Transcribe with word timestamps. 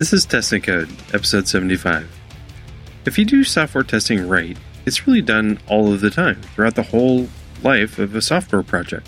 This 0.00 0.14
is 0.14 0.24
Test 0.24 0.50
and 0.52 0.64
Code, 0.64 0.88
episode 1.12 1.46
75. 1.46 2.08
If 3.04 3.18
you 3.18 3.26
do 3.26 3.44
software 3.44 3.84
testing 3.84 4.26
right, 4.26 4.56
it's 4.86 5.06
really 5.06 5.20
done 5.20 5.58
all 5.66 5.92
of 5.92 6.00
the 6.00 6.08
time, 6.08 6.40
throughout 6.40 6.74
the 6.74 6.84
whole 6.84 7.28
life 7.62 7.98
of 7.98 8.14
a 8.14 8.22
software 8.22 8.62
project. 8.62 9.06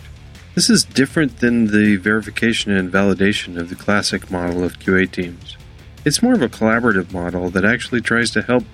This 0.54 0.68
is 0.68 0.84
different 0.84 1.38
than 1.38 1.68
the 1.68 1.96
verification 1.96 2.72
and 2.72 2.92
validation 2.92 3.58
of 3.58 3.70
the 3.70 3.74
classic 3.74 4.30
model 4.30 4.64
of 4.64 4.80
QA 4.80 5.10
teams. 5.10 5.56
It's 6.04 6.22
more 6.22 6.34
of 6.34 6.42
a 6.42 6.50
collaborative 6.50 7.10
model 7.10 7.48
that 7.48 7.64
actually 7.64 8.02
tries 8.02 8.30
to 8.32 8.42
help 8.42 8.64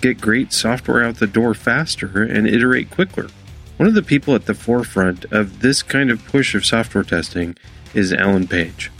get 0.00 0.18
great 0.18 0.54
software 0.54 1.04
out 1.04 1.16
the 1.16 1.26
door 1.26 1.52
faster 1.52 2.22
and 2.22 2.48
iterate 2.48 2.90
quicker. 2.90 3.28
One 3.76 3.86
of 3.86 3.94
the 3.94 4.02
people 4.02 4.34
at 4.34 4.46
the 4.46 4.54
forefront 4.54 5.26
of 5.26 5.60
this 5.60 5.82
kind 5.82 6.10
of 6.10 6.24
push 6.24 6.54
of 6.54 6.64
software 6.64 7.04
testing 7.04 7.54
is 7.92 8.14
Alan 8.14 8.48
Page. 8.48 8.90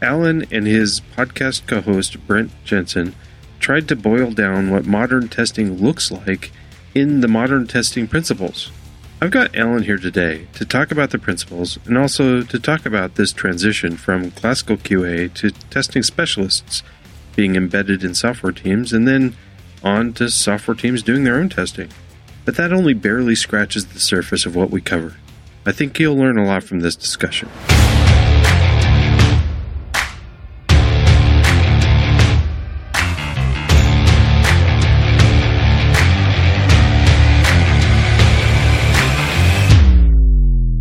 Alan 0.00 0.46
and 0.50 0.66
his 0.66 1.00
podcast 1.16 1.66
co 1.66 1.80
host 1.80 2.26
Brent 2.26 2.50
Jensen 2.64 3.14
tried 3.58 3.88
to 3.88 3.96
boil 3.96 4.30
down 4.30 4.70
what 4.70 4.86
modern 4.86 5.28
testing 5.28 5.82
looks 5.82 6.10
like 6.10 6.52
in 6.94 7.20
the 7.20 7.28
modern 7.28 7.66
testing 7.66 8.06
principles. 8.06 8.70
I've 9.20 9.32
got 9.32 9.56
Alan 9.56 9.82
here 9.82 9.98
today 9.98 10.46
to 10.54 10.64
talk 10.64 10.92
about 10.92 11.10
the 11.10 11.18
principles 11.18 11.76
and 11.86 11.98
also 11.98 12.42
to 12.42 12.58
talk 12.60 12.86
about 12.86 13.16
this 13.16 13.32
transition 13.32 13.96
from 13.96 14.30
classical 14.30 14.76
QA 14.76 15.32
to 15.34 15.50
testing 15.50 16.04
specialists 16.04 16.84
being 17.34 17.56
embedded 17.56 18.04
in 18.04 18.14
software 18.14 18.52
teams 18.52 18.92
and 18.92 19.08
then 19.08 19.36
on 19.82 20.12
to 20.14 20.30
software 20.30 20.76
teams 20.76 21.02
doing 21.02 21.24
their 21.24 21.36
own 21.36 21.48
testing. 21.48 21.88
But 22.44 22.56
that 22.56 22.72
only 22.72 22.94
barely 22.94 23.34
scratches 23.34 23.86
the 23.86 24.00
surface 24.00 24.46
of 24.46 24.54
what 24.54 24.70
we 24.70 24.80
cover. 24.80 25.16
I 25.66 25.72
think 25.72 25.98
you'll 25.98 26.16
learn 26.16 26.38
a 26.38 26.46
lot 26.46 26.62
from 26.62 26.80
this 26.80 26.96
discussion. 26.96 27.48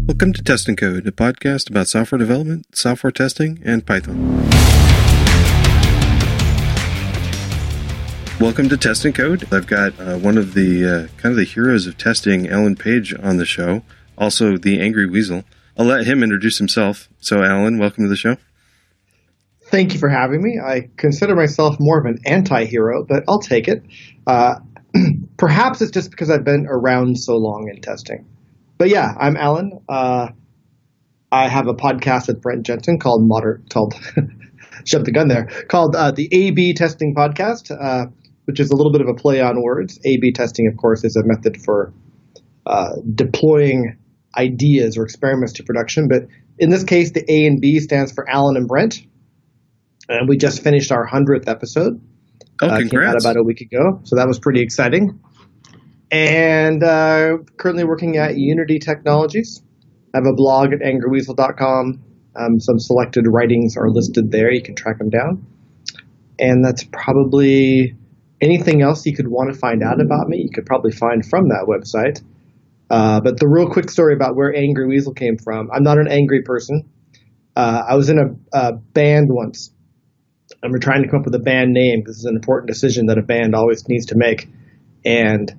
Welcome 0.08 0.32
to 0.32 0.42
Test 0.42 0.70
and 0.70 0.78
Code, 0.78 1.06
a 1.06 1.12
podcast 1.12 1.70
about 1.70 1.90
software 1.90 2.18
development, 2.18 2.74
software 2.74 3.12
testing, 3.12 3.62
and 3.66 3.86
Python. 3.86 4.38
Welcome 8.40 8.70
to 8.70 8.78
Test 8.78 9.04
and 9.04 9.14
Code. 9.14 9.46
I've 9.52 9.68
got 9.68 10.00
uh, 10.00 10.18
one 10.18 10.38
of 10.38 10.54
the 10.54 10.86
uh, 10.86 11.08
kind 11.18 11.34
of 11.34 11.36
the 11.36 11.44
heroes 11.44 11.88
of 11.88 11.98
testing, 11.98 12.48
Alan 12.48 12.78
Page, 12.78 13.14
on 13.22 13.36
the 13.36 13.46
show. 13.46 13.84
Also, 14.18 14.56
the 14.56 14.80
Angry 14.80 15.06
Weasel. 15.08 15.44
I'll 15.78 15.86
let 15.86 16.08
him 16.08 16.24
introduce 16.24 16.58
himself. 16.58 17.10
So, 17.20 17.44
Alan, 17.44 17.78
welcome 17.78 18.06
to 18.06 18.10
the 18.10 18.16
show. 18.16 18.38
Thank 19.66 19.94
you 19.94 20.00
for 20.00 20.08
having 20.08 20.42
me. 20.42 20.58
I 20.58 20.90
consider 20.96 21.36
myself 21.36 21.82
more 21.82 22.00
of 22.00 22.06
an 22.06 22.20
anti-hero, 22.26 23.04
but 23.04 23.26
I'll 23.28 23.42
take 23.42 23.68
it. 23.68 23.84
Uh, 24.26 24.56
perhaps 25.38 25.82
it's 25.82 25.92
just 25.92 26.12
because 26.12 26.30
I've 26.30 26.46
been 26.46 26.66
around 26.66 27.20
so 27.20 27.36
long 27.36 27.68
in 27.68 27.82
testing 27.82 28.26
but 28.78 28.89
yeah, 28.89 29.14
I'm 29.20 29.36
Alan. 29.36 29.80
Uh, 29.89 30.30
I 31.31 31.50
have 31.50 31.67
a 31.67 31.73
podcast 31.73 32.28
with 32.28 32.42
Brent 32.42 32.66
Jensen 32.66 33.00
called 33.00 33.28
Modern 33.28 33.66
called 33.70 33.95
shut 34.86 35.03
the 35.03 35.11
gun 35.11 35.28
there 35.28 35.47
called 35.67 35.95
uh, 35.95 36.11
the 36.11 36.30
A/B 36.31 36.73
Testing 36.73 37.14
Podcast, 37.16 37.72
uh, 37.72 38.05
which 38.45 38.59
is 38.59 38.70
a 38.70 38.75
little 38.75 38.92
bit 38.92 39.02
of 39.02 39.08
a 39.08 39.14
play 39.14 39.42
on 39.42 39.61
words. 39.61 40.00
A/B 40.05 40.31
testing, 40.31 40.67
of 40.67 40.78
course, 40.78 41.03
is 41.03 41.16
a 41.16 41.25
method 41.25 41.58
for 41.64 41.94
uh, 42.66 42.94
deploying 43.14 43.98
ideas 44.38 44.98
or 44.98 45.03
experiments 45.03 45.53
to 45.53 45.64
production. 45.64 46.08
But 46.08 46.28
in 46.59 46.70
this 46.70 46.83
case, 46.83 47.11
the 47.11 47.25
A 47.31 47.48
and 47.48 47.59
B 47.59 47.80
stands 47.80 48.11
for 48.11 48.30
Alan 48.30 48.55
and 48.55 48.67
Brent, 48.67 49.02
and 50.08 50.30
we 50.30 50.38
just 50.38 50.64
finished 50.64 50.92
our 50.92 51.05
hundredth 51.05 51.48
episode. 51.48 52.02
Oh, 52.61 52.70
congrats! 52.70 52.89
came 52.89 53.02
out 53.02 53.20
about 53.20 53.38
a 53.38 53.44
week 53.44 53.61
ago, 53.61 54.02
so 54.03 54.16
that 54.16 54.28
was 54.28 54.39
pretty 54.39 54.61
exciting 54.61 55.20
and 56.12 56.84
uh, 56.84 57.38
currently 57.58 57.84
working 57.84 58.18
at 58.18 58.38
Unity 58.38 58.80
Technologies. 58.80 59.62
I 60.14 60.18
have 60.18 60.26
a 60.26 60.34
blog 60.34 60.73
at 60.73 60.80
angryweasel.com. 60.80 62.04
Um, 62.36 62.60
some 62.60 62.80
selected 62.80 63.26
writings 63.28 63.76
are 63.78 63.90
listed 63.90 64.32
there. 64.32 64.52
You 64.52 64.62
can 64.62 64.76
track 64.76 65.00
them 65.00 65.10
down. 65.10 65.46
And 66.40 66.64
that's 66.64 66.84
probably 66.84 67.96
anything 68.40 68.82
else 68.82 69.06
you 69.06 69.16
could 69.16 69.28
want 69.28 69.52
to 69.54 69.60
find 69.60 69.84
out 69.84 70.00
about 70.00 70.28
me. 70.30 70.44
You 70.44 70.50
could 70.54 70.66
probably 70.66 70.92
find 70.92 71.26
from 71.26 71.50
that 71.50 71.66
website. 71.67 72.22
Uh, 72.90 73.20
but 73.20 73.40
the 73.40 73.48
real 73.48 73.70
quick 73.70 73.90
story 73.90 74.14
about 74.14 74.36
where 74.36 74.56
Angry 74.56 74.88
Weasel 74.88 75.14
came 75.14 75.38
from 75.38 75.70
I'm 75.73 75.84
not 75.84 75.98
an 75.98 76.08
angry 76.08 76.44
person. 76.44 76.90
Uh, 77.56 77.84
I 77.90 77.96
was 77.96 78.10
in 78.10 78.20
a, 78.20 78.58
a 78.58 78.73
band 78.73 79.30
once, 79.30 79.72
we're 80.64 80.80
trying 80.80 81.04
to 81.04 81.10
come 81.10 81.20
up 81.20 81.26
with 81.26 81.36
a 81.36 81.40
band 81.40 81.73
name. 81.73 82.04
This 82.06 82.17
is 82.17 82.26
an 82.26 82.36
important 82.36 82.70
decision 82.70 83.08
that 83.08 83.17
a 83.17 83.22
band 83.22 83.56
always 83.56 83.88
needs 83.88 84.08
to 84.08 84.16
make. 84.16 84.48
And 85.06 85.54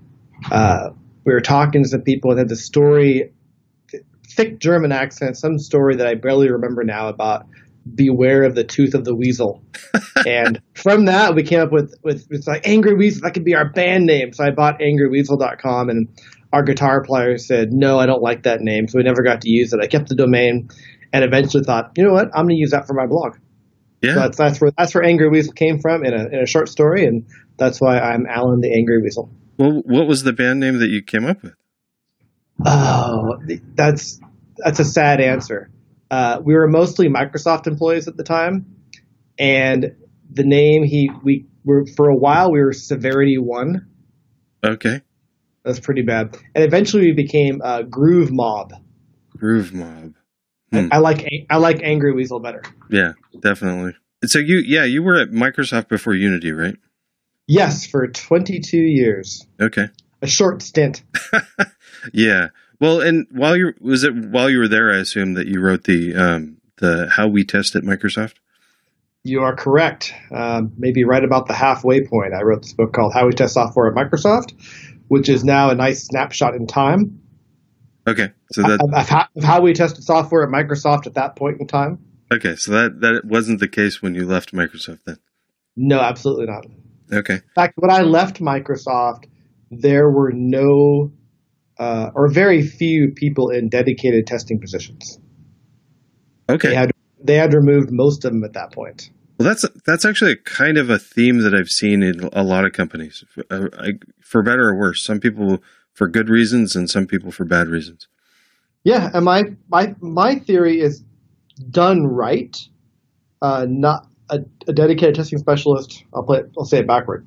uh, 0.51 0.91
we 1.25 1.33
were 1.33 1.41
talking 1.41 1.83
to 1.83 1.89
some 1.89 2.03
people 2.03 2.31
and 2.31 2.39
had 2.39 2.49
the 2.49 2.57
story, 2.57 3.33
thick 4.29 4.59
German 4.59 4.93
accent, 4.93 5.37
some 5.37 5.59
story 5.59 5.97
that 5.97 6.07
I 6.07 6.15
barely 6.15 6.51
remember 6.51 6.85
now 6.85 7.09
about 7.09 7.47
beware 7.95 8.45
of 8.45 8.55
the 8.55 8.65
tooth 8.65 8.95
of 8.95 9.05
the 9.05 9.15
weasel. 9.15 9.63
and 10.27 10.61
from 10.75 11.07
that, 11.07 11.35
we 11.35 11.43
came 11.43 11.61
up 11.61 11.73
with, 11.73 11.95
with 12.03 12.27
it's 12.31 12.47
like 12.47 12.67
Angry 12.67 12.95
Weasel. 12.95 13.23
That 13.23 13.35
could 13.35 13.45
be 13.45 13.55
our 13.55 13.69
band 13.69 14.07
name. 14.07 14.33
So 14.33 14.45
I 14.45 14.51
bought 14.51 14.81
angryweasel.com 14.81 15.89
and 15.89 16.09
our 16.53 16.63
guitar 16.63 17.03
player 17.03 17.39
said, 17.39 17.73
no, 17.73 17.99
I 17.99 18.07
don't 18.07 18.23
like 18.23 18.45
that 18.45 18.61
name. 18.61 18.89
So 18.89 18.99
we 18.99 19.05
never 19.05 19.23
got 19.23 19.43
to 19.43 19.51
use 19.51 19.73
it. 19.73 19.81
I 19.83 19.87
kept 19.87 20.09
the 20.09 20.15
domain 20.15 20.69
and 21.13 21.25
eventually 21.25 21.65
thought, 21.65 21.93
you 21.97 22.05
know 22.05 22.13
what? 22.13 22.29
I'm 22.35 22.45
going 22.45 22.57
to 22.57 22.61
use 22.61 22.71
that 22.71 22.87
for 22.87 22.95
my 22.95 23.07
blog. 23.07 23.37
Yeah. 24.03 24.15
So 24.15 24.21
that's, 24.21 24.39
that's 24.39 24.61
where, 24.61 24.71
that's 24.77 24.95
where 24.95 25.05
Angry 25.05 25.29
Weasel 25.29 25.53
came 25.53 25.81
from 25.81 26.05
in 26.05 26.15
a, 26.15 26.27
in 26.27 26.41
a 26.41 26.47
short 26.47 26.69
story. 26.69 27.05
And 27.05 27.27
that's 27.57 27.81
why 27.81 27.99
I'm 27.99 28.27
Alan 28.27 28.61
the 28.61 28.73
Angry 28.73 29.03
Weasel. 29.03 29.31
Well, 29.59 29.83
what 29.85 30.07
was 30.07 30.23
the 30.23 30.33
band 30.33 30.61
name 30.61 30.79
that 30.79 30.89
you 30.89 31.03
came 31.03 31.27
up 31.27 31.43
with? 31.43 31.55
Oh, 32.65 33.39
that's 33.75 34.21
that's 34.57 34.79
a 34.79 34.85
sad 34.85 35.21
answer. 35.21 35.71
Uh, 36.11 36.41
we 36.43 36.55
were 36.55 36.67
mostly 36.67 37.09
Microsoft 37.09 37.67
employees 37.67 38.09
at 38.09 38.17
the 38.17 38.25
time, 38.25 38.77
and 39.39 39.97
the 40.31 40.45
name 40.45 40.85
he 40.85 41.11
we 41.23 41.47
were 41.65 41.87
for 41.87 42.09
a 42.09 42.17
while 42.17 42.51
we 42.51 42.61
were 42.61 42.73
Severity 42.73 43.39
One. 43.39 43.89
Okay, 44.65 45.03
that's 45.65 45.81
pretty 45.81 46.03
bad. 46.03 46.37
And 46.55 46.65
eventually 46.65 47.05
we 47.05 47.13
became 47.13 47.61
uh, 47.63 47.83
Groove 47.83 48.31
Mob. 48.31 48.73
Groove 49.37 49.73
Mob. 49.73 50.15
Hmm. 50.73 50.89
I, 50.91 50.97
I 50.97 50.99
like 50.99 51.29
I 51.51 51.57
like 51.57 51.81
Angry 51.83 52.13
Weasel 52.13 52.41
better. 52.41 52.63
Yeah, 52.91 53.13
definitely. 53.41 53.95
So 54.25 54.39
you 54.39 54.59
yeah 54.59 54.85
you 54.85 55.03
were 55.03 55.17
at 55.17 55.31
Microsoft 55.31 55.89
before 55.89 56.15
Unity, 56.15 56.53
right? 56.53 56.77
Yes, 57.49 57.87
for 57.87 58.07
22 58.07 58.77
years. 58.77 59.47
Okay. 59.59 59.89
A 60.21 60.27
short 60.27 60.61
stint. 60.61 61.03
yeah. 62.13 62.49
Well, 62.79 63.01
and 63.01 63.27
while 63.31 63.57
you 63.57 63.73
was 63.81 64.05
it 64.05 64.15
while 64.15 64.51
you 64.51 64.59
were 64.59 64.69
there, 64.69 64.93
I 64.93 64.99
assume 64.99 65.35
that 65.35 65.47
you 65.49 65.61
wrote 65.61 65.85
the 65.85 66.15
um, 66.15 66.59
the 66.77 67.09
how 67.11 67.27
we 67.27 67.45
test 67.45 67.75
at 67.75 67.83
Microsoft. 67.83 68.35
You 69.25 69.41
are 69.41 69.57
correct. 69.57 70.13
Um, 70.31 70.73
maybe 70.77 71.05
right 71.05 71.25
about 71.25 71.47
the 71.47 71.55
halfway 71.55 72.07
point, 72.07 72.35
I 72.35 72.43
wrote 72.43 72.63
this 72.63 72.75
book 72.75 72.93
called 72.93 73.13
How 73.15 73.27
We 73.27 73.33
Test 73.33 73.55
Software 73.55 73.89
at 73.89 73.95
Microsoft, 73.95 74.55
which 75.09 75.29
is 75.29 75.43
now 75.43 75.71
a 75.71 75.75
nice 75.75 76.05
snapshot 76.05 76.55
in 76.55 76.67
time. 76.67 77.21
Okay, 78.07 78.31
so 78.53 78.63
that 78.63 78.81
of, 78.81 78.95
of, 78.95 79.09
how, 79.09 79.27
of 79.37 79.45
how 79.45 79.61
we 79.61 79.73
tested 79.73 80.05
software 80.05 80.45
at 80.45 80.51
Microsoft 80.51 81.07
at 81.07 81.15
that 81.15 81.35
point 81.35 81.61
in 81.61 81.67
time. 81.67 81.99
Okay, 82.33 82.57
so 82.57 82.73
that 82.73 83.01
that 83.01 83.25
wasn't 83.25 83.59
the 83.59 83.69
case 83.69 84.01
when 84.01 84.15
you 84.15 84.27
left 84.27 84.53
Microsoft 84.53 85.01
then. 85.05 85.19
No, 85.77 86.01
absolutely 86.01 86.47
not. 86.47 86.67
Okay. 87.13 87.35
In 87.35 87.43
fact, 87.55 87.75
when 87.77 87.91
I 87.91 88.03
left 88.03 88.41
Microsoft, 88.41 89.25
there 89.71 90.11
were 90.11 90.33
no 90.35 91.13
uh, 91.79 92.11
or 92.15 92.31
very 92.31 92.63
few 92.63 93.13
people 93.15 93.51
in 93.51 93.69
dedicated 93.69 94.27
testing 94.27 94.61
positions. 94.61 95.19
Okay. 96.49 96.69
They 96.69 96.75
had, 96.75 96.91
they 97.23 97.35
had 97.35 97.55
removed 97.55 97.91
most 97.91 98.25
of 98.25 98.33
them 98.33 98.45
at 98.45 98.55
that 98.55 98.73
point. 98.73 99.11
Well, 99.39 99.49
that's 99.49 99.65
that's 99.87 100.05
actually 100.05 100.35
kind 100.37 100.79
of 100.79 100.91
a 100.91 100.99
theme 100.99 101.43
that 101.43 101.55
I've 101.55 101.69
seen 101.69 102.03
in 102.03 102.29
a 102.33 102.43
lot 102.43 102.65
of 102.65 102.73
companies, 102.73 103.23
for, 103.29 103.45
uh, 103.51 103.93
for 104.21 104.43
better 104.43 104.71
or 104.71 104.77
worse. 104.77 105.05
Some 105.05 105.21
people 105.21 105.63
for 105.93 106.09
good 106.09 106.29
reasons, 106.29 106.75
and 106.75 106.91
some 106.91 107.07
people 107.07 107.31
for 107.31 107.45
bad 107.45 107.69
reasons. 107.69 108.09
Yeah, 108.83 109.11
and 109.15 109.25
my 109.25 109.45
my 109.69 109.95
my 110.01 110.41
theory 110.41 110.81
is 110.81 111.05
done 111.71 112.05
right, 112.05 112.57
uh, 113.41 113.67
not 113.69 114.08
a, 114.31 114.41
a 114.67 114.73
dedicated 114.73 115.15
testing 115.15 115.39
specialist. 115.39 116.05
I'll 116.15 116.23
play. 116.23 116.43
I'll 116.59 116.65
say 116.65 116.79
it 116.79 116.87
backward. 116.87 117.27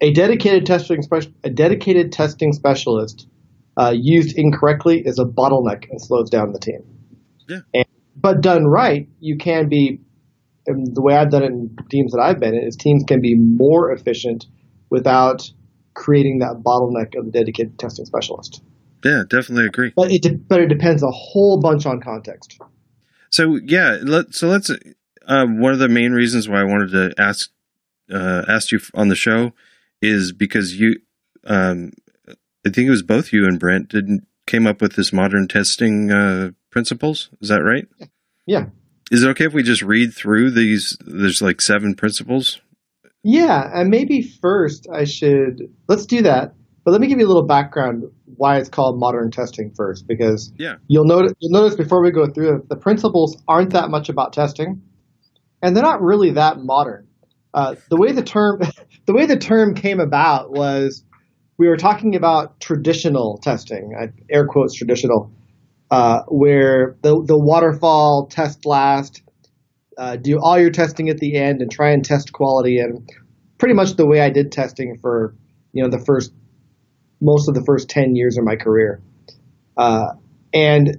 A 0.00 0.12
dedicated 0.12 0.66
testing 0.66 1.02
special, 1.02 1.32
a 1.42 1.50
dedicated 1.50 2.12
testing 2.12 2.52
specialist 2.52 3.26
uh, 3.76 3.92
used 3.96 4.36
incorrectly 4.36 5.02
is 5.04 5.18
a 5.18 5.24
bottleneck 5.24 5.90
and 5.90 6.00
slows 6.00 6.30
down 6.30 6.52
the 6.52 6.58
team. 6.58 6.82
Yeah. 7.48 7.60
And, 7.74 7.86
but 8.16 8.40
done 8.40 8.66
right, 8.66 9.08
you 9.20 9.36
can 9.38 9.68
be. 9.68 10.00
And 10.66 10.94
the 10.94 11.00
way 11.00 11.16
I've 11.16 11.30
done 11.30 11.42
it 11.42 11.46
in 11.46 11.74
teams 11.88 12.12
that 12.12 12.20
I've 12.20 12.38
been 12.38 12.54
in 12.54 12.62
is 12.62 12.76
teams 12.76 13.02
can 13.08 13.22
be 13.22 13.34
more 13.34 13.90
efficient 13.90 14.44
without 14.90 15.50
creating 15.94 16.40
that 16.40 16.62
bottleneck 16.62 17.18
of 17.18 17.24
the 17.24 17.30
dedicated 17.30 17.78
testing 17.78 18.04
specialist. 18.04 18.62
Yeah, 19.04 19.22
definitely 19.28 19.66
agree. 19.66 19.92
But 19.96 20.10
it 20.12 20.22
de- 20.22 20.36
but 20.36 20.60
it 20.60 20.68
depends 20.68 21.02
a 21.02 21.10
whole 21.10 21.60
bunch 21.60 21.86
on 21.86 22.00
context. 22.00 22.60
So 23.30 23.58
yeah, 23.64 23.98
let, 24.02 24.34
so 24.34 24.48
let's 24.48 24.70
uh, 25.28 25.46
one 25.46 25.72
of 25.72 25.78
the 25.78 25.88
main 25.88 26.12
reasons 26.12 26.48
why 26.48 26.60
I 26.60 26.64
wanted 26.64 26.90
to 26.92 27.14
ask 27.22 27.50
uh, 28.12 28.44
asked 28.48 28.72
you 28.72 28.80
on 28.94 29.08
the 29.08 29.14
show 29.14 29.52
is 30.00 30.32
because 30.32 30.74
you, 30.80 30.96
um, 31.44 31.92
I 32.28 32.70
think 32.70 32.86
it 32.86 32.90
was 32.90 33.02
both 33.02 33.32
you 33.32 33.44
and 33.44 33.58
Brent 33.60 33.88
didn't 33.90 34.26
came 34.46 34.66
up 34.66 34.80
with 34.80 34.94
this 34.96 35.12
modern 35.12 35.46
testing 35.46 36.10
uh, 36.10 36.50
principles. 36.70 37.28
Is 37.42 37.50
that 37.50 37.62
right? 37.62 37.86
Yeah. 38.46 38.66
Is 39.10 39.22
it 39.22 39.28
okay 39.30 39.44
if 39.44 39.52
we 39.52 39.62
just 39.62 39.82
read 39.82 40.14
through 40.14 40.50
these? 40.52 40.96
There's 41.04 41.42
like 41.42 41.60
seven 41.60 41.94
principles. 41.94 42.60
Yeah, 43.22 43.68
and 43.74 43.90
maybe 43.90 44.22
first 44.22 44.86
I 44.92 45.04
should 45.04 45.62
let's 45.88 46.06
do 46.06 46.22
that. 46.22 46.54
But 46.84 46.92
let 46.92 47.00
me 47.02 47.06
give 47.08 47.18
you 47.18 47.26
a 47.26 47.28
little 47.28 47.46
background 47.46 48.04
why 48.36 48.56
it's 48.56 48.70
called 48.70 48.98
modern 48.98 49.30
testing 49.30 49.72
first, 49.76 50.06
because 50.06 50.52
Yeah. 50.56 50.76
you'll 50.86 51.04
notice 51.04 51.32
you'll 51.40 51.52
notice 51.52 51.76
before 51.76 52.02
we 52.02 52.10
go 52.10 52.26
through 52.26 52.56
it, 52.56 52.68
the 52.70 52.76
principles 52.76 53.36
aren't 53.46 53.70
that 53.74 53.90
much 53.90 54.08
about 54.08 54.32
testing, 54.32 54.80
and 55.62 55.76
they're 55.76 55.82
not 55.82 56.02
really 56.02 56.32
that 56.32 56.58
modern. 56.58 57.06
Uh, 57.54 57.74
the 57.90 57.96
way 57.96 58.12
the 58.12 58.22
term 58.22 58.60
the 59.06 59.12
way 59.12 59.26
the 59.26 59.38
term 59.38 59.74
came 59.74 60.00
about 60.00 60.50
was 60.50 61.04
we 61.58 61.68
were 61.68 61.76
talking 61.76 62.14
about 62.14 62.60
traditional 62.60 63.38
testing, 63.42 63.92
air 64.30 64.46
quotes 64.46 64.74
traditional, 64.74 65.32
uh, 65.90 66.20
where 66.28 66.96
the 67.02 67.22
the 67.26 67.38
waterfall 67.38 68.28
test 68.30 68.64
last, 68.64 69.22
uh, 69.96 70.16
do 70.16 70.38
all 70.40 70.58
your 70.58 70.70
testing 70.70 71.08
at 71.08 71.18
the 71.18 71.36
end, 71.36 71.60
and 71.60 71.70
try 71.70 71.90
and 71.90 72.04
test 72.04 72.32
quality, 72.32 72.78
and 72.78 73.08
pretty 73.58 73.74
much 73.74 73.96
the 73.96 74.06
way 74.06 74.20
I 74.20 74.30
did 74.30 74.52
testing 74.52 74.96
for 75.00 75.34
you 75.72 75.82
know 75.82 75.88
the 75.88 76.02
first 76.04 76.32
most 77.20 77.48
of 77.48 77.54
the 77.54 77.64
first 77.64 77.88
ten 77.88 78.14
years 78.14 78.38
of 78.38 78.44
my 78.44 78.54
career, 78.54 79.02
uh, 79.76 80.10
and 80.54 80.98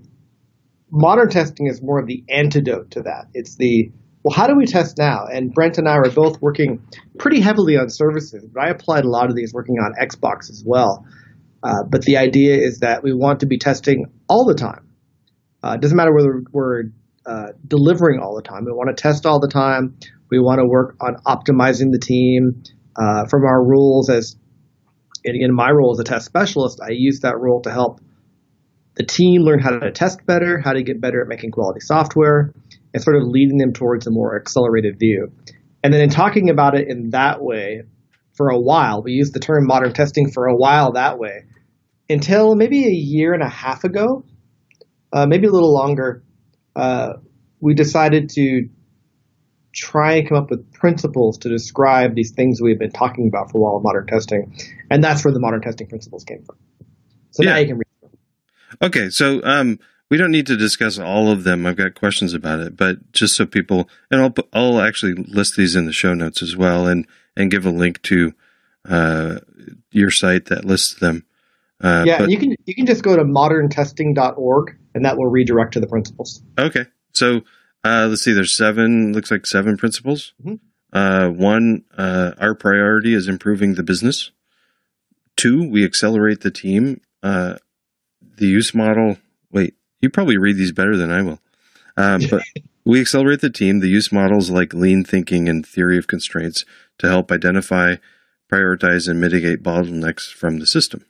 modern 0.92 1.30
testing 1.30 1.68
is 1.68 1.82
more 1.82 2.00
of 2.00 2.08
the 2.08 2.24
antidote 2.30 2.92
to 2.92 3.02
that. 3.04 3.28
It's 3.34 3.56
the 3.56 3.92
well, 4.24 4.36
how 4.36 4.48
do 4.48 4.56
we 4.56 4.66
test 4.66 4.98
now? 4.98 5.26
And 5.32 5.54
Brent 5.54 5.78
and 5.78 5.88
I 5.88 5.98
were 5.98 6.10
both 6.10 6.42
working 6.42 6.82
pretty 7.18 7.40
heavily 7.40 7.78
on 7.78 7.90
services, 7.90 8.46
but 8.54 8.62
I 8.62 8.70
applied 8.70 9.06
a 9.06 9.10
lot 9.10 9.30
of 9.30 9.36
these 9.36 9.54
working 9.54 9.76
on 9.76 9.94
Xbox 10.02 10.50
as 10.50 10.64
well. 10.66 11.06
Uh, 11.64 11.84
but 11.88 12.04
the 12.04 12.18
idea 12.18 12.56
is 12.56 12.80
that 12.80 13.04
we 13.04 13.14
want 13.14 13.42
to 13.42 13.46
be 13.46 13.58
testing 13.58 14.06
all 14.28 14.46
the 14.46 14.56
time. 14.56 14.88
Uh, 15.64 15.74
it 15.76 15.82
doesn't 15.82 15.98
matter 15.98 16.14
whether 16.14 16.44
we're 16.52 16.84
uh, 17.26 17.48
delivering 17.68 18.20
all 18.20 18.36
the 18.36 18.42
time. 18.42 18.66
We 18.66 18.72
want 18.72 18.96
to 18.96 19.02
test 19.02 19.26
all 19.26 19.40
the 19.40 19.50
time. 19.50 19.98
We 20.30 20.40
want 20.40 20.60
to 20.60 20.66
work 20.66 20.96
on 21.02 21.16
optimizing 21.26 21.92
the 21.92 22.00
team. 22.00 22.64
Uh, 22.96 23.26
from 23.28 23.46
our 23.46 23.64
rules 23.64 24.10
as 24.10 24.36
in, 25.24 25.36
in 25.42 25.54
my 25.54 25.70
role 25.72 25.94
as 25.94 26.00
a 26.00 26.04
test 26.04 26.26
specialist, 26.26 26.80
I 26.82 26.92
use 26.92 27.22
that 27.22 27.38
role 27.38 27.62
to 27.62 27.72
help 27.72 28.02
the 28.96 29.06
team 29.06 29.44
learn 29.44 29.60
how 29.60 29.70
to 29.70 29.92
test 29.92 30.26
better, 30.26 30.60
how 30.60 30.74
to 30.74 30.84
get 30.84 31.00
better 31.00 31.22
at 31.22 31.28
making 31.28 31.52
quality 31.52 31.80
software, 31.80 32.54
and 32.94 33.04
sort 33.04 33.16
of 33.18 33.24
leading 33.26 33.58
them 33.58 33.74
towards 33.74 34.08
a 34.08 34.12
more 34.12 34.40
accelerated 34.40 34.98
view. 35.00 35.32
And 35.84 35.94
then 35.94 36.02
in 36.02 36.10
talking 36.10 36.50
about 36.50 36.76
it 36.76 36.88
in 36.90 37.12
that 37.12 37.42
way 37.42 37.84
for 38.36 38.50
a 38.50 38.60
while, 38.60 39.02
we 39.04 39.12
used 39.14 39.34
the 39.34 39.40
term 39.40 39.66
modern 39.66 39.94
testing 39.94 40.32
for 40.32 40.48
a 40.48 40.56
while 40.56 40.94
that 40.94 41.20
way 41.20 41.46
until 42.10 42.56
maybe 42.56 42.86
a 42.86 42.92
year 42.92 43.34
and 43.34 43.44
a 43.44 43.50
half 43.50 43.84
ago, 43.84 44.26
uh, 45.14 45.26
maybe 45.28 45.48
a 45.48 45.52
little 45.52 45.74
longer, 45.74 46.24
uh, 46.76 47.14
we 47.60 47.74
decided 47.76 48.30
to 48.30 48.68
try 49.74 50.16
and 50.16 50.28
come 50.28 50.38
up 50.38 50.50
with 50.50 50.74
principles 50.74 51.38
to 51.40 51.50
describe 51.50 52.16
these 52.16 52.32
things 52.32 52.60
we've 52.62 52.80
been 52.80 52.92
talking 52.92 53.28
about 53.28 53.52
for 53.52 53.60
a 53.60 53.62
while 53.62 53.78
in 53.78 53.84
modern 53.84 54.08
testing. 54.08 54.56
And 54.90 55.04
that's 55.04 55.24
where 55.24 55.34
the 55.34 55.40
modern 55.40 55.62
testing 55.62 55.88
principles 55.88 56.24
came 56.24 56.44
from. 56.44 56.56
So 57.32 57.44
now 57.44 57.56
Yeah. 57.56 57.60
you 57.60 57.68
can 57.68 57.78
read 57.78 57.86
them. 58.02 58.12
Okay, 58.82 59.10
so 59.10 59.42
um, 59.44 59.80
we 60.10 60.18
don't 60.18 60.32
need 60.32 60.48
to 60.48 60.58
discuss 60.58 60.98
all 60.98 61.30
of 61.32 61.44
them. 61.44 61.66
I've 61.66 61.76
got 61.78 61.96
questions 61.96 62.34
about 62.34 62.60
it, 62.60 62.76
but 62.76 63.12
just 63.12 63.36
so 63.36 63.46
people, 63.46 63.90
and 64.12 64.22
I'll 64.22 64.34
I'll 64.54 64.82
actually 64.82 65.14
list 65.14 65.56
these 65.56 65.76
in 65.76 65.86
the 65.86 65.94
show 65.94 66.14
notes 66.14 66.42
as 66.42 66.56
well, 66.56 66.88
and 66.88 67.06
and 67.36 67.52
give 67.52 67.66
a 67.66 67.72
link 67.72 68.02
to 68.04 68.34
uh, 68.88 69.40
your 69.92 70.12
site 70.12 70.46
that 70.46 70.66
lists 70.66 70.96
them. 71.00 71.26
Uh, 71.82 72.04
yeah, 72.06 72.18
but- 72.18 72.24
and 72.24 72.32
you 72.32 72.38
can 72.40 72.56
you 72.66 72.76
can 72.76 72.86
just 72.86 73.04
go 73.04 73.16
to 73.16 73.24
moderntesting.org 73.24 74.76
and 74.96 75.06
that 75.06 75.18
will 75.18 75.28
redirect 75.28 75.74
to 75.74 75.80
the 75.80 75.88
principles. 75.88 76.42
Okay. 76.58 76.86
So 77.14 77.42
uh, 77.84 78.08
let's 78.10 78.24
see. 78.24 78.34
There's 78.34 78.56
seven. 78.58 79.14
Looks 79.14 79.32
like 79.32 79.46
seven 79.46 79.78
principles. 79.78 80.34
Mhm. 80.44 80.60
Uh, 80.92 81.30
one, 81.30 81.84
uh, 81.98 82.32
our 82.40 82.56
priority 82.56 83.14
is 83.14 83.28
improving 83.28 83.76
the 83.76 83.84
business. 83.84 84.32
Two, 85.38 85.70
we 85.70 85.86
accelerate 85.86 86.42
the 86.42 86.52
team. 86.52 87.00
Uh, 87.22 87.56
the 88.38 88.48
use 88.48 88.74
model. 88.74 89.18
Wait, 89.52 89.76
you 90.02 90.10
probably 90.10 90.38
read 90.38 90.58
these 90.58 90.72
better 90.72 90.96
than 90.96 91.12
I 91.12 91.22
will. 91.22 91.40
Um, 91.98 92.22
but 92.30 92.44
we 92.86 93.02
accelerate 93.02 93.42
the 93.42 93.50
team. 93.50 93.80
The 93.80 93.90
use 93.90 94.12
models 94.12 94.50
like 94.50 94.74
lean 94.74 95.04
thinking 95.04 95.50
and 95.50 95.66
theory 95.66 95.98
of 95.98 96.08
constraints 96.08 96.66
to 97.00 97.08
help 97.08 97.32
identify, 97.32 97.96
prioritize, 98.52 99.08
and 99.10 99.20
mitigate 99.20 99.64
bottlenecks 99.64 100.32
from 100.32 100.60
the 100.60 100.68
system. 100.68 101.06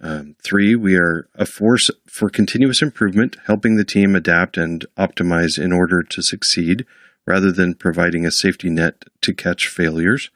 Um, 0.00 0.36
three, 0.42 0.76
we 0.76 0.96
are 0.96 1.28
a 1.34 1.46
force 1.46 1.90
for 2.06 2.30
continuous 2.30 2.82
improvement, 2.82 3.36
helping 3.46 3.76
the 3.76 3.84
team 3.84 4.14
adapt 4.14 4.56
and 4.56 4.86
optimize 4.96 5.58
in 5.58 5.72
order 5.72 6.02
to 6.02 6.22
succeed 6.22 6.86
rather 7.26 7.52
than 7.52 7.74
providing 7.74 8.24
a 8.24 8.30
safety 8.30 8.70
net 8.70 9.04
to 9.22 9.34
catch 9.34 9.66
failures. 9.66 10.30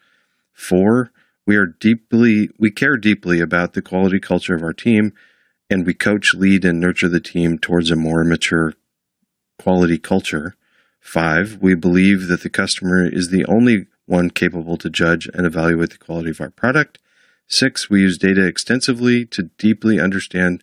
Four, 0.53 1.11
we 1.47 1.57
are 1.57 1.67
deeply, 1.67 2.51
we 2.59 2.71
care 2.71 2.97
deeply 2.97 3.41
about 3.41 3.73
the 3.73 3.83
quality 3.83 4.21
culture 4.21 4.55
of 4.55 4.63
our 4.63 4.73
team 4.73 5.13
and 5.73 5.87
we 5.87 5.95
coach, 5.95 6.35
lead, 6.35 6.65
and 6.65 6.79
nurture 6.79 7.09
the 7.09 7.21
team 7.21 7.59
towards 7.59 7.91
a 7.91 7.97
more 7.97 8.23
mature 8.23 8.75
quality 9.59 9.99
culture. 9.99 10.55
Five, 11.01 11.59
we 11.61 11.75
believe 11.75 12.29
that 12.29 12.43
the 12.43 12.51
customer 12.51 13.05
is 13.05 13.31
the 13.31 13.45
only 13.47 13.87
one 14.07 14.31
capable 14.31 14.77
to 14.77 14.91
judge 14.91 15.29
and 15.35 15.47
evaluate 15.47 15.91
the 15.91 15.99
quality 15.99 16.31
of 16.31 16.41
our 16.41 16.51
product. 16.51 16.99
Six, 17.49 17.91
we 17.91 18.01
use 18.03 18.19
data 18.19 18.47
extensively 18.47 19.25
to 19.27 19.51
deeply 19.59 19.99
understand 19.99 20.63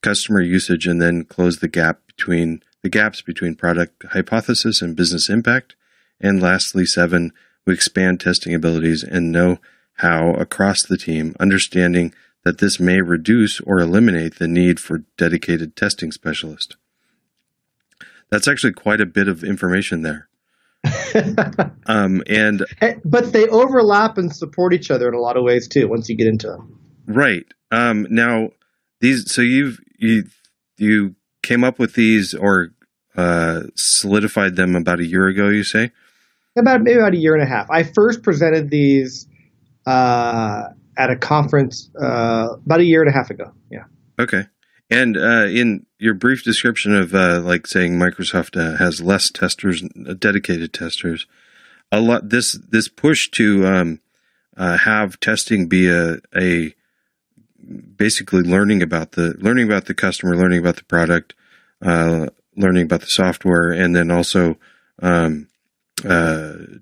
customer 0.00 0.40
usage 0.40 0.86
and 0.86 1.00
then 1.00 1.24
close 1.24 1.58
the 1.58 1.68
gap 1.68 2.00
between 2.06 2.62
the 2.82 2.88
gaps 2.88 3.22
between 3.22 3.54
product 3.54 4.04
hypothesis 4.10 4.82
and 4.82 4.96
business 4.96 5.28
impact. 5.28 5.74
And 6.20 6.40
lastly, 6.40 6.84
seven, 6.84 7.32
we 7.66 7.72
expand 7.72 8.20
testing 8.20 8.54
abilities 8.54 9.02
and 9.02 9.32
know 9.32 9.58
how 9.94 10.32
across 10.34 10.82
the 10.82 10.98
team, 10.98 11.34
understanding 11.40 12.14
that 12.44 12.58
this 12.58 12.78
may 12.78 13.00
reduce 13.00 13.60
or 13.60 13.80
eliminate 13.80 14.38
the 14.38 14.48
need 14.48 14.78
for 14.78 15.04
dedicated 15.16 15.76
testing 15.76 16.12
specialist. 16.12 16.76
That's 18.30 18.46
actually 18.46 18.74
quite 18.74 19.00
a 19.00 19.06
bit 19.06 19.28
of 19.28 19.42
information 19.42 20.02
there. 20.02 20.28
Um, 21.86 22.22
and 22.26 22.64
Eh, 22.80 22.94
but 23.04 23.32
they 23.32 23.46
overlap 23.46 24.16
and 24.16 24.34
support 24.34 24.72
each 24.72 24.90
other 24.90 25.06
in 25.06 25.14
a 25.14 25.20
lot 25.20 25.36
of 25.36 25.44
ways 25.44 25.68
too 25.68 25.86
once 25.86 26.08
you 26.08 26.16
get 26.16 26.26
into 26.26 26.46
them. 26.46 26.80
Right. 27.06 27.44
Um, 27.70 28.06
now 28.10 28.50
these, 29.00 29.30
so 29.32 29.42
you've, 29.42 29.78
you, 29.98 30.24
you 30.78 31.14
came 31.42 31.62
up 31.62 31.78
with 31.78 31.92
these 31.92 32.32
or, 32.34 32.70
uh, 33.16 33.64
solidified 33.76 34.56
them 34.56 34.74
about 34.74 34.98
a 34.98 35.06
year 35.06 35.28
ago, 35.28 35.48
you 35.48 35.62
say? 35.62 35.92
About 36.56 36.80
maybe 36.80 36.98
about 36.98 37.12
a 37.12 37.18
year 37.18 37.34
and 37.34 37.42
a 37.42 37.46
half. 37.46 37.70
I 37.70 37.82
first 37.82 38.22
presented 38.22 38.70
these 38.70 39.28
uh, 39.86 40.68
at 40.96 41.10
a 41.10 41.16
conference 41.16 41.90
uh, 42.00 42.56
about 42.64 42.80
a 42.80 42.84
year 42.84 43.02
and 43.02 43.10
a 43.10 43.12
half 43.12 43.30
ago. 43.30 43.52
Yeah. 43.70 43.84
Okay. 44.18 44.44
And, 44.90 45.16
uh, 45.16 45.46
in 45.46 45.86
your 45.98 46.14
brief 46.14 46.44
description 46.44 46.94
of, 46.94 47.14
uh, 47.14 47.40
like 47.40 47.66
saying 47.66 47.98
Microsoft 47.98 48.56
uh, 48.60 48.76
has 48.76 49.00
less 49.00 49.30
testers, 49.30 49.82
dedicated 50.18 50.72
testers, 50.72 51.26
a 51.90 52.00
lot, 52.00 52.28
this, 52.28 52.58
this 52.68 52.88
push 52.88 53.30
to, 53.30 53.66
um, 53.66 54.00
uh, 54.56 54.78
have 54.78 55.18
testing 55.20 55.68
be 55.68 55.88
a, 55.88 56.18
a, 56.36 56.74
basically 57.96 58.42
learning 58.42 58.82
about 58.82 59.12
the, 59.12 59.34
learning 59.38 59.66
about 59.66 59.86
the 59.86 59.94
customer, 59.94 60.36
learning 60.36 60.58
about 60.58 60.76
the 60.76 60.84
product, 60.84 61.34
uh, 61.82 62.26
learning 62.56 62.84
about 62.84 63.00
the 63.00 63.06
software, 63.06 63.72
and 63.72 63.96
then 63.96 64.10
also, 64.10 64.56
um, 65.02 65.48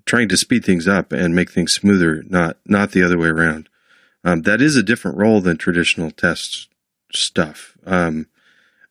trying 0.05 0.27
to 0.27 0.37
speed 0.37 0.65
things 0.65 0.87
up 0.87 1.13
and 1.13 1.33
make 1.33 1.51
things 1.51 1.73
smoother, 1.73 2.23
not 2.27 2.57
not 2.65 2.91
the 2.91 3.03
other 3.03 3.17
way 3.17 3.29
around. 3.29 3.69
Um, 4.23 4.43
that 4.43 4.61
is 4.61 4.75
a 4.75 4.83
different 4.83 5.17
role 5.17 5.41
than 5.41 5.57
traditional 5.57 6.11
test 6.11 6.69
stuff. 7.11 7.77
Um, 7.85 8.27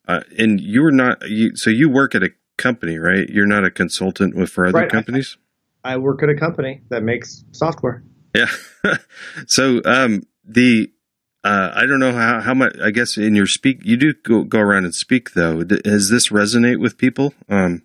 uh, 0.07 0.21
and 0.39 0.61
you're 0.61 0.91
not 0.91 1.29
you, 1.29 1.57
so 1.57 1.71
you 1.71 1.89
work 1.89 2.15
at 2.15 2.23
a 2.23 2.31
company, 2.59 2.99
right? 2.99 3.29
You're 3.29 3.47
not 3.47 3.65
a 3.65 3.71
consultant 3.71 4.35
with 4.35 4.51
for 4.51 4.67
other 4.67 4.81
Right. 4.81 4.91
companies. 4.91 5.37
I 5.85 5.97
work 5.97 6.23
at 6.23 6.29
a 6.29 6.35
company 6.37 6.83
that 6.91 7.03
makes 7.03 7.45
software. 7.53 8.03
Yeah. 8.35 8.51
so 9.47 9.81
um, 9.85 10.23
the 10.45 10.93
uh, 11.45 11.73
I 11.75 11.87
don't 11.87 11.99
know 11.99 12.13
how 12.13 12.41
how 12.41 12.55
much. 12.55 12.77
I 12.83 12.91
guess 12.91 13.17
in 13.17 13.35
your 13.35 13.47
speak 13.47 13.81
you 13.85 13.97
do 13.97 14.13
go, 14.23 14.45
go 14.45 14.61
around 14.61 14.85
and 14.85 14.95
speak 14.95 15.33
though. 15.33 15.63
D- 15.65 15.81
Does 15.83 16.09
this 16.11 16.29
resonate 16.29 16.79
with 16.81 16.99
people? 16.99 17.35
Um, 17.49 17.83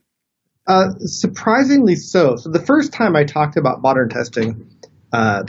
Uh, 0.67 0.89
surprisingly 0.99 1.95
so. 1.95 2.35
So 2.35 2.49
the 2.49 2.61
first 2.61 2.93
time 2.93 3.15
I 3.15 3.23
talked 3.23 3.57
about 3.57 3.81
modern 3.81 4.09
testing, 4.09 4.69
uh, 5.11 5.43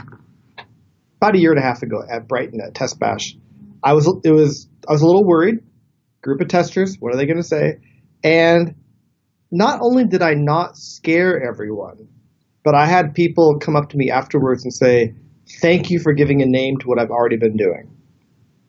about 1.21 1.35
a 1.35 1.39
year 1.39 1.51
and 1.51 1.59
a 1.59 1.63
half 1.63 1.81
ago 1.81 2.01
at 2.09 2.27
Brighton 2.27 2.61
at 2.65 2.73
Test 2.73 2.99
Bash, 2.99 3.35
I 3.83 3.93
was 3.93 4.07
it 4.23 4.31
was 4.31 4.67
I 4.87 4.91
was 4.91 5.01
a 5.01 5.05
little 5.05 5.25
worried. 5.25 5.59
Group 6.21 6.41
of 6.41 6.49
testers, 6.49 6.97
what 6.99 7.13
are 7.13 7.17
they 7.17 7.25
going 7.25 7.37
to 7.37 7.43
say? 7.43 7.77
And 8.23 8.75
not 9.51 9.79
only 9.81 10.03
did 10.05 10.21
I 10.21 10.33
not 10.33 10.75
scare 10.75 11.41
everyone, 11.41 12.09
but 12.63 12.75
I 12.75 12.85
had 12.85 13.13
people 13.13 13.57
come 13.59 13.75
up 13.75 13.89
to 13.89 13.97
me 13.97 14.11
afterwards 14.11 14.63
and 14.63 14.73
say, 14.73 15.15
"Thank 15.61 15.89
you 15.89 15.99
for 15.99 16.13
giving 16.13 16.41
a 16.41 16.45
name 16.45 16.77
to 16.79 16.87
what 16.87 16.99
I've 16.99 17.09
already 17.09 17.37
been 17.37 17.55
doing," 17.55 17.89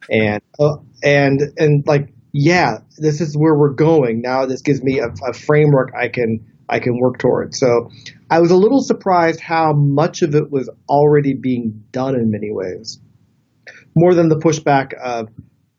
and 0.08 0.42
uh, 0.58 0.76
and 1.02 1.40
and 1.56 1.84
like, 1.86 2.12
yeah, 2.32 2.78
this 2.98 3.20
is 3.20 3.36
where 3.36 3.54
we're 3.54 3.74
going 3.74 4.22
now. 4.22 4.46
This 4.46 4.62
gives 4.62 4.82
me 4.82 5.00
a, 5.00 5.08
a 5.28 5.32
framework 5.32 5.92
I 5.98 6.08
can 6.08 6.46
I 6.68 6.78
can 6.78 6.98
work 7.00 7.18
towards. 7.18 7.58
So 7.58 7.90
I 8.30 8.40
was 8.40 8.52
a 8.52 8.56
little 8.56 8.80
surprised 8.80 9.40
how 9.40 9.72
much 9.74 10.22
of 10.22 10.34
it 10.34 10.50
was 10.50 10.70
already 10.88 11.34
being 11.34 11.82
done 11.90 12.14
in 12.14 12.30
many 12.30 12.50
ways, 12.50 13.00
more 13.96 14.14
than 14.14 14.28
the 14.28 14.38
pushback 14.38 14.92
of, 14.94 15.28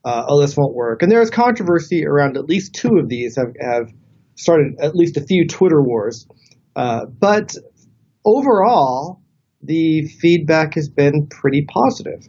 uh, 0.04 0.24
oh, 0.28 0.40
this 0.40 0.54
won't 0.56 0.74
work. 0.74 1.02
And 1.02 1.10
there 1.10 1.22
is 1.22 1.30
controversy 1.30 2.06
around 2.06 2.36
at 2.36 2.44
least 2.44 2.74
two 2.74 2.98
of 2.98 3.08
these 3.08 3.36
have, 3.36 3.54
have 3.58 3.90
started 4.34 4.74
at 4.80 4.94
least 4.94 5.16
a 5.16 5.22
few 5.22 5.46
Twitter 5.46 5.82
wars. 5.82 6.26
Uh, 6.76 7.06
but 7.06 7.56
overall, 8.24 9.22
the 9.62 10.06
feedback 10.20 10.74
has 10.74 10.90
been 10.90 11.28
pretty 11.28 11.64
positive. 11.64 12.28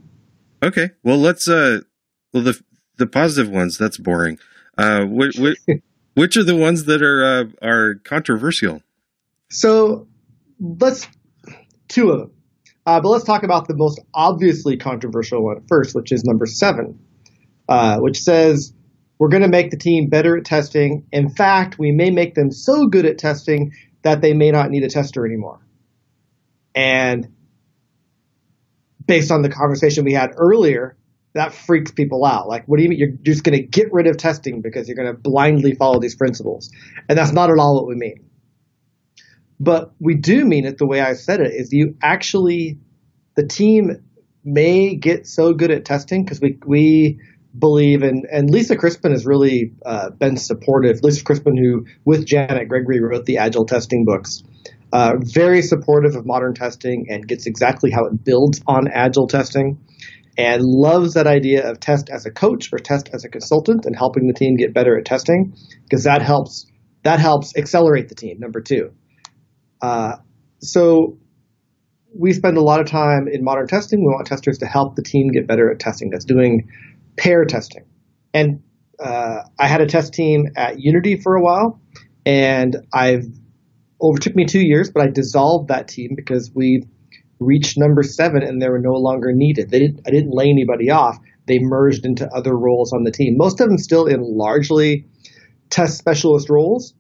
Okay, 0.62 0.92
well 1.04 1.18
let's 1.18 1.50
uh, 1.50 1.80
well 2.32 2.44
the 2.44 2.62
the 2.98 3.08
positive 3.08 3.52
ones 3.52 3.78
that's 3.78 3.98
boring. 3.98 4.40
Uh, 4.78 5.06
which, 5.06 5.38
which, 5.38 5.58
which 6.14 6.38
are 6.38 6.44
the 6.44 6.56
ones 6.56 6.86
that 6.86 7.02
are 7.02 7.24
uh, 7.24 7.44
are 7.62 7.96
controversial? 8.06 8.82
So 9.50 10.08
let's 10.64 11.08
two 11.90 12.10
of 12.10 12.20
them. 12.20 12.32
Uh, 12.86 13.00
but 13.00 13.10
let's 13.10 13.24
talk 13.24 13.44
about 13.44 13.68
the 13.68 13.76
most 13.76 14.00
obviously 14.14 14.78
controversial 14.78 15.44
one 15.44 15.66
first, 15.68 15.96
which 15.96 16.12
is 16.12 16.24
number 16.24 16.46
seven, 16.46 17.00
uh, 17.70 17.98
which 18.00 18.20
says 18.20 18.74
we're 19.20 19.30
going 19.30 19.44
to 19.44 19.50
make 19.50 19.72
the 19.72 19.78
team 19.78 20.10
better 20.10 20.38
at 20.38 20.46
testing. 20.46 21.06
In 21.12 21.30
fact, 21.30 21.78
we 21.80 21.92
may 21.92 22.10
make 22.10 22.36
them 22.36 22.52
so 22.52 22.88
good 22.88 23.06
at 23.06 23.18
testing 23.18 23.72
that 24.02 24.22
they 24.22 24.34
may 24.34 24.52
not 24.52 24.70
need 24.70 24.84
a 24.84 24.90
tester 24.90 25.26
anymore. 25.26 25.66
And 26.76 27.28
based 29.06 29.32
on 29.32 29.44
the 29.44 29.50
conversation 29.50 30.04
we 30.04 30.14
had 30.14 30.32
earlier, 30.36 30.98
that 31.36 31.54
freaks 31.54 31.92
people 31.92 32.26
out. 32.26 32.48
Like, 32.48 32.66
what 32.68 32.78
do 32.78 32.84
you 32.84 32.90
mean? 32.90 33.00
You're 33.00 33.18
just 33.22 33.44
going 33.44 33.58
to 33.58 33.64
get 33.64 33.94
rid 33.94 34.08
of 34.08 34.18
testing 34.18 34.62
because 34.62 34.88
you're 34.88 34.98
going 34.98 35.14
to 35.14 35.20
blindly 35.20 35.74
follow 35.76 36.00
these 36.00 36.16
principles. 36.16 36.70
And 37.08 37.18
that's 37.18 37.32
not 37.32 37.50
at 37.50 37.58
all 37.60 37.76
what 37.76 37.88
we 37.88 37.96
mean. 37.96 38.30
But 39.64 39.94
we 40.00 40.16
do 40.16 40.44
mean 40.44 40.66
it 40.66 40.78
the 40.78 40.86
way 40.86 41.00
I 41.00 41.14
said 41.14 41.40
it 41.40 41.54
is 41.54 41.72
you 41.72 41.96
actually, 42.04 42.80
the 43.36 43.48
team 43.48 43.92
may 44.44 44.96
get 44.96 45.26
so 45.26 45.54
good 45.54 45.72
at 45.72 45.86
testing 45.86 46.26
because 46.26 46.42
we, 46.42 46.60
we 46.66 47.22
believe 47.58 48.04
in, 48.04 48.24
and 48.30 48.50
Lisa 48.50 48.76
Crispin 48.76 49.12
has 49.12 49.26
really 49.26 49.72
uh, 49.86 50.10
been 50.10 50.36
supportive. 50.36 51.00
Lisa 51.02 51.24
Crispin, 51.24 51.56
who 51.56 51.86
with 52.04 52.26
Janet 52.26 52.68
Gregory 52.68 53.00
wrote 53.00 53.26
the 53.26 53.38
Agile 53.38 53.66
testing 53.66 54.04
books, 54.04 54.44
uh, 54.92 55.14
very 55.20 55.62
supportive 55.62 56.18
of 56.18 56.26
modern 56.26 56.54
testing 56.54 57.06
and 57.10 57.26
gets 57.26 57.46
exactly 57.46 57.90
how 57.90 58.04
it 58.04 58.22
builds 58.22 58.62
on 58.68 58.90
Agile 58.92 59.28
testing 59.28 59.80
and 60.38 60.62
loves 60.62 61.14
that 61.14 61.26
idea 61.26 61.70
of 61.70 61.80
test 61.80 62.10
as 62.10 62.26
a 62.26 62.32
coach 62.32 62.74
or 62.74 62.80
test 62.80 63.10
as 63.14 63.24
a 63.24 63.30
consultant 63.30 63.86
and 63.86 63.96
helping 63.96 64.28
the 64.28 64.34
team 64.34 64.58
get 64.58 64.74
better 64.74 64.98
at 64.98 65.06
testing 65.06 65.56
because 65.84 66.04
that 66.04 66.22
helps 66.22 66.66
that 67.04 67.20
helps 67.20 67.56
accelerate 67.56 68.10
the 68.10 68.16
team. 68.16 68.40
Number 68.40 68.60
two, 68.60 68.92
uh, 69.84 70.16
so 70.60 71.18
we 72.18 72.32
spend 72.32 72.58
a 72.58 72.62
lot 72.62 72.80
of 72.80 72.88
time 72.88 73.28
in 73.28 73.44
modern 73.44 73.68
testing. 73.68 74.00
We 74.00 74.08
want 74.08 74.26
testers 74.26 74.60
to 74.60 74.66
help 74.66 74.96
the 74.96 75.04
team 75.04 75.32
get 75.32 75.46
better 75.46 75.70
at 75.70 75.80
testing. 75.80 76.10
That's 76.10 76.26
doing 76.26 76.70
pair 77.18 77.44
testing. 77.44 77.84
And 78.34 78.64
uh, 79.00 79.42
I 79.60 79.68
had 79.68 79.82
a 79.82 79.86
test 79.86 80.14
team 80.14 80.48
at 80.56 80.80
Unity 80.80 81.20
for 81.20 81.36
a 81.36 81.42
while, 81.42 81.82
and 82.26 82.78
I've 82.94 83.26
overtook 84.02 84.36
me 84.36 84.46
two 84.46 84.66
years, 84.66 84.90
but 84.90 85.04
I 85.04 85.08
dissolved 85.10 85.68
that 85.68 85.88
team 85.90 86.12
because 86.16 86.52
we 86.56 86.84
reached 87.40 87.78
number 87.78 88.04
seven 88.04 88.42
and 88.42 88.62
they 88.62 88.70
were 88.70 88.80
no 88.80 88.94
longer 88.94 89.32
needed. 89.34 89.70
They 89.70 89.80
didn't, 89.80 90.02
I 90.08 90.12
didn't 90.12 90.32
lay 90.32 90.50
anybody 90.50 90.92
off. 90.92 91.18
They 91.46 91.60
merged 91.60 92.06
into 92.06 92.30
other 92.34 92.56
roles 92.56 92.94
on 92.94 93.04
the 93.04 93.12
team. 93.12 93.36
Most 93.38 93.60
of 93.60 93.68
them 93.68 93.78
still 93.78 94.06
in 94.06 94.22
largely 94.22 95.08
test 95.70 95.98
specialist 95.98 96.50
roles, 96.50 96.94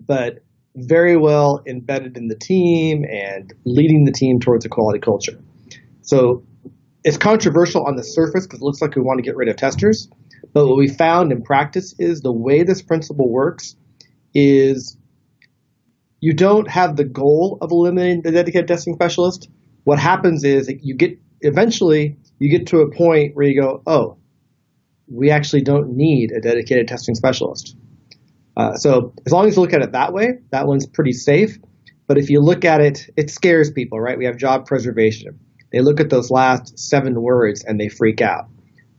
but 0.00 0.45
very 0.76 1.16
well 1.16 1.62
embedded 1.66 2.16
in 2.16 2.28
the 2.28 2.34
team 2.36 3.04
and 3.04 3.52
leading 3.64 4.04
the 4.04 4.12
team 4.12 4.38
towards 4.40 4.64
a 4.64 4.68
quality 4.68 4.98
culture. 4.98 5.40
So 6.02 6.44
it's 7.02 7.16
controversial 7.16 7.84
on 7.84 7.96
the 7.96 8.04
surface 8.04 8.46
because 8.46 8.60
it 8.60 8.64
looks 8.64 8.82
like 8.82 8.94
we 8.94 9.02
want 9.02 9.18
to 9.18 9.22
get 9.22 9.36
rid 9.36 9.48
of 9.48 9.56
testers. 9.56 10.08
But 10.52 10.66
what 10.66 10.76
we 10.76 10.88
found 10.88 11.32
in 11.32 11.42
practice 11.42 11.94
is 11.98 12.20
the 12.20 12.32
way 12.32 12.62
this 12.62 12.82
principle 12.82 13.30
works 13.30 13.74
is 14.34 14.96
you 16.20 16.34
don't 16.34 16.68
have 16.68 16.96
the 16.96 17.04
goal 17.04 17.58
of 17.60 17.70
eliminating 17.70 18.22
the 18.22 18.32
dedicated 18.32 18.68
testing 18.68 18.94
specialist. 18.94 19.48
What 19.84 19.98
happens 19.98 20.44
is 20.44 20.70
you 20.82 20.94
get 20.94 21.18
eventually 21.40 22.16
you 22.38 22.50
get 22.50 22.66
to 22.68 22.80
a 22.80 22.90
point 22.90 23.34
where 23.34 23.46
you 23.46 23.60
go, 23.60 23.82
oh, 23.86 24.18
we 25.08 25.30
actually 25.30 25.62
don't 25.62 25.96
need 25.96 26.32
a 26.32 26.40
dedicated 26.40 26.88
testing 26.88 27.14
specialist. 27.14 27.76
Uh, 28.56 28.74
so 28.74 29.12
as 29.26 29.32
long 29.32 29.46
as 29.46 29.56
you 29.56 29.62
look 29.62 29.72
at 29.72 29.82
it 29.82 29.92
that 29.92 30.12
way, 30.12 30.38
that 30.50 30.66
one's 30.66 30.86
pretty 30.86 31.12
safe. 31.12 31.58
But 32.06 32.18
if 32.18 32.30
you 32.30 32.40
look 32.40 32.64
at 32.64 32.80
it, 32.80 33.10
it 33.16 33.30
scares 33.30 33.70
people, 33.70 34.00
right? 34.00 34.16
We 34.16 34.26
have 34.26 34.36
job 34.36 34.66
preservation. 34.66 35.40
They 35.72 35.80
look 35.80 36.00
at 36.00 36.08
those 36.08 36.30
last 36.30 36.78
seven 36.78 37.20
words 37.20 37.64
and 37.64 37.78
they 37.78 37.88
freak 37.88 38.20
out. 38.20 38.46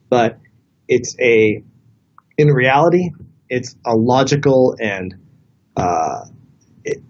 But 0.10 0.40
it's 0.88 1.16
a, 1.20 1.64
in 2.38 2.48
reality, 2.50 3.10
it's 3.50 3.76
a 3.86 3.96
logical 3.96 4.76
and 4.80 5.16
uh, 5.76 6.26
it, 6.84 7.02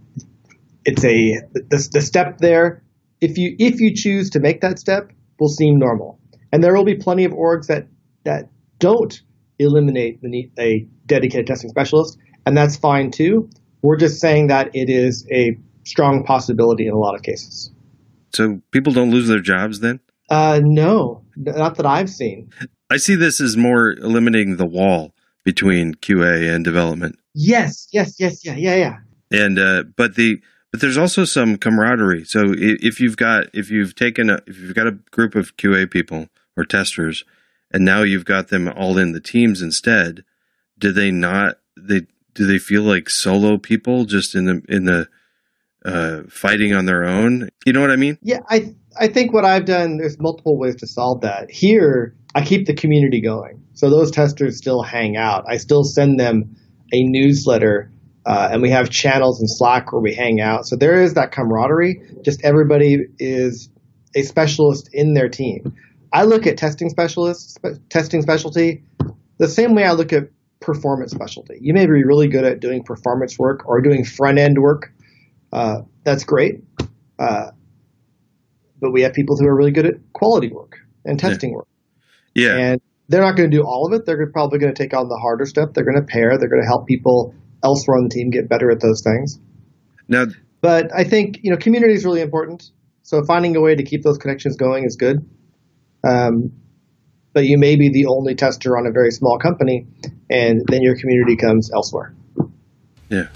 it's 0.85 1.03
a 1.03 1.41
the, 1.53 1.89
the 1.91 2.01
step 2.01 2.37
there. 2.37 2.83
If 3.19 3.37
you 3.37 3.55
if 3.57 3.79
you 3.79 3.95
choose 3.95 4.29
to 4.31 4.39
make 4.39 4.61
that 4.61 4.77
step, 4.77 5.11
will 5.39 5.49
seem 5.49 5.79
normal, 5.79 6.19
and 6.51 6.63
there 6.63 6.75
will 6.75 6.85
be 6.85 6.95
plenty 6.95 7.25
of 7.25 7.31
orgs 7.31 7.67
that 7.67 7.87
that 8.25 8.49
don't 8.79 9.19
eliminate 9.57 10.21
the 10.21 10.29
need, 10.29 10.51
a 10.59 10.85
dedicated 11.07 11.47
testing 11.47 11.69
specialist, 11.69 12.17
and 12.47 12.57
that's 12.57 12.77
fine 12.77 13.11
too. 13.11 13.49
We're 13.81 13.97
just 13.97 14.21
saying 14.21 14.47
that 14.47 14.73
it 14.73 14.89
is 14.89 15.27
a 15.31 15.57
strong 15.83 16.23
possibility 16.23 16.87
in 16.87 16.93
a 16.93 16.97
lot 16.97 17.13
of 17.13 17.21
cases. 17.21 17.71
So 18.33 18.61
people 18.71 18.93
don't 18.93 19.11
lose 19.11 19.27
their 19.27 19.41
jobs 19.41 19.81
then? 19.81 19.99
Uh, 20.29 20.61
no, 20.63 21.23
not 21.35 21.75
that 21.75 21.85
I've 21.85 22.09
seen. 22.09 22.49
I 22.89 22.97
see 22.97 23.15
this 23.15 23.41
as 23.41 23.57
more 23.57 23.91
eliminating 23.91 24.55
the 24.57 24.65
wall 24.65 25.13
between 25.43 25.95
QA 25.95 26.53
and 26.53 26.63
development. 26.63 27.17
Yes, 27.33 27.87
yes, 27.91 28.19
yes, 28.19 28.45
yeah, 28.45 28.55
yeah, 28.55 28.75
yeah. 28.75 28.97
And 29.31 29.59
uh, 29.59 29.83
but 29.95 30.15
the 30.15 30.41
but 30.71 30.79
there's 30.79 30.97
also 30.97 31.25
some 31.25 31.57
camaraderie. 31.57 32.23
So 32.25 32.53
if 32.57 32.99
you've 32.99 33.17
got 33.17 33.47
if 33.53 33.69
you've 33.69 33.95
taken 33.95 34.29
a 34.29 34.39
if 34.47 34.57
you've 34.57 34.75
got 34.75 34.87
a 34.87 34.99
group 35.11 35.35
of 35.35 35.57
QA 35.57 35.89
people 35.89 36.27
or 36.55 36.63
testers, 36.63 37.25
and 37.71 37.83
now 37.83 38.03
you've 38.03 38.25
got 38.25 38.47
them 38.47 38.69
all 38.69 38.97
in 38.97 39.11
the 39.11 39.19
teams 39.19 39.61
instead, 39.61 40.23
do 40.77 40.91
they 40.91 41.11
not 41.11 41.57
they 41.77 42.01
do 42.37 42.45
they 42.45 42.59
feel 42.59 42.83
like 42.83 43.09
solo 43.09 43.57
people 43.57 44.05
just 44.05 44.35
in 44.35 44.45
the 44.45 44.61
in 44.69 44.85
the 44.85 45.07
uh, 45.83 46.21
fighting 46.29 46.73
on 46.73 46.85
their 46.85 47.03
own? 47.03 47.49
You 47.65 47.73
know 47.73 47.81
what 47.81 47.91
I 47.91 47.95
mean? 47.95 48.17
Yeah, 48.21 48.39
I 48.47 48.75
I 48.97 49.07
think 49.07 49.33
what 49.33 49.43
I've 49.43 49.65
done. 49.65 49.97
There's 49.97 50.19
multiple 50.19 50.57
ways 50.57 50.75
to 50.77 50.87
solve 50.87 51.21
that. 51.21 51.49
Here, 51.49 52.15
I 52.35 52.45
keep 52.45 52.67
the 52.67 52.75
community 52.75 53.21
going, 53.21 53.63
so 53.73 53.89
those 53.89 54.11
testers 54.11 54.57
still 54.57 54.83
hang 54.83 55.17
out. 55.17 55.45
I 55.49 55.57
still 55.57 55.83
send 55.83 56.19
them 56.19 56.55
a 56.93 57.03
newsletter. 57.03 57.91
Uh, 58.25 58.49
and 58.51 58.61
we 58.61 58.69
have 58.69 58.89
channels 58.89 59.39
in 59.39 59.47
Slack 59.47 59.93
where 59.93 60.01
we 60.01 60.13
hang 60.13 60.41
out. 60.41 60.67
So 60.67 60.75
there 60.75 61.01
is 61.01 61.13
that 61.13 61.31
camaraderie. 61.31 62.01
Just 62.25 62.43
everybody 62.43 63.05
is 63.19 63.69
a 64.15 64.21
specialist 64.21 64.89
in 64.91 65.13
their 65.13 65.29
team. 65.29 65.73
I 66.11 66.23
look 66.23 66.45
at 66.45 66.57
testing 66.57 66.89
specialists, 66.89 67.53
spe- 67.53 67.79
testing 67.89 68.21
specialty, 68.21 68.83
the 69.37 69.47
same 69.47 69.75
way 69.75 69.85
I 69.85 69.93
look 69.93 70.11
at 70.11 70.29
performance 70.67 71.11
specialty. 71.11 71.57
You 71.61 71.73
may 71.73 71.85
be 71.85 72.03
really 72.03 72.27
good 72.27 72.43
at 72.43 72.59
doing 72.59 72.83
performance 72.83 73.39
work 73.39 73.67
or 73.67 73.81
doing 73.81 74.03
front 74.03 74.37
end 74.37 74.57
work. 74.59 74.93
Uh, 75.53 75.77
that's 76.03 76.25
great. 76.25 76.61
Uh, 77.17 77.51
but 78.79 78.91
we 78.91 79.01
have 79.03 79.13
people 79.13 79.37
who 79.37 79.47
are 79.47 79.55
really 79.55 79.71
good 79.71 79.85
at 79.85 79.93
quality 80.11 80.49
work 80.49 80.75
and 81.05 81.17
testing 81.17 81.51
yeah. 81.51 81.55
work. 81.55 81.67
Yeah. 82.35 82.57
And 82.57 82.81
they're 83.07 83.21
not 83.21 83.37
going 83.37 83.49
to 83.49 83.57
do 83.57 83.63
all 83.63 83.87
of 83.87 83.93
it. 83.97 84.05
They're 84.05 84.29
probably 84.29 84.59
going 84.59 84.73
to 84.73 84.83
take 84.83 84.93
on 84.93 85.07
the 85.07 85.17
harder 85.17 85.45
stuff. 85.45 85.69
They're 85.73 85.85
going 85.85 85.99
to 85.99 86.05
pair. 86.05 86.37
They're 86.37 86.49
going 86.49 86.61
to 86.61 86.67
help 86.67 86.85
people 86.85 87.33
elsewhere 87.63 87.97
on 87.97 88.03
the 88.03 88.09
team 88.09 88.29
get 88.29 88.49
better 88.49 88.69
at 88.69 88.81
those 88.81 89.01
things. 89.01 89.39
Now, 90.09 90.25
but 90.59 90.91
I 90.93 91.05
think 91.05 91.39
you 91.43 91.51
know 91.51 91.57
community 91.57 91.93
is 91.93 92.03
really 92.03 92.21
important. 92.21 92.69
So 93.03 93.23
finding 93.23 93.55
a 93.55 93.61
way 93.61 93.73
to 93.73 93.83
keep 93.83 94.03
those 94.03 94.17
connections 94.17 94.57
going 94.57 94.83
is 94.83 94.97
good. 94.97 95.17
Um, 96.03 96.51
but 97.37 97.45
you 97.45 97.59
may 97.59 97.75
be 97.75 97.87
the 97.87 98.07
only 98.07 98.33
tester 98.33 98.79
on 98.79 98.87
a 98.87 98.91
very 98.91 99.11
small 99.11 99.37
company, 99.37 99.85
and 100.27 100.63
then 100.69 100.81
your 100.81 100.97
community 100.97 101.35
comes 101.35 101.71
elsewhere. 101.71 102.11
Yeah. 103.09 103.27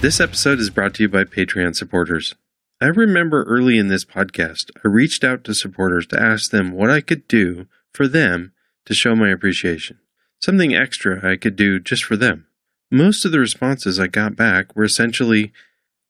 This 0.00 0.18
episode 0.18 0.58
is 0.58 0.70
brought 0.70 0.94
to 0.94 1.02
you 1.02 1.10
by 1.10 1.24
Patreon 1.24 1.76
supporters. 1.76 2.34
I 2.80 2.86
remember 2.86 3.44
early 3.44 3.76
in 3.76 3.88
this 3.88 4.06
podcast, 4.06 4.70
I 4.82 4.88
reached 4.88 5.22
out 5.22 5.44
to 5.44 5.52
supporters 5.52 6.06
to 6.06 6.18
ask 6.18 6.50
them 6.50 6.72
what 6.72 6.88
I 6.88 7.02
could 7.02 7.28
do 7.28 7.66
for 7.92 8.08
them 8.08 8.54
to 8.86 8.94
show 8.94 9.14
my 9.14 9.28
appreciation. 9.28 9.98
Something 10.40 10.74
extra 10.74 11.20
I 11.22 11.36
could 11.36 11.56
do 11.56 11.78
just 11.78 12.04
for 12.04 12.16
them. 12.16 12.46
Most 12.90 13.26
of 13.26 13.32
the 13.32 13.38
responses 13.38 14.00
I 14.00 14.06
got 14.06 14.34
back 14.34 14.74
were 14.74 14.84
essentially, 14.84 15.52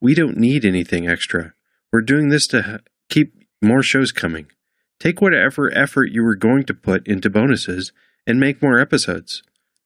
we 0.00 0.14
don't 0.14 0.36
need 0.36 0.64
anything 0.64 1.08
extra. 1.08 1.54
We're 1.92 2.02
doing 2.02 2.28
this 2.28 2.46
to 2.46 2.82
keep 3.08 3.34
more 3.60 3.82
shows 3.82 4.12
coming. 4.12 4.46
Take 5.02 5.20
whatever 5.20 5.68
effort 5.76 6.12
you 6.12 6.22
were 6.22 6.36
going 6.36 6.62
to 6.62 6.72
put 6.72 7.08
into 7.08 7.28
bonuses 7.28 7.90
and 8.24 8.38
make 8.38 8.62
more 8.62 8.78
episodes. 8.78 9.42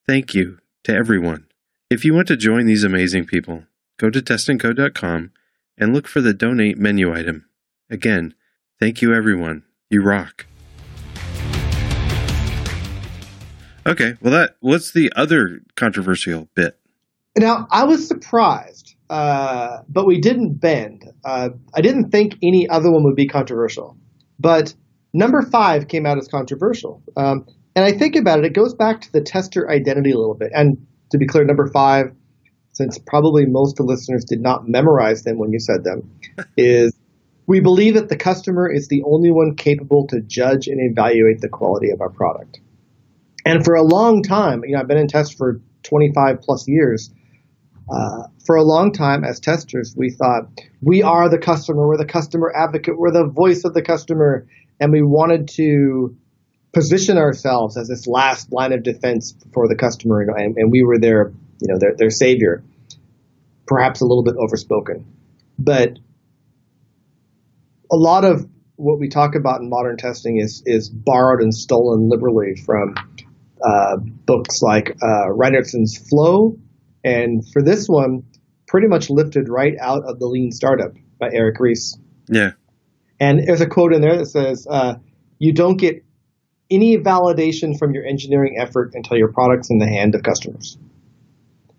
Thank 0.07 0.35
you 0.35 0.59
to 0.85 0.93
everyone. 0.93 1.47
If 1.89 2.05
you 2.05 2.13
want 2.13 2.29
to 2.29 2.37
join 2.37 2.67
these 2.67 2.85
amazing 2.85 3.25
people, 3.25 3.65
go 3.97 4.11
to 4.11 4.21
testandcode.com 4.21 5.33
and 5.79 5.95
look 5.95 6.07
for 6.07 6.21
the 6.21 6.35
donate 6.35 6.77
menu 6.77 7.15
item. 7.15 7.47
Again, 7.89 8.35
thank 8.79 9.01
you 9.01 9.15
everyone. 9.15 9.63
You 9.89 10.03
rock. 10.03 10.45
Okay, 13.87 14.19
well 14.21 14.35
that 14.35 14.57
what's 14.61 14.93
the 14.93 15.11
other 15.17 15.63
controversial 15.77 16.51
bit? 16.55 16.79
Now 17.39 17.67
I 17.71 17.85
was 17.85 18.07
surprised, 18.07 18.97
uh, 19.09 19.79
but 19.89 20.07
we 20.07 20.21
didn't 20.21 20.61
bend. 20.61 21.11
Uh, 21.25 21.49
I 21.73 21.81
didn't 21.81 22.11
think 22.11 22.35
any 22.43 22.69
other 22.69 22.93
one 22.93 23.03
would 23.05 23.17
be 23.17 23.29
controversial, 23.29 23.97
but 24.39 24.75
number 25.17 25.43
five 25.43 25.89
came 25.89 26.07
out 26.07 26.19
as 26.19 26.29
controversial. 26.29 27.03
Um, 27.17 27.47
and 27.75 27.85
I 27.85 27.93
think 27.93 28.17
about 28.17 28.39
it, 28.39 28.45
it 28.45 28.53
goes 28.53 28.75
back 28.75 29.01
to 29.03 29.13
the 29.13 29.21
tester 29.21 29.71
identity 29.71 30.11
a 30.11 30.19
little 30.19 30.35
bit. 30.35 30.51
And 30.55 30.87
to 31.11 31.19
be 31.19 31.27
clear, 31.27 31.45
number 31.45 31.69
five, 31.69 32.13
since 32.73 32.99
probably 32.99 33.47
most 33.47 33.73
of 33.81 33.87
the 33.87 33.93
listeners 33.93 34.25
did 34.25 34.41
not 34.41 34.69
memorize 34.69 35.23
them 35.23 35.39
when 35.39 35.53
you 35.53 35.59
said 35.59 35.85
them, 35.85 36.11
is 36.57 36.95
we 37.47 37.61
believe 37.61 37.95
that 37.95 38.09
the 38.09 38.17
customer 38.17 38.71
is 38.71 38.89
the 38.89 39.03
only 39.05 39.31
one 39.31 39.55
capable 39.57 40.07
to 40.09 40.21
judge 40.21 40.67
and 40.67 40.79
evaluate 40.81 41.41
the 41.41 41.49
quality 41.49 41.91
of 41.91 42.01
our 42.01 42.11
product. 42.11 42.61
And 43.45 43.65
for 43.65 43.75
a 43.75 43.83
long 43.83 44.23
time, 44.23 44.63
you 44.65 44.73
know, 44.73 44.81
I've 44.81 44.89
been 44.89 44.99
in 44.99 45.07
test 45.07 45.39
for 45.39 45.61
25 45.85 46.41
plus 46.43 46.67
years. 46.67 47.11
Uh, 47.89 48.25
for 48.45 48.57
a 48.57 48.65
long 48.65 48.93
time, 48.93 49.23
as 49.23 49.39
testers, 49.39 49.95
we 49.97 50.11
thought 50.11 50.49
we 50.83 51.03
are 51.03 51.29
the 51.29 51.39
customer, 51.39 51.87
we're 51.87 51.97
the 51.97 52.05
customer 52.05 52.53
advocate, 52.57 52.99
we're 52.99 53.13
the 53.13 53.29
voice 53.29 53.65
of 53.65 53.75
the 53.75 53.83
customer, 53.83 54.49
and 54.81 54.93
we 54.93 55.03
wanted 55.03 55.49
to 55.57 56.17
position 56.73 57.17
ourselves 57.17 57.77
as 57.77 57.89
this 57.89 58.07
last 58.07 58.53
line 58.53 58.73
of 58.73 58.83
defense 58.83 59.35
for 59.53 59.67
the 59.69 59.77
customer, 59.77 60.21
and, 60.21 60.57
and 60.57 60.71
we 60.71 60.83
were 60.83 60.99
their, 60.99 61.33
you 61.61 61.69
know, 61.73 61.79
their, 61.79 61.95
their 61.97 62.11
savior. 62.11 62.63
Perhaps 63.67 64.01
a 64.01 64.05
little 64.05 64.23
bit 64.23 64.35
overspoken, 64.39 65.07
but 65.59 65.99
a 67.91 67.97
lot 67.97 68.25
of 68.25 68.49
what 68.77 69.01
we 69.01 69.09
talk 69.09 69.35
about 69.35 69.61
in 69.61 69.69
modern 69.69 69.97
testing 69.97 70.39
is 70.39 70.63
is 70.67 70.89
borrowed 70.89 71.43
and 71.43 71.53
stolen 71.53 72.09
liberally 72.09 72.55
from 72.65 72.95
uh, 73.61 73.97
books 73.97 74.61
like 74.63 74.91
uh, 75.03 75.27
Reinertsen's 75.31 75.99
Flow, 76.09 76.57
and 77.03 77.43
for 77.53 77.63
this 77.63 77.87
one, 77.89 78.23
pretty 78.69 78.87
much 78.87 79.11
lifted 79.11 79.49
right 79.49 79.75
out 79.81 80.05
of 80.07 80.19
the 80.21 80.27
Lean 80.27 80.53
Startup 80.53 80.93
by 81.19 81.31
Eric 81.33 81.59
Ries. 81.59 81.99
Yeah. 82.29 82.53
And 83.19 83.47
there's 83.47 83.61
a 83.61 83.67
quote 83.67 83.95
in 83.95 84.01
there 84.01 84.17
that 84.19 84.27
says, 84.27 84.67
uh, 84.69 84.97
"You 85.39 85.53
don't 85.53 85.79
get 85.79 86.05
any 86.71 86.99
validation 86.99 87.79
from 87.79 87.93
your 87.95 88.05
engineering 88.05 88.57
effort 88.59 88.93
until 88.95 89.17
your 89.17 89.33
product's 89.33 89.71
in 89.71 89.79
the 89.79 89.89
hand 89.89 90.15
of 90.15 90.23
customers." 90.23 90.79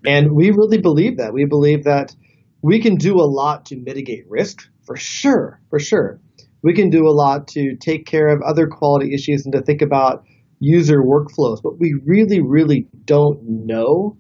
And 0.05 0.33
we 0.33 0.51
really 0.51 0.79
believe 0.79 1.17
that. 1.17 1.33
We 1.33 1.45
believe 1.45 1.83
that 1.83 2.15
we 2.61 2.79
can 2.79 2.95
do 2.95 3.15
a 3.15 3.27
lot 3.27 3.65
to 3.67 3.77
mitigate 3.77 4.29
risk, 4.29 4.61
for 4.85 4.95
sure, 4.95 5.59
for 5.69 5.79
sure. 5.79 6.19
We 6.63 6.73
can 6.73 6.89
do 6.89 7.07
a 7.07 7.13
lot 7.13 7.47
to 7.49 7.75
take 7.75 8.05
care 8.05 8.27
of 8.27 8.41
other 8.41 8.67
quality 8.67 9.13
issues 9.13 9.45
and 9.45 9.53
to 9.53 9.61
think 9.61 9.81
about 9.81 10.23
user 10.59 11.03
workflows, 11.03 11.61
but 11.61 11.79
we 11.79 11.93
really, 12.05 12.41
really 12.41 12.87
don't 13.05 13.39
know. 13.43 14.17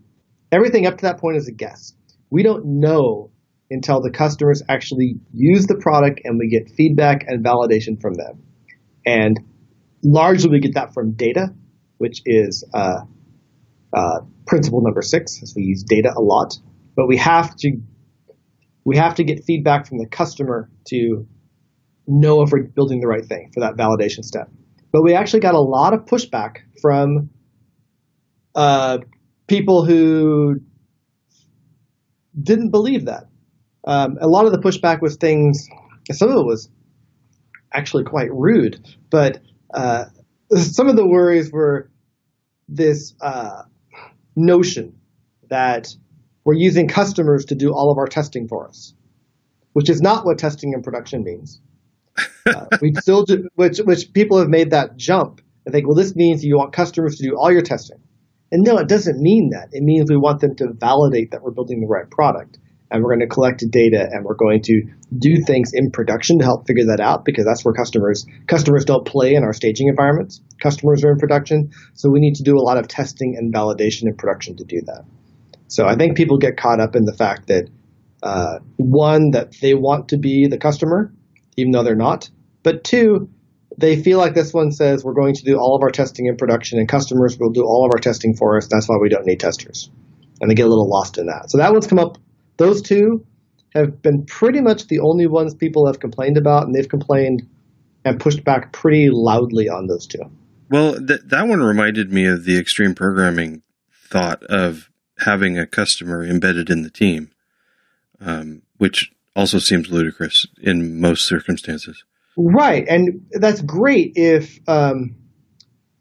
Everything 0.51 0.85
up 0.85 0.97
to 0.97 1.01
that 1.03 1.19
point 1.19 1.37
is 1.37 1.47
a 1.47 1.51
guess. 1.51 1.93
We 2.29 2.43
don't 2.43 2.79
know 2.79 3.31
until 3.69 4.01
the 4.01 4.11
customers 4.11 4.63
actually 4.69 5.15
use 5.33 5.67
the 5.67 5.75
product 5.75 6.21
and 6.23 6.39
we 6.39 6.49
get 6.49 6.73
feedback 6.75 7.25
and 7.27 7.43
validation 7.43 7.99
from 8.01 8.13
them. 8.13 8.43
And 9.05 9.39
largely 10.03 10.49
we 10.49 10.59
get 10.59 10.75
that 10.75 10.93
from 10.93 11.13
data, 11.13 11.47
which 11.97 12.21
is 12.25 12.65
uh, 12.73 13.01
uh, 13.93 14.19
principle 14.45 14.81
number 14.81 15.01
six, 15.01 15.41
as 15.43 15.53
we 15.55 15.63
use 15.63 15.83
data 15.83 16.13
a 16.15 16.21
lot. 16.21 16.53
But 16.95 17.07
we 17.07 17.17
have 17.17 17.55
to 17.57 17.77
we 18.85 18.95
have 18.95 19.15
to 19.15 19.25
get 19.25 19.43
feedback 19.43 19.85
from 19.85 19.97
the 19.97 20.07
customer 20.07 20.69
to 20.87 21.27
know 22.07 22.41
if 22.41 22.51
we're 22.51 22.63
building 22.63 23.01
the 23.01 23.07
right 23.07 23.25
thing 23.25 23.51
for 23.53 23.59
that 23.59 23.75
validation 23.75 24.23
step. 24.23 24.49
But 24.93 25.03
we 25.03 25.13
actually 25.13 25.41
got 25.41 25.55
a 25.55 25.59
lot 25.59 25.93
of 25.93 26.05
pushback 26.05 26.59
from 26.81 27.29
uh, 28.55 28.99
people 29.47 29.83
who 29.85 30.61
didn't 32.41 32.71
believe 32.71 33.05
that. 33.05 33.25
Um, 33.87 34.17
a 34.19 34.27
lot 34.27 34.45
of 34.45 34.51
the 34.51 34.59
pushback 34.59 35.01
was 35.01 35.15
things, 35.15 35.65
some 36.11 36.29
of 36.29 36.35
it 36.35 36.45
was 36.45 36.69
actually 37.73 38.03
quite 38.03 38.29
rude, 38.33 38.85
but 39.09 39.39
uh, 39.73 40.05
some 40.51 40.89
of 40.89 40.97
the 40.97 41.07
worries 41.07 41.51
were 41.51 41.89
this 42.67 43.15
uh, 43.21 43.63
notion 44.35 44.99
that 45.49 45.87
we're 46.43 46.55
using 46.55 46.89
customers 46.89 47.45
to 47.45 47.55
do 47.55 47.71
all 47.71 47.89
of 47.89 47.97
our 47.97 48.07
testing 48.07 48.49
for 48.49 48.67
us, 48.67 48.93
which 49.71 49.89
is 49.89 50.01
not 50.01 50.25
what 50.25 50.37
testing 50.37 50.73
in 50.73 50.81
production 50.83 51.23
means. 51.23 51.61
Uh, 52.47 52.65
we 52.81 52.93
still 53.01 53.25
do, 53.25 53.49
which 53.55 53.79
which 53.79 54.13
people 54.13 54.39
have 54.39 54.47
made 54.47 54.71
that 54.71 54.95
jump 54.95 55.41
and 55.65 55.73
think, 55.73 55.85
well, 55.85 55.97
this 55.97 56.15
means 56.15 56.45
you 56.45 56.55
want 56.55 56.71
customers 56.71 57.17
to 57.17 57.23
do 57.23 57.35
all 57.37 57.51
your 57.51 57.61
testing. 57.61 57.97
And 58.53 58.63
no, 58.63 58.77
it 58.77 58.87
doesn't 58.87 59.19
mean 59.19 59.49
that. 59.49 59.67
It 59.73 59.83
means 59.83 60.09
we 60.09 60.15
want 60.15 60.39
them 60.39 60.55
to 60.55 60.71
validate 60.71 61.31
that 61.31 61.41
we're 61.43 61.51
building 61.51 61.81
the 61.81 61.87
right 61.87 62.09
product. 62.09 62.57
And 62.89 63.03
we're 63.03 63.09
going 63.15 63.27
to 63.27 63.33
collect 63.33 63.63
data 63.69 64.07
and 64.11 64.23
we're 64.23 64.35
going 64.35 64.61
to 64.63 64.83
do 65.17 65.35
things 65.45 65.71
in 65.73 65.91
production 65.91 66.39
to 66.39 66.45
help 66.45 66.67
figure 66.67 66.85
that 66.85 67.01
out 67.01 67.25
because 67.25 67.45
that's 67.45 67.65
where 67.65 67.73
customers 67.73 68.25
customers 68.47 68.85
don't 68.85 69.05
play 69.05 69.33
in 69.33 69.43
our 69.43 69.53
staging 69.53 69.87
environments. 69.87 70.41
Customers 70.61 71.03
are 71.03 71.11
in 71.11 71.17
production. 71.17 71.71
So 71.95 72.09
we 72.09 72.19
need 72.19 72.35
to 72.35 72.43
do 72.43 72.57
a 72.57 72.63
lot 72.63 72.77
of 72.77 72.87
testing 72.87 73.35
and 73.37 73.53
validation 73.53 74.03
in 74.03 74.15
production 74.15 74.55
to 74.57 74.63
do 74.63 74.81
that. 74.85 75.03
So 75.67 75.85
I 75.85 75.95
think 75.95 76.15
people 76.15 76.37
get 76.37 76.55
caught 76.55 76.79
up 76.79 76.95
in 76.95 77.03
the 77.03 77.13
fact 77.13 77.47
that 77.47 77.69
uh, 78.23 78.59
one, 78.77 79.31
that 79.31 79.53
they 79.61 79.73
want 79.73 80.09
to 80.09 80.17
be 80.17 80.47
the 80.47 80.57
customer, 80.57 81.13
even 81.55 81.71
though 81.71 81.83
they're 81.83 81.95
not. 81.95 82.29
But 82.63 82.83
two, 82.83 83.29
they 83.77 84.01
feel 84.01 84.17
like 84.17 84.33
this 84.33 84.53
one 84.53 84.71
says 84.71 85.03
we're 85.03 85.13
going 85.13 85.35
to 85.35 85.43
do 85.43 85.57
all 85.57 85.75
of 85.75 85.83
our 85.83 85.91
testing 85.91 86.25
in 86.25 86.35
production 86.35 86.79
and 86.79 86.89
customers 86.89 87.37
will 87.39 87.51
do 87.51 87.63
all 87.63 87.85
of 87.85 87.91
our 87.93 87.99
testing 87.99 88.35
for 88.35 88.57
us. 88.57 88.67
That's 88.67 88.89
why 88.89 88.97
we 88.99 89.09
don't 89.09 89.25
need 89.25 89.39
testers. 89.39 89.89
And 90.41 90.49
they 90.49 90.55
get 90.55 90.65
a 90.65 90.69
little 90.69 90.89
lost 90.89 91.17
in 91.17 91.27
that. 91.27 91.51
So 91.51 91.57
that 91.57 91.71
one's 91.71 91.87
come 91.87 91.99
up. 91.99 92.17
Those 92.57 92.81
two 92.81 93.25
have 93.73 94.01
been 94.01 94.25
pretty 94.25 94.61
much 94.61 94.87
the 94.87 94.99
only 94.99 95.27
ones 95.27 95.53
people 95.53 95.87
have 95.87 95.99
complained 95.99 96.37
about, 96.37 96.65
and 96.65 96.75
they've 96.75 96.89
complained 96.89 97.47
and 98.03 98.19
pushed 98.19 98.43
back 98.43 98.73
pretty 98.73 99.09
loudly 99.09 99.69
on 99.69 99.87
those 99.87 100.07
two. 100.07 100.21
Well, 100.69 100.95
th- 100.95 101.21
that 101.25 101.47
one 101.47 101.61
reminded 101.61 102.11
me 102.11 102.25
of 102.25 102.45
the 102.45 102.57
extreme 102.57 102.95
programming 102.95 103.61
thought 104.09 104.43
of 104.43 104.89
having 105.19 105.57
a 105.57 105.65
customer 105.65 106.23
embedded 106.23 106.69
in 106.69 106.83
the 106.83 106.89
team, 106.89 107.31
um, 108.19 108.61
which 108.77 109.11
also 109.35 109.59
seems 109.59 109.89
ludicrous 109.89 110.45
in 110.61 110.99
most 110.99 111.27
circumstances. 111.27 112.03
Right, 112.35 112.87
and 112.87 113.25
that's 113.31 113.61
great 113.61 114.13
if 114.15 114.59
um, 114.67 115.15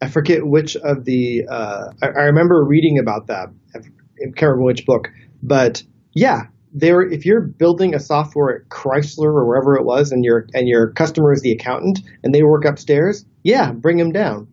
I 0.01 0.09
forget 0.09 0.45
which 0.45 0.75
of 0.75 1.05
the 1.05 1.47
uh, 1.49 1.91
I, 2.01 2.07
I, 2.07 2.23
remember 2.25 2.63
reading 2.63 2.99
about 2.99 3.27
that. 3.27 3.49
I 3.75 3.79
can't 4.19 4.41
remember 4.41 4.63
which 4.63 4.85
book, 4.85 5.09
but 5.41 5.81
yeah, 6.17 6.47
there. 6.73 7.01
If 7.01 7.25
you're 7.25 7.41
building 7.41 7.93
a 7.93 7.99
software 7.99 8.55
at 8.55 8.69
Chrysler 8.69 9.27
or 9.27 9.47
wherever 9.47 9.77
it 9.77 9.85
was, 9.85 10.11
and 10.11 10.23
your 10.23 10.47
and 10.53 10.67
your 10.67 10.91
customer 10.91 11.31
is 11.31 11.41
the 11.41 11.51
accountant, 11.51 11.99
and 12.23 12.33
they 12.33 12.43
work 12.43 12.65
upstairs, 12.65 13.25
yeah, 13.43 13.71
bring 13.71 13.97
them 13.97 14.11
down. 14.11 14.47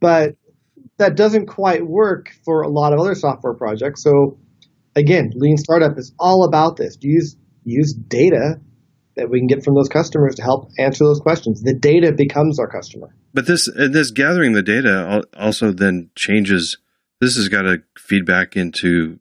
But 0.00 0.36
that 0.98 1.16
doesn't 1.16 1.46
quite 1.46 1.86
work 1.86 2.32
for 2.44 2.62
a 2.62 2.68
lot 2.68 2.92
of 2.92 2.98
other 2.98 3.14
software 3.14 3.54
projects. 3.54 4.02
So 4.02 4.38
again, 4.96 5.30
lean 5.34 5.56
startup 5.56 5.96
is 5.96 6.12
all 6.18 6.44
about 6.44 6.76
this. 6.76 6.98
Use 7.00 7.36
use 7.64 7.94
data 7.94 8.60
that 9.16 9.30
we 9.30 9.38
can 9.38 9.46
get 9.46 9.64
from 9.64 9.74
those 9.74 9.88
customers 9.88 10.36
to 10.36 10.42
help 10.42 10.70
answer 10.78 11.04
those 11.04 11.20
questions. 11.20 11.62
The 11.62 11.74
data 11.74 12.12
becomes 12.12 12.58
our 12.58 12.68
customer. 12.68 13.14
But 13.32 13.46
this 13.46 13.68
uh, 13.68 13.88
this 13.90 14.10
gathering 14.10 14.52
the 14.52 14.62
data 14.62 15.22
also 15.36 15.72
then 15.72 16.10
changes. 16.16 16.78
This 17.20 17.36
has 17.36 17.48
got 17.48 17.62
to 17.62 17.78
feed 17.96 18.24
back 18.26 18.56
into 18.56 19.18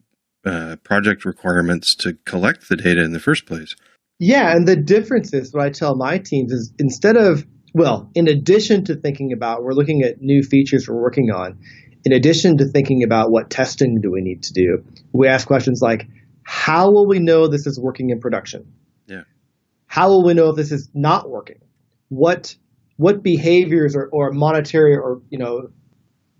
uh, 0.47 0.75
project 0.77 1.25
requirements 1.25 1.95
to 1.95 2.13
collect 2.25 2.69
the 2.69 2.77
data 2.77 3.03
in 3.03 3.12
the 3.12 3.19
first 3.19 3.45
place. 3.45 3.75
Yeah, 4.19 4.51
and 4.51 4.67
the 4.67 4.75
difference 4.75 5.33
is 5.33 5.53
what 5.53 5.63
I 5.63 5.69
tell 5.69 5.95
my 5.95 6.17
teams 6.17 6.51
is 6.51 6.73
instead 6.79 7.17
of 7.17 7.45
well, 7.73 8.10
in 8.15 8.27
addition 8.27 8.86
to 8.86 8.95
thinking 8.95 9.33
about 9.33 9.63
we're 9.63 9.73
looking 9.73 10.01
at 10.01 10.19
new 10.19 10.41
features 10.41 10.88
we're 10.88 10.99
working 10.99 11.29
on, 11.29 11.60
in 12.05 12.13
addition 12.13 12.57
to 12.57 12.65
thinking 12.65 13.03
about 13.03 13.29
what 13.29 13.49
testing 13.49 13.99
do 14.01 14.12
we 14.12 14.21
need 14.21 14.43
to 14.43 14.53
do, 14.53 14.83
we 15.12 15.27
ask 15.27 15.45
questions 15.45 15.81
like, 15.81 16.07
how 16.41 16.89
will 16.89 17.07
we 17.07 17.19
know 17.19 17.47
this 17.47 17.67
is 17.67 17.79
working 17.79 18.10
in 18.10 18.19
production? 18.19 18.73
Yeah. 19.05 19.23
How 19.86 20.10
will 20.10 20.25
we 20.25 20.33
know 20.33 20.49
if 20.49 20.55
this 20.55 20.71
is 20.71 20.89
not 20.93 21.29
working? 21.29 21.60
What 22.10 22.55
what 22.95 23.21
behaviors 23.21 23.95
or, 23.95 24.10
or 24.12 24.31
monetary 24.31 24.95
or 24.95 25.21
you 25.29 25.38
know 25.38 25.69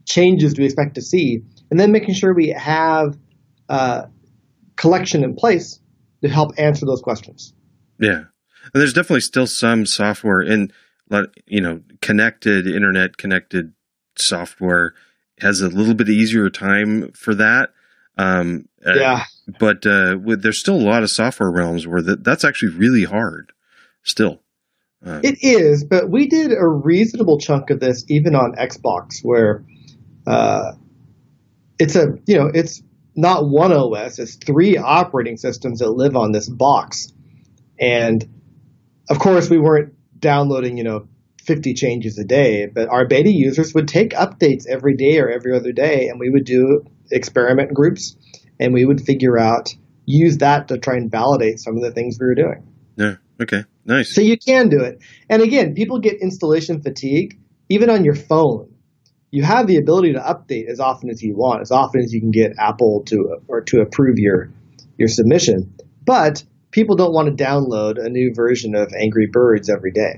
changes 0.06 0.54
do 0.54 0.62
we 0.62 0.66
expect 0.66 0.96
to 0.96 1.02
see? 1.02 1.42
And 1.70 1.80
then 1.80 1.92
making 1.92 2.16
sure 2.16 2.34
we 2.34 2.56
have 2.58 3.18
uh, 3.70 4.06
collection 4.76 5.24
in 5.24 5.36
place 5.36 5.80
to 6.22 6.30
help 6.30 6.52
answer 6.58 6.86
those 6.86 7.02
questions. 7.02 7.54
Yeah. 8.00 8.26
And 8.74 8.82
there's 8.82 8.94
definitely 8.94 9.22
still 9.22 9.48
some 9.48 9.86
software 9.86 10.42
in, 10.42 10.72
you 11.46 11.62
know, 11.62 11.82
connected, 12.02 12.68
internet 12.68 13.18
connected 13.18 13.74
software 14.18 14.94
has 15.40 15.62
a 15.62 15.70
little 15.70 15.94
bit 15.94 16.10
easier 16.10 16.50
time 16.50 17.12
for 17.14 17.36
that. 17.36 17.72
Um, 18.18 18.68
uh, 18.86 18.94
yeah. 18.96 19.14
Uh, 19.14 19.52
but 19.60 19.86
uh, 19.86 20.18
with, 20.22 20.42
there's 20.42 20.60
still 20.60 20.76
a 20.76 20.82
lot 20.82 21.04
of 21.04 21.12
software 21.12 21.52
realms 21.52 21.88
where 21.88 22.02
that, 22.02 22.24
that's 22.24 22.44
actually 22.44 22.74
really 22.74 23.04
hard 23.04 23.52
still. 24.04 24.42
Um, 25.06 25.22
it 25.24 25.38
is, 25.42 25.84
but 25.84 26.10
we 26.10 26.28
did 26.28 26.52
a 26.52 26.68
reasonable 26.68 27.38
chunk 27.38 27.70
of 27.70 27.80
this 27.80 28.04
even 28.08 28.36
on 28.36 28.56
Xbox 28.56 29.24
where 29.24 29.64
uh, 30.26 30.72
it's 31.78 31.96
a, 31.96 32.18
you 32.26 32.38
know, 32.38 32.50
it's 32.52 32.82
not 33.18 33.50
one 33.50 33.74
OS, 33.74 34.20
it's 34.20 34.36
three 34.36 34.78
operating 34.78 35.38
systems 35.38 35.80
that 35.80 35.90
live 35.90 36.16
on 36.16 36.32
this 36.32 36.48
box. 36.48 37.12
And 37.80 38.24
of 39.10 39.20
course, 39.20 39.50
we 39.50 39.58
weren't 39.58 39.94
downloading, 40.20 40.78
you 40.78 40.84
know, 40.84 41.08
50 41.44 41.74
changes 41.74 42.18
a 42.20 42.24
day, 42.24 42.68
but 42.68 42.90
our 42.90 43.08
beta 43.08 43.32
users 43.32 43.74
would 43.74 43.88
take 43.88 44.12
updates 44.12 44.68
every 44.68 44.96
day 44.96 45.20
or 45.20 45.30
every 45.30 45.56
other 45.56 45.72
day, 45.72 46.10
and 46.10 46.20
we 46.20 46.30
would 46.30 46.46
do 46.46 46.86
experiment 47.12 47.74
groups, 47.74 48.16
and 48.60 48.74
we 48.74 48.86
would 48.86 49.02
figure 49.02 49.38
out, 49.38 49.74
use 50.06 50.38
that 50.40 50.68
to 50.68 50.78
try 50.78 50.96
and 50.96 51.10
validate 51.10 51.60
some 51.60 51.76
of 51.76 51.84
the 51.84 51.92
things 51.92 52.18
we 52.20 52.28
were 52.28 52.36
doing. 52.36 52.68
Yeah. 52.98 53.16
Okay. 53.42 53.64
Nice. 53.86 54.14
So 54.14 54.22
you 54.22 54.38
can 54.38 54.70
do 54.70 54.82
it. 54.82 55.00
And 55.30 55.42
again, 55.42 55.74
people 55.74 56.00
get 56.00 56.22
installation 56.22 56.82
fatigue, 56.82 57.40
even 57.70 57.90
on 57.90 58.04
your 58.04 58.16
phone 58.16 58.74
you 59.32 59.44
have 59.44 59.68
the 59.68 59.78
ability 59.78 60.14
to 60.14 60.20
update 60.20 60.70
as 60.70 60.80
often 60.80 61.10
as 61.10 61.22
you 61.22 61.36
want, 61.36 61.62
as 61.62 61.72
often 61.72 62.02
as 62.02 62.14
you 62.14 62.20
can 62.20 62.32
get 62.32 62.54
Apple 62.58 63.04
to 63.08 63.38
or 63.48 63.62
to 63.62 63.82
approve 63.82 64.18
your 64.18 64.52
your 64.98 65.08
submission. 65.08 65.76
But 66.06 66.44
people 66.72 66.96
don't 66.96 67.14
want 67.14 67.36
to 67.36 67.44
download 67.44 68.04
a 68.04 68.10
new 68.10 68.34
version 68.34 68.76
of 68.76 68.94
Angry 68.98 69.28
Birds 69.28 69.70
every 69.70 69.92
day. 69.92 70.18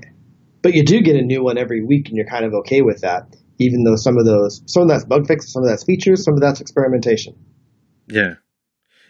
But 0.62 0.74
you 0.74 0.84
do 0.84 1.00
get 1.00 1.16
a 1.16 1.22
new 1.22 1.42
one 1.42 1.58
every 1.58 1.82
week, 1.82 2.08
and 2.08 2.16
you're 2.16 2.26
kind 2.26 2.44
of 2.44 2.54
okay 2.54 2.82
with 2.82 3.00
that, 3.00 3.34
even 3.58 3.82
though 3.82 3.96
some 3.96 4.18
of 4.18 4.26
those 4.26 4.62
some 4.66 4.82
of 4.82 4.88
that's 4.88 5.04
bug 5.04 5.26
fixes, 5.26 5.52
some 5.52 5.62
of 5.62 5.68
that's 5.68 5.84
features, 5.84 6.24
some 6.24 6.34
of 6.34 6.40
that's 6.40 6.60
experimentation. 6.60 7.34
Yeah, 8.06 8.34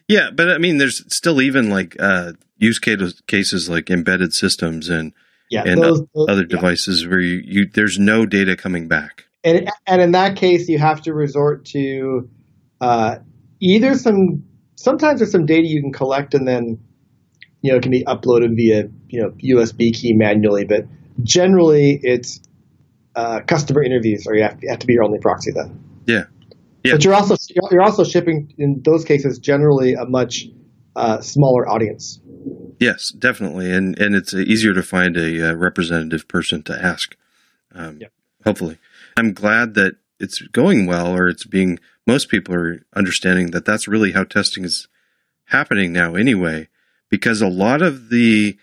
yeah, 0.09 0.31
but 0.35 0.51
I 0.51 0.59
mean, 0.59 0.79
there's 0.79 1.05
still 1.15 1.41
even 1.41 1.71
like 1.71 1.97
uh, 2.01 2.33
use 2.57 2.79
cases 2.79 3.21
cases 3.27 3.69
like 3.69 3.91
embedded 3.91 4.33
systems 4.33 4.89
and 4.89 5.13
yeah, 5.51 5.65
and 5.67 5.83
those, 5.83 6.03
those, 6.15 6.29
other 6.29 6.45
devices 6.45 7.03
yeah. 7.03 7.09
where 7.11 7.21
you, 7.21 7.43
you 7.45 7.67
there's 7.67 7.99
no 7.99 8.27
data 8.27 8.57
coming 8.57 8.89
back 8.89 9.27
and 9.45 9.71
and 9.87 10.03
in 10.03 10.13
that 10.13 10.37
case, 10.37 10.69
you 10.69 10.79
have 10.79 11.03
to 11.03 11.15
resort 11.15 11.65
to 11.67 12.29
uh, 12.81 13.17
either 13.61 13.95
some. 13.95 14.45
Sometimes 14.77 15.21
there's 15.21 15.33
some 15.33 15.47
data 15.47 15.67
you 15.67 15.83
can 15.83 15.93
collect, 15.93 16.35
and 16.35 16.47
then 16.47 16.79
you 17.63 17.71
know 17.71 17.79
it 17.79 17.83
can 17.83 17.91
be 17.91 18.05
uploaded 18.05 18.57
via 18.57 18.89
you 19.09 19.21
know 19.21 19.31
USB 19.43 19.93
key 19.93 20.13
manually. 20.15 20.65
But 20.65 20.87
generally, 21.23 21.99
it's 22.03 22.41
uh, 23.15 23.41
customer 23.47 23.83
interviews, 23.83 24.27
or 24.27 24.35
you 24.35 24.43
have, 24.43 24.59
you 24.63 24.71
have 24.71 24.79
to 24.81 24.87
be 24.87 24.95
your 24.95 25.05
only 25.05 25.19
proxy 25.19 25.53
then. 25.53 25.83
Yeah. 26.07 26.25
Yeah. 26.85 26.93
But 26.93 27.05
you're 27.05 27.15
also 27.15 27.37
you're 27.71 27.83
also 27.83 28.05
shipping 28.05 28.55
in 28.57 28.81
those 28.85 29.05
cases 29.05 29.39
generally 29.39 29.95
a 29.95 30.07
much 30.07 30.47
uh, 30.97 31.21
smaller 31.21 31.69
audience. 31.69 32.21
Yes, 32.79 33.11
definitely, 33.11 33.71
and 33.71 33.99
and 33.99 34.15
it's 34.15 34.33
easier 34.33 34.73
to 34.73 34.83
find 34.83 35.17
a 35.17 35.51
uh, 35.51 35.55
representative 35.55 36.27
person 36.27 36.63
to 36.65 36.73
ask. 36.73 37.17
Um, 37.75 37.99
yeah. 38.01 38.09
Hopefully. 38.45 38.79
I'm 39.17 39.33
glad 39.33 39.75
that 39.75 39.97
it's 40.19 40.41
going 40.49 40.87
well 40.87 41.15
or 41.15 41.29
it's 41.29 41.47
being 41.47 41.79
most 42.07 42.29
people 42.29 42.55
are 42.55 42.85
understanding 42.95 43.53
that 43.53 43.65
that's 43.65 43.89
really 43.89 44.13
how 44.13 44.25
testing 44.25 44.65
is 44.65 44.89
happening 45.47 45.93
now 45.93 46.15
anyway 46.15 46.69
because 47.09 47.41
a 47.41 47.49
lot 47.49 47.83
of 47.83 48.09
the 48.11 48.57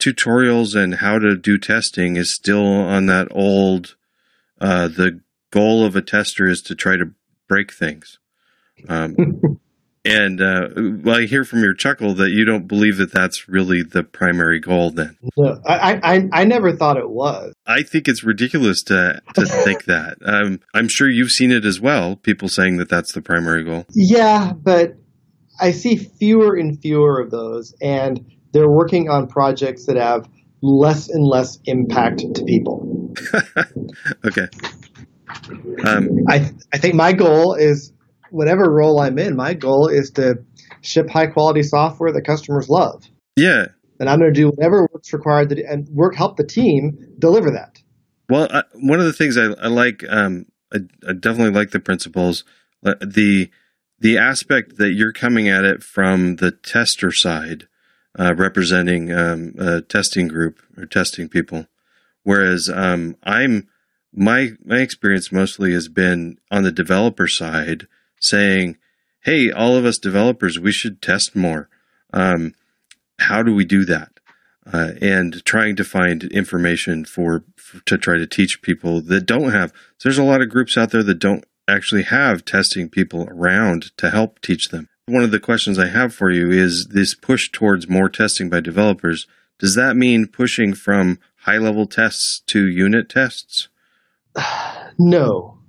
tutorials 0.00 0.74
and 0.74 0.96
how 0.96 1.18
to 1.18 1.36
do 1.36 1.58
testing 1.58 2.16
is 2.16 2.34
still 2.34 2.66
on 2.66 3.06
that 3.06 3.28
old 3.30 3.94
uh, 4.60 4.88
the 4.88 5.20
goal 5.50 5.84
of 5.84 5.94
a 5.94 6.02
tester 6.02 6.46
is 6.46 6.62
to 6.62 6.74
try 6.74 6.96
to 6.96 7.12
break 7.48 7.72
things. 7.72 8.18
Um, 8.88 9.60
And 10.04 10.40
uh, 10.40 10.68
well, 11.04 11.20
I 11.20 11.26
hear 11.26 11.44
from 11.44 11.60
your 11.60 11.74
chuckle 11.74 12.14
that 12.14 12.30
you 12.30 12.44
don't 12.44 12.66
believe 12.66 12.96
that 12.96 13.12
that's 13.12 13.48
really 13.48 13.82
the 13.82 14.02
primary 14.02 14.58
goal. 14.58 14.90
Then, 14.90 15.16
no, 15.36 15.60
I, 15.64 16.00
I, 16.02 16.28
I 16.32 16.44
never 16.44 16.74
thought 16.74 16.96
it 16.96 17.08
was. 17.08 17.54
I 17.66 17.84
think 17.84 18.08
it's 18.08 18.24
ridiculous 18.24 18.82
to 18.84 19.22
to 19.34 19.46
think 19.64 19.84
that. 19.84 20.18
Um, 20.24 20.58
I'm 20.74 20.88
sure 20.88 21.08
you've 21.08 21.30
seen 21.30 21.52
it 21.52 21.64
as 21.64 21.80
well. 21.80 22.16
People 22.16 22.48
saying 22.48 22.78
that 22.78 22.88
that's 22.88 23.12
the 23.12 23.22
primary 23.22 23.62
goal. 23.62 23.86
Yeah, 23.90 24.52
but 24.52 24.96
I 25.60 25.70
see 25.70 25.96
fewer 25.96 26.56
and 26.56 26.80
fewer 26.80 27.20
of 27.20 27.30
those, 27.30 27.72
and 27.80 28.26
they're 28.52 28.70
working 28.70 29.08
on 29.08 29.28
projects 29.28 29.86
that 29.86 29.96
have 29.96 30.28
less 30.62 31.08
and 31.08 31.24
less 31.24 31.60
impact 31.66 32.24
to 32.34 32.44
people. 32.44 33.14
okay. 34.24 34.48
Um, 35.84 36.08
I 36.28 36.50
I 36.72 36.78
think 36.78 36.96
my 36.96 37.12
goal 37.12 37.54
is 37.54 37.91
whatever 38.32 38.64
role 38.70 38.98
I'm 38.98 39.18
in, 39.18 39.36
my 39.36 39.54
goal 39.54 39.88
is 39.88 40.10
to 40.12 40.36
ship 40.80 41.08
high 41.08 41.26
quality 41.26 41.62
software 41.62 42.12
that 42.12 42.22
customers 42.22 42.68
love. 42.68 43.04
Yeah. 43.36 43.66
And 44.00 44.08
I'm 44.08 44.18
going 44.18 44.32
to 44.32 44.40
do 44.40 44.48
whatever 44.48 44.88
work's 44.92 45.12
required 45.12 45.50
to, 45.50 45.54
do, 45.56 45.64
and 45.68 45.88
work 45.90 46.16
help 46.16 46.36
the 46.36 46.46
team 46.46 47.14
deliver 47.18 47.50
that. 47.52 47.80
Well, 48.28 48.48
I, 48.50 48.62
one 48.74 48.98
of 48.98 49.06
the 49.06 49.12
things 49.12 49.36
I, 49.36 49.52
I 49.52 49.68
like, 49.68 50.02
um, 50.08 50.46
I, 50.72 50.78
I, 51.06 51.12
definitely 51.12 51.52
like 51.52 51.70
the 51.70 51.80
principles, 51.80 52.44
uh, 52.84 52.94
the 53.00 53.50
the 54.00 54.18
aspect 54.18 54.78
that 54.78 54.94
you're 54.94 55.12
coming 55.12 55.48
at 55.48 55.64
it 55.64 55.84
from 55.84 56.36
the 56.36 56.50
tester 56.50 57.12
side, 57.12 57.68
uh, 58.18 58.34
representing 58.34 59.12
um, 59.12 59.54
a 59.58 59.80
testing 59.80 60.26
group 60.26 60.60
or 60.76 60.86
testing 60.86 61.28
people, 61.28 61.66
whereas 62.24 62.68
um, 62.68 63.16
I'm 63.22 63.68
my 64.12 64.52
my 64.64 64.78
experience 64.78 65.30
mostly 65.30 65.72
has 65.72 65.88
been 65.88 66.38
on 66.50 66.64
the 66.64 66.72
developer 66.72 67.28
side 67.28 67.86
saying, 68.22 68.78
"Hey, 69.20 69.50
all 69.50 69.76
of 69.76 69.84
us 69.84 69.98
developers, 69.98 70.58
we 70.58 70.72
should 70.72 71.02
test 71.02 71.36
more." 71.36 71.68
Um, 72.12 72.54
how 73.18 73.42
do 73.42 73.54
we 73.54 73.64
do 73.64 73.84
that? 73.84 74.12
Uh, 74.70 74.92
and 75.00 75.44
trying 75.44 75.74
to 75.76 75.84
find 75.84 76.24
information 76.24 77.04
for, 77.04 77.44
for, 77.56 77.80
to 77.80 77.98
try 77.98 78.16
to 78.16 78.26
teach 78.26 78.62
people 78.62 79.00
that 79.00 79.26
don't 79.26 79.50
have. 79.50 79.72
So 79.98 80.08
there's 80.08 80.18
a 80.18 80.24
lot 80.24 80.40
of 80.40 80.50
groups 80.50 80.76
out 80.76 80.90
there 80.90 81.02
that 81.02 81.18
don't 81.18 81.44
actually 81.66 82.04
have 82.04 82.44
testing 82.44 82.88
people 82.88 83.26
around 83.28 83.96
to 83.96 84.10
help 84.10 84.40
teach 84.40 84.68
them. 84.68 84.88
One 85.06 85.24
of 85.24 85.32
the 85.32 85.40
questions 85.40 85.78
I 85.78 85.88
have 85.88 86.14
for 86.14 86.30
you 86.30 86.50
is 86.50 86.88
this 86.90 87.14
push 87.14 87.50
towards 87.50 87.88
more 87.88 88.08
testing 88.08 88.48
by 88.48 88.60
developers. 88.60 89.26
Does 89.58 89.74
that 89.74 89.96
mean 89.96 90.28
pushing 90.28 90.74
from 90.74 91.18
high 91.38 91.58
level 91.58 91.86
tests 91.86 92.40
to 92.46 92.68
unit 92.68 93.08
tests? 93.08 93.68
No, 94.98 95.61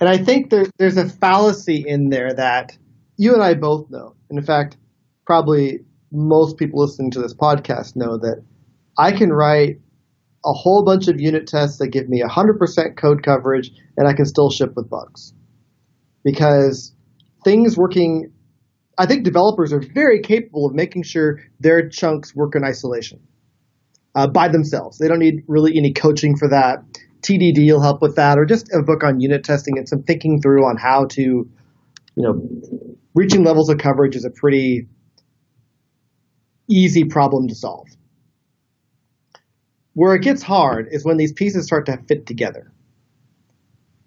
and 0.00 0.08
I 0.08 0.16
think 0.16 0.50
there, 0.50 0.66
there's 0.78 0.96
a 0.96 1.08
fallacy 1.08 1.84
in 1.86 2.08
there 2.08 2.32
that 2.34 2.76
you 3.16 3.34
and 3.34 3.42
I 3.42 3.54
both 3.54 3.90
know. 3.90 4.14
And 4.30 4.38
in 4.38 4.44
fact, 4.44 4.76
probably 5.26 5.80
most 6.10 6.56
people 6.56 6.80
listening 6.80 7.10
to 7.12 7.20
this 7.20 7.34
podcast 7.34 7.94
know 7.96 8.18
that 8.18 8.42
I 8.98 9.12
can 9.12 9.30
write 9.30 9.78
a 10.44 10.52
whole 10.52 10.84
bunch 10.84 11.08
of 11.08 11.20
unit 11.20 11.46
tests 11.46 11.78
that 11.78 11.88
give 11.88 12.08
me 12.08 12.22
100% 12.22 12.96
code 12.96 13.22
coverage 13.22 13.70
and 13.96 14.08
I 14.08 14.14
can 14.14 14.24
still 14.24 14.50
ship 14.50 14.72
with 14.74 14.88
bugs. 14.88 15.34
Because 16.24 16.94
things 17.44 17.76
working, 17.76 18.32
I 18.98 19.06
think 19.06 19.24
developers 19.24 19.72
are 19.72 19.82
very 19.94 20.20
capable 20.20 20.66
of 20.66 20.74
making 20.74 21.02
sure 21.02 21.40
their 21.60 21.88
chunks 21.88 22.34
work 22.34 22.54
in 22.56 22.64
isolation 22.64 23.20
uh, 24.14 24.26
by 24.26 24.48
themselves. 24.48 24.98
They 24.98 25.08
don't 25.08 25.18
need 25.18 25.44
really 25.46 25.72
any 25.76 25.92
coaching 25.92 26.36
for 26.36 26.48
that. 26.48 26.84
TDD 27.22 27.72
will 27.72 27.82
help 27.82 28.02
with 28.02 28.16
that, 28.16 28.38
or 28.38 28.44
just 28.44 28.72
a 28.72 28.82
book 28.82 29.04
on 29.04 29.20
unit 29.20 29.44
testing 29.44 29.78
and 29.78 29.88
some 29.88 30.02
thinking 30.02 30.40
through 30.40 30.64
on 30.64 30.76
how 30.76 31.06
to, 31.06 31.22
you 31.22 31.48
know, 32.16 32.48
reaching 33.14 33.44
levels 33.44 33.68
of 33.68 33.78
coverage 33.78 34.16
is 34.16 34.24
a 34.24 34.30
pretty 34.30 34.86
easy 36.68 37.04
problem 37.04 37.48
to 37.48 37.54
solve. 37.54 37.88
Where 39.94 40.14
it 40.14 40.22
gets 40.22 40.42
hard 40.42 40.88
is 40.90 41.04
when 41.04 41.16
these 41.16 41.32
pieces 41.32 41.66
start 41.66 41.86
to 41.86 41.98
fit 42.08 42.26
together. 42.26 42.72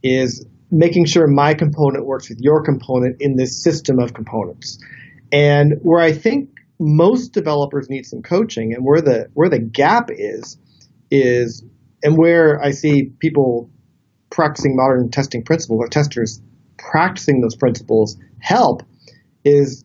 Is 0.02 0.46
making 0.72 1.06
sure 1.06 1.28
my 1.28 1.54
component 1.54 2.06
works 2.06 2.30
with 2.30 2.40
your 2.40 2.64
component 2.64 3.22
in 3.22 3.38
this 3.38 3.62
system 3.64 4.00
of 4.00 4.14
components. 4.14 4.80
And 5.32 5.76
where 5.82 6.02
I 6.02 6.12
think 6.12 6.50
most 6.80 7.30
developers 7.30 7.90
need 7.90 8.06
some 8.06 8.22
coaching 8.22 8.74
and 8.74 8.84
where 8.84 9.02
the 9.02 9.30
where 9.34 9.50
the 9.50 9.60
gap 9.60 10.10
is 10.12 10.58
is 11.12 11.64
and 12.04 12.18
where 12.18 12.62
I 12.62 12.72
see 12.72 13.12
people 13.20 13.70
practicing 14.30 14.76
modern 14.76 15.10
testing 15.10 15.44
principles 15.44 15.80
or 15.80 15.88
testers 15.88 16.42
practicing 16.78 17.42
those 17.42 17.56
principles 17.56 18.18
help 18.40 18.84
is 19.46 19.84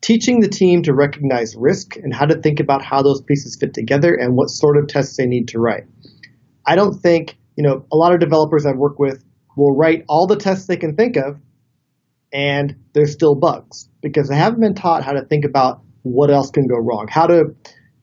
teaching 0.00 0.40
the 0.40 0.48
team 0.48 0.82
to 0.82 0.94
recognize 0.94 1.54
risk 1.56 1.96
and 1.96 2.14
how 2.14 2.26
to 2.26 2.40
think 2.40 2.60
about 2.60 2.84
how 2.84 3.02
those 3.02 3.22
pieces 3.22 3.56
fit 3.58 3.74
together 3.74 4.14
and 4.14 4.36
what 4.36 4.48
sort 4.48 4.76
of 4.76 4.86
tests 4.86 5.16
they 5.16 5.26
need 5.26 5.48
to 5.48 5.58
write. 5.58 5.84
I 6.66 6.76
don't 6.76 6.94
think, 7.00 7.36
you 7.56 7.64
know, 7.64 7.84
a 7.90 7.96
lot 7.96 8.12
of 8.12 8.20
developers 8.20 8.66
I've 8.66 8.76
worked 8.76 9.00
with 9.00 9.24
will 9.56 9.74
write 9.74 10.04
all 10.08 10.26
the 10.26 10.36
tests 10.36 10.66
they 10.66 10.76
can 10.76 10.94
think 10.94 11.16
of 11.16 11.40
and 12.32 12.76
there's 12.92 13.12
still 13.12 13.34
bugs 13.34 13.88
because 14.02 14.28
they 14.28 14.36
haven't 14.36 14.60
been 14.60 14.74
taught 14.74 15.02
how 15.02 15.12
to 15.12 15.24
think 15.24 15.44
about 15.44 15.82
what 16.02 16.30
else 16.30 16.50
can 16.50 16.66
go 16.66 16.76
wrong, 16.76 17.06
how 17.08 17.26
to 17.26 17.54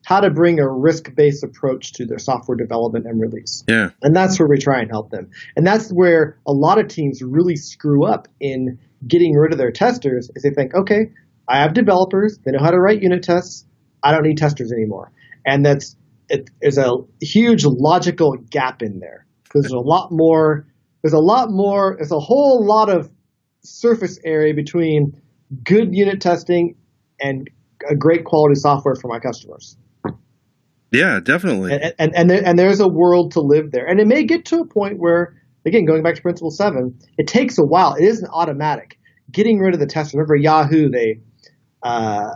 how 0.06 0.20
to 0.20 0.30
bring 0.30 0.60
a 0.60 0.68
risk-based 0.68 1.42
approach 1.42 1.92
to 1.92 2.06
their 2.06 2.20
software 2.20 2.56
development 2.56 3.06
and 3.06 3.20
release. 3.20 3.64
Yeah. 3.66 3.90
And 4.02 4.14
that's 4.14 4.38
where 4.38 4.46
we 4.46 4.56
try 4.56 4.78
and 4.78 4.88
help 4.88 5.10
them. 5.10 5.28
And 5.56 5.66
that's 5.66 5.90
where 5.90 6.38
a 6.46 6.52
lot 6.52 6.78
of 6.78 6.86
teams 6.86 7.22
really 7.22 7.56
screw 7.56 8.06
up 8.06 8.28
in 8.38 8.78
getting 9.08 9.34
rid 9.34 9.50
of 9.50 9.58
their 9.58 9.72
testers 9.72 10.30
is 10.36 10.44
they 10.44 10.50
think, 10.50 10.76
okay, 10.76 11.10
I 11.48 11.60
have 11.60 11.74
developers, 11.74 12.38
they 12.44 12.52
know 12.52 12.62
how 12.62 12.70
to 12.70 12.78
write 12.78 13.02
unit 13.02 13.24
tests, 13.24 13.66
I 14.00 14.12
don't 14.12 14.22
need 14.22 14.38
testers 14.38 14.70
anymore. 14.70 15.10
And 15.44 15.66
that's 15.66 15.96
it, 16.28 16.50
there's 16.60 16.78
a 16.78 16.92
huge 17.20 17.64
logical 17.64 18.36
gap 18.48 18.82
in 18.82 19.00
there 19.00 19.26
because 19.42 19.62
there's 19.62 19.72
a 19.72 19.78
lot 19.80 20.10
more 20.12 20.68
there's 21.02 21.14
a 21.14 21.18
lot 21.18 21.48
more 21.50 21.96
there's 21.98 22.12
a 22.12 22.20
whole 22.20 22.64
lot 22.64 22.90
of 22.90 23.10
surface 23.64 24.20
area 24.24 24.54
between 24.54 25.20
good 25.64 25.88
unit 25.90 26.20
testing 26.20 26.76
and 27.18 27.50
a 27.90 27.96
great 27.96 28.24
quality 28.24 28.54
software 28.54 28.94
for 28.94 29.08
my 29.08 29.18
customers. 29.18 29.76
Yeah, 30.96 31.20
definitely. 31.20 31.72
And 31.72 31.94
and 31.98 32.14
and, 32.14 32.30
there, 32.30 32.42
and 32.44 32.58
there's 32.58 32.80
a 32.80 32.88
world 32.88 33.32
to 33.32 33.40
live 33.40 33.70
there, 33.70 33.86
and 33.86 34.00
it 34.00 34.06
may 34.06 34.24
get 34.24 34.46
to 34.46 34.60
a 34.60 34.66
point 34.66 34.98
where, 34.98 35.40
again, 35.64 35.84
going 35.84 36.02
back 36.02 36.14
to 36.16 36.22
Principle 36.22 36.50
Seven, 36.50 36.98
it 37.18 37.26
takes 37.26 37.58
a 37.58 37.64
while. 37.64 37.94
It 37.94 38.04
isn't 38.04 38.28
automatic. 38.28 38.98
Getting 39.30 39.58
rid 39.58 39.74
of 39.74 39.80
the 39.80 39.86
test. 39.86 40.14
Remember 40.14 40.36
Yahoo? 40.36 40.88
They, 40.88 41.20
uh, 41.82 42.30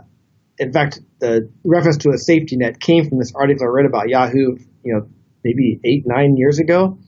in 0.59 0.73
fact, 0.73 1.01
the 1.21 1.51
reference 1.65 1.99
to 1.99 2.11
a 2.11 2.19
safety 2.19 2.57
net 2.57 2.81
came 2.81 3.09
from 3.09 3.19
this 3.19 3.33
article 3.35 3.67
I 3.67 3.71
read 3.71 3.87
about 3.87 4.09
Yahoo. 4.09 4.57
You 4.85 4.95
know, 4.95 5.09
maybe 5.45 5.81
eight 5.85 6.05
nine 6.07 6.37
years 6.37 6.59
ago, 6.59 6.99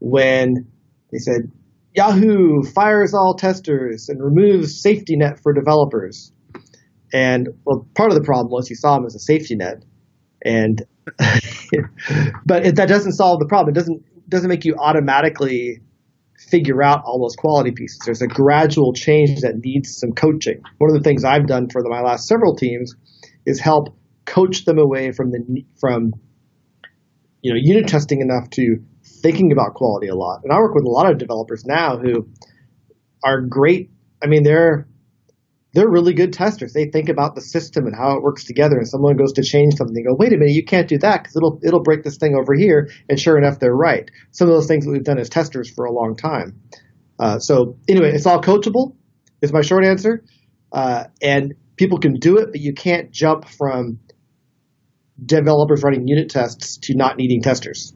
when 0.00 0.66
they 1.12 1.18
said 1.18 1.52
Yahoo 1.94 2.62
fires 2.62 3.14
all 3.14 3.34
testers 3.34 4.08
and 4.08 4.22
removes 4.22 4.80
safety 4.80 5.16
net 5.16 5.40
for 5.42 5.52
developers. 5.52 6.32
And 7.12 7.48
well, 7.64 7.86
part 7.94 8.10
of 8.10 8.18
the 8.18 8.24
problem 8.24 8.50
was 8.50 8.68
you 8.68 8.76
saw 8.76 8.96
them 8.96 9.06
as 9.06 9.14
a 9.14 9.20
safety 9.20 9.56
net, 9.56 9.84
and 10.46 10.82
but 12.46 12.66
it, 12.66 12.76
that 12.76 12.88
doesn't 12.88 13.12
solve 13.12 13.40
the 13.40 13.46
problem. 13.46 13.74
It 13.74 13.78
doesn't 13.78 14.28
doesn't 14.28 14.48
make 14.48 14.64
you 14.64 14.76
automatically 14.78 15.80
figure 16.50 16.82
out 16.82 17.02
all 17.04 17.20
those 17.20 17.36
quality 17.36 17.72
pieces. 17.72 17.98
There's 18.04 18.22
a 18.22 18.26
gradual 18.26 18.92
change 18.92 19.40
that 19.40 19.56
needs 19.62 19.96
some 19.98 20.12
coaching. 20.12 20.62
One 20.78 20.90
of 20.90 20.96
the 20.96 21.02
things 21.02 21.24
I've 21.24 21.46
done 21.46 21.68
for 21.70 21.82
the, 21.82 21.88
my 21.88 22.00
last 22.00 22.26
several 22.26 22.54
teams 22.54 22.94
is 23.44 23.60
help 23.60 23.96
coach 24.24 24.64
them 24.64 24.78
away 24.78 25.12
from 25.12 25.30
the 25.30 25.64
from 25.80 26.12
you 27.42 27.52
know 27.52 27.60
unit 27.60 27.88
testing 27.88 28.20
enough 28.20 28.50
to 28.50 28.78
thinking 29.22 29.52
about 29.52 29.74
quality 29.74 30.08
a 30.08 30.14
lot. 30.14 30.40
And 30.44 30.52
I 30.52 30.58
work 30.58 30.74
with 30.74 30.84
a 30.84 30.90
lot 30.90 31.10
of 31.10 31.18
developers 31.18 31.64
now 31.64 31.98
who 31.98 32.28
are 33.24 33.40
great. 33.40 33.90
I 34.22 34.26
mean, 34.26 34.42
they're 34.42 34.86
they're 35.76 35.90
really 35.90 36.14
good 36.14 36.32
testers. 36.32 36.72
They 36.72 36.86
think 36.86 37.10
about 37.10 37.34
the 37.34 37.42
system 37.42 37.86
and 37.86 37.94
how 37.94 38.16
it 38.16 38.22
works 38.22 38.44
together. 38.44 38.78
And 38.78 38.88
someone 38.88 39.14
goes 39.16 39.34
to 39.34 39.42
change 39.42 39.74
something, 39.74 39.94
they 39.94 40.02
go, 40.02 40.16
"Wait 40.18 40.32
a 40.32 40.38
minute, 40.38 40.54
you 40.54 40.64
can't 40.64 40.88
do 40.88 40.96
that 40.98 41.22
because 41.22 41.36
it'll 41.36 41.60
it'll 41.62 41.82
break 41.82 42.02
this 42.02 42.16
thing 42.16 42.34
over 42.34 42.54
here." 42.54 42.88
And 43.10 43.20
sure 43.20 43.36
enough, 43.36 43.60
they're 43.60 43.76
right. 43.76 44.10
Some 44.30 44.48
of 44.48 44.54
those 44.54 44.66
things 44.66 44.86
that 44.86 44.90
we've 44.90 45.04
done 45.04 45.18
as 45.18 45.28
testers 45.28 45.68
for 45.70 45.84
a 45.84 45.92
long 45.92 46.16
time. 46.16 46.58
Uh, 47.18 47.38
so 47.38 47.76
anyway, 47.88 48.12
it's 48.12 48.24
all 48.24 48.40
coachable. 48.40 48.96
Is 49.42 49.52
my 49.52 49.60
short 49.60 49.84
answer. 49.84 50.24
Uh, 50.72 51.04
and 51.20 51.54
people 51.76 51.98
can 51.98 52.14
do 52.14 52.38
it, 52.38 52.52
but 52.52 52.60
you 52.60 52.72
can't 52.72 53.10
jump 53.10 53.46
from 53.46 54.00
developers 55.22 55.82
running 55.82 56.08
unit 56.08 56.30
tests 56.30 56.78
to 56.78 56.94
not 56.94 57.18
needing 57.18 57.42
testers. 57.42 57.92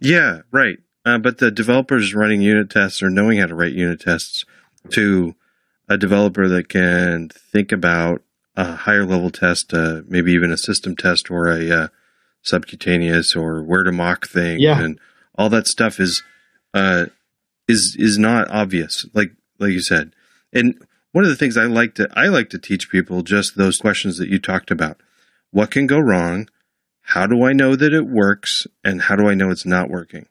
Yeah, 0.00 0.42
right. 0.52 0.78
Uh, 1.04 1.18
but 1.18 1.38
the 1.38 1.50
developers 1.50 2.14
running 2.14 2.40
unit 2.40 2.70
tests 2.70 3.02
or 3.02 3.10
knowing 3.10 3.38
how 3.38 3.46
to 3.46 3.54
write 3.54 3.72
unit 3.72 4.00
tests 4.00 4.44
to 4.90 5.34
a 5.88 5.96
developer 5.98 6.48
that 6.48 6.68
can 6.68 7.28
think 7.28 7.72
about 7.72 8.22
a 8.56 8.74
higher 8.74 9.04
level 9.04 9.30
test, 9.30 9.74
uh, 9.74 10.02
maybe 10.06 10.32
even 10.32 10.50
a 10.52 10.56
system 10.56 10.94
test 10.96 11.30
or 11.30 11.48
a 11.48 11.70
uh, 11.70 11.88
subcutaneous 12.42 13.34
or 13.34 13.62
where 13.62 13.82
to 13.82 13.92
mock 13.92 14.26
things 14.28 14.60
Yeah. 14.62 14.80
and 14.80 14.98
all 15.36 15.48
that 15.50 15.66
stuff 15.66 15.98
is 15.98 16.22
uh, 16.72 17.06
is 17.68 17.96
is 17.98 18.18
not 18.18 18.48
obvious. 18.50 19.06
Like 19.14 19.32
like 19.58 19.72
you 19.72 19.80
said, 19.80 20.12
and 20.52 20.74
one 21.12 21.24
of 21.24 21.30
the 21.30 21.36
things 21.36 21.56
I 21.56 21.64
like 21.64 21.94
to 21.96 22.08
I 22.14 22.28
like 22.28 22.50
to 22.50 22.58
teach 22.58 22.90
people 22.90 23.22
just 23.22 23.56
those 23.56 23.78
questions 23.78 24.18
that 24.18 24.28
you 24.28 24.38
talked 24.38 24.70
about. 24.70 25.00
What 25.50 25.70
can 25.70 25.86
go 25.86 25.98
wrong? 25.98 26.48
How 27.02 27.26
do 27.26 27.44
I 27.44 27.52
know 27.52 27.76
that 27.76 27.92
it 27.92 28.06
works? 28.06 28.66
And 28.82 29.02
how 29.02 29.16
do 29.16 29.28
I 29.28 29.34
know 29.34 29.50
it's 29.50 29.66
not 29.66 29.90
working? 29.90 30.26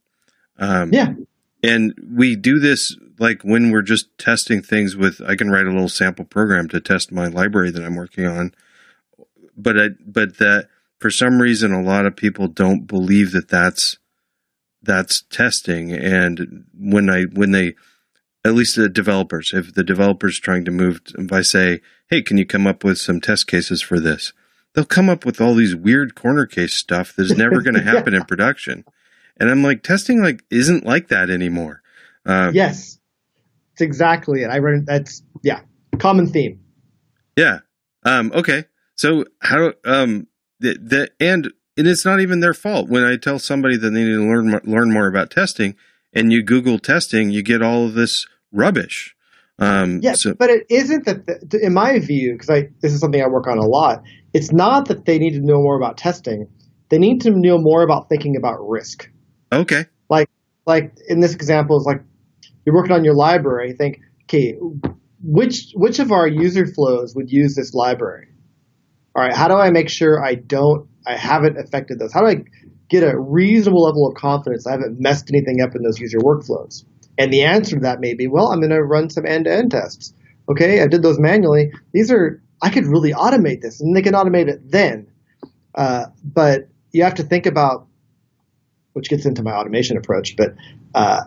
Um, 0.57 0.91
Yeah. 0.93 1.13
and 1.63 1.93
we 2.11 2.35
do 2.35 2.59
this 2.59 2.95
like 3.23 3.41
when 3.41 3.71
we're 3.71 3.81
just 3.81 4.15
testing 4.17 4.61
things 4.61 4.97
with 4.97 5.21
I 5.25 5.37
can 5.37 5.49
write 5.49 5.65
a 5.65 5.71
little 5.71 5.87
sample 5.87 6.25
program 6.25 6.67
to 6.67 6.81
test 6.81 7.09
my 7.09 7.27
library 7.27 7.71
that 7.71 7.83
I'm 7.83 7.95
working 7.95 8.27
on. 8.27 8.53
But 9.55 9.79
I, 9.79 9.87
but 10.05 10.37
that 10.39 10.67
for 10.99 11.09
some 11.09 11.41
reason 11.41 11.71
a 11.71 11.81
lot 11.81 12.05
of 12.05 12.17
people 12.17 12.47
don't 12.47 12.85
believe 12.85 13.31
that 13.31 13.47
that's 13.47 13.97
that's 14.81 15.23
testing. 15.29 15.93
And 15.93 16.65
when 16.77 17.09
I 17.09 17.23
when 17.23 17.51
they 17.51 17.75
at 18.43 18.55
least 18.55 18.75
the 18.75 18.89
developers 18.89 19.51
if 19.53 19.73
the 19.73 19.85
developers 19.85 20.37
trying 20.37 20.65
to 20.65 20.71
move 20.71 20.99
if 21.17 21.31
I 21.31 21.43
say 21.43 21.79
hey 22.09 22.21
can 22.21 22.37
you 22.37 22.45
come 22.45 22.67
up 22.67 22.83
with 22.83 22.97
some 22.97 23.21
test 23.21 23.47
cases 23.47 23.81
for 23.81 24.01
this? 24.01 24.33
They'll 24.73 24.83
come 24.83 25.09
up 25.09 25.23
with 25.23 25.39
all 25.39 25.55
these 25.55 25.77
weird 25.77 26.13
corner 26.13 26.45
case 26.45 26.73
stuff 26.73 27.13
that's 27.15 27.37
never 27.37 27.61
going 27.61 27.75
to 27.81 27.83
happen 27.83 28.13
in 28.13 28.25
production. 28.25 28.83
And 29.37 29.49
I'm 29.49 29.63
like 29.63 29.81
testing 29.81 30.21
like 30.21 30.43
isn't 30.49 30.85
like 30.85 31.07
that 31.07 31.29
anymore. 31.29 31.81
Um, 32.25 32.53
Yes, 32.53 32.99
it's 33.73 33.81
exactly 33.81 34.43
it. 34.43 34.47
I 34.47 34.59
run 34.59 34.85
that's 34.85 35.23
yeah, 35.41 35.61
common 35.99 36.27
theme. 36.27 36.59
Yeah. 37.35 37.59
Um, 38.03 38.31
okay. 38.33 38.65
So 38.95 39.25
how 39.41 39.57
do 39.57 39.73
um 39.85 40.27
the, 40.59 40.77
the 40.81 41.11
and 41.19 41.51
and 41.75 41.87
it's 41.87 42.05
not 42.05 42.19
even 42.19 42.39
their 42.39 42.53
fault 42.53 42.89
when 42.89 43.03
I 43.03 43.17
tell 43.17 43.39
somebody 43.39 43.77
that 43.77 43.89
they 43.89 44.03
need 44.03 44.13
to 44.13 44.27
learn 44.27 44.59
learn 44.63 44.93
more 44.93 45.07
about 45.07 45.31
testing 45.31 45.75
and 46.13 46.31
you 46.31 46.43
Google 46.43 46.77
testing, 46.77 47.31
you 47.31 47.41
get 47.41 47.61
all 47.61 47.85
of 47.85 47.95
this 47.95 48.27
rubbish. 48.51 49.15
Um, 49.59 49.99
Yeah, 50.01 50.13
so 50.13 50.33
but 50.33 50.49
it 50.49 50.65
isn't 50.69 51.05
that, 51.05 51.25
the, 51.25 51.59
in 51.61 51.73
my 51.73 51.99
view, 51.99 52.33
because 52.33 52.49
I 52.49 52.69
this 52.81 52.93
is 52.93 52.99
something 52.99 53.21
I 53.21 53.27
work 53.27 53.47
on 53.47 53.57
a 53.57 53.65
lot. 53.65 54.03
It's 54.33 54.51
not 54.51 54.87
that 54.87 55.05
they 55.05 55.19
need 55.19 55.33
to 55.33 55.41
know 55.41 55.61
more 55.61 55.77
about 55.77 55.97
testing; 55.97 56.47
they 56.89 56.99
need 56.99 57.21
to 57.21 57.31
know 57.31 57.57
more 57.57 57.83
about 57.83 58.09
thinking 58.09 58.35
about 58.35 58.57
risk. 58.67 59.09
okay. 59.51 59.85
Like, 60.09 60.29
like 60.65 60.95
in 61.07 61.19
this 61.19 61.33
example, 61.33 61.77
is 61.77 61.85
like 61.85 62.03
you're 62.65 62.75
working 62.75 62.93
on 62.93 63.03
your 63.03 63.15
library. 63.15 63.73
Think, 63.73 64.01
okay, 64.23 64.57
which 65.21 65.71
which 65.75 65.99
of 65.99 66.11
our 66.11 66.27
user 66.27 66.65
flows 66.65 67.15
would 67.15 67.31
use 67.31 67.55
this 67.55 67.73
library? 67.73 68.27
All 69.15 69.23
right, 69.23 69.35
how 69.35 69.47
do 69.47 69.55
I 69.55 69.69
make 69.69 69.89
sure 69.89 70.23
I 70.23 70.33
don't, 70.33 70.89
I 71.05 71.15
haven't 71.15 71.59
affected 71.59 71.99
those? 71.99 72.11
How 72.11 72.21
do 72.21 72.27
I 72.27 72.43
get 72.89 73.03
a 73.03 73.15
reasonable 73.15 73.83
level 73.83 74.07
of 74.07 74.15
confidence 74.15 74.65
I 74.65 74.71
haven't 74.71 74.99
messed 74.99 75.29
anything 75.29 75.61
up 75.61 75.75
in 75.75 75.83
those 75.83 75.99
user 75.99 76.17
workflows? 76.17 76.83
And 77.15 77.31
the 77.31 77.43
answer 77.43 77.75
to 77.75 77.81
that 77.83 77.99
may 77.99 78.15
be, 78.15 78.25
well, 78.25 78.51
I'm 78.51 78.59
going 78.59 78.71
to 78.71 78.81
run 78.81 79.11
some 79.11 79.27
end-to-end 79.27 79.69
tests. 79.69 80.15
Okay, 80.49 80.81
I 80.81 80.87
did 80.87 81.03
those 81.03 81.19
manually. 81.19 81.71
These 81.91 82.11
are, 82.11 82.41
I 82.59 82.71
could 82.71 82.87
really 82.87 83.13
automate 83.13 83.61
this, 83.61 83.81
and 83.81 83.95
they 83.95 84.01
can 84.01 84.15
automate 84.15 84.47
it 84.47 84.71
then. 84.71 85.11
Uh, 85.75 86.05
but 86.23 86.69
you 86.91 87.03
have 87.03 87.15
to 87.15 87.23
think 87.23 87.45
about, 87.45 87.87
which 88.93 89.09
gets 89.09 89.27
into 89.27 89.43
my 89.43 89.51
automation 89.51 89.97
approach, 89.97 90.35
but 90.35 90.55
uh, 90.95 91.21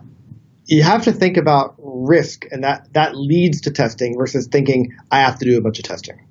you 0.66 0.82
have 0.82 1.04
to 1.04 1.12
think 1.12 1.36
about 1.36 1.74
risk, 1.78 2.44
and 2.50 2.64
that 2.64 2.92
that 2.92 3.16
leads 3.16 3.62
to 3.62 3.70
testing 3.70 4.16
versus 4.16 4.48
thinking 4.48 4.92
I 5.10 5.20
have 5.20 5.38
to 5.38 5.44
do 5.44 5.56
a 5.56 5.60
bunch 5.60 5.78
of 5.78 5.84
testing. 5.84 6.26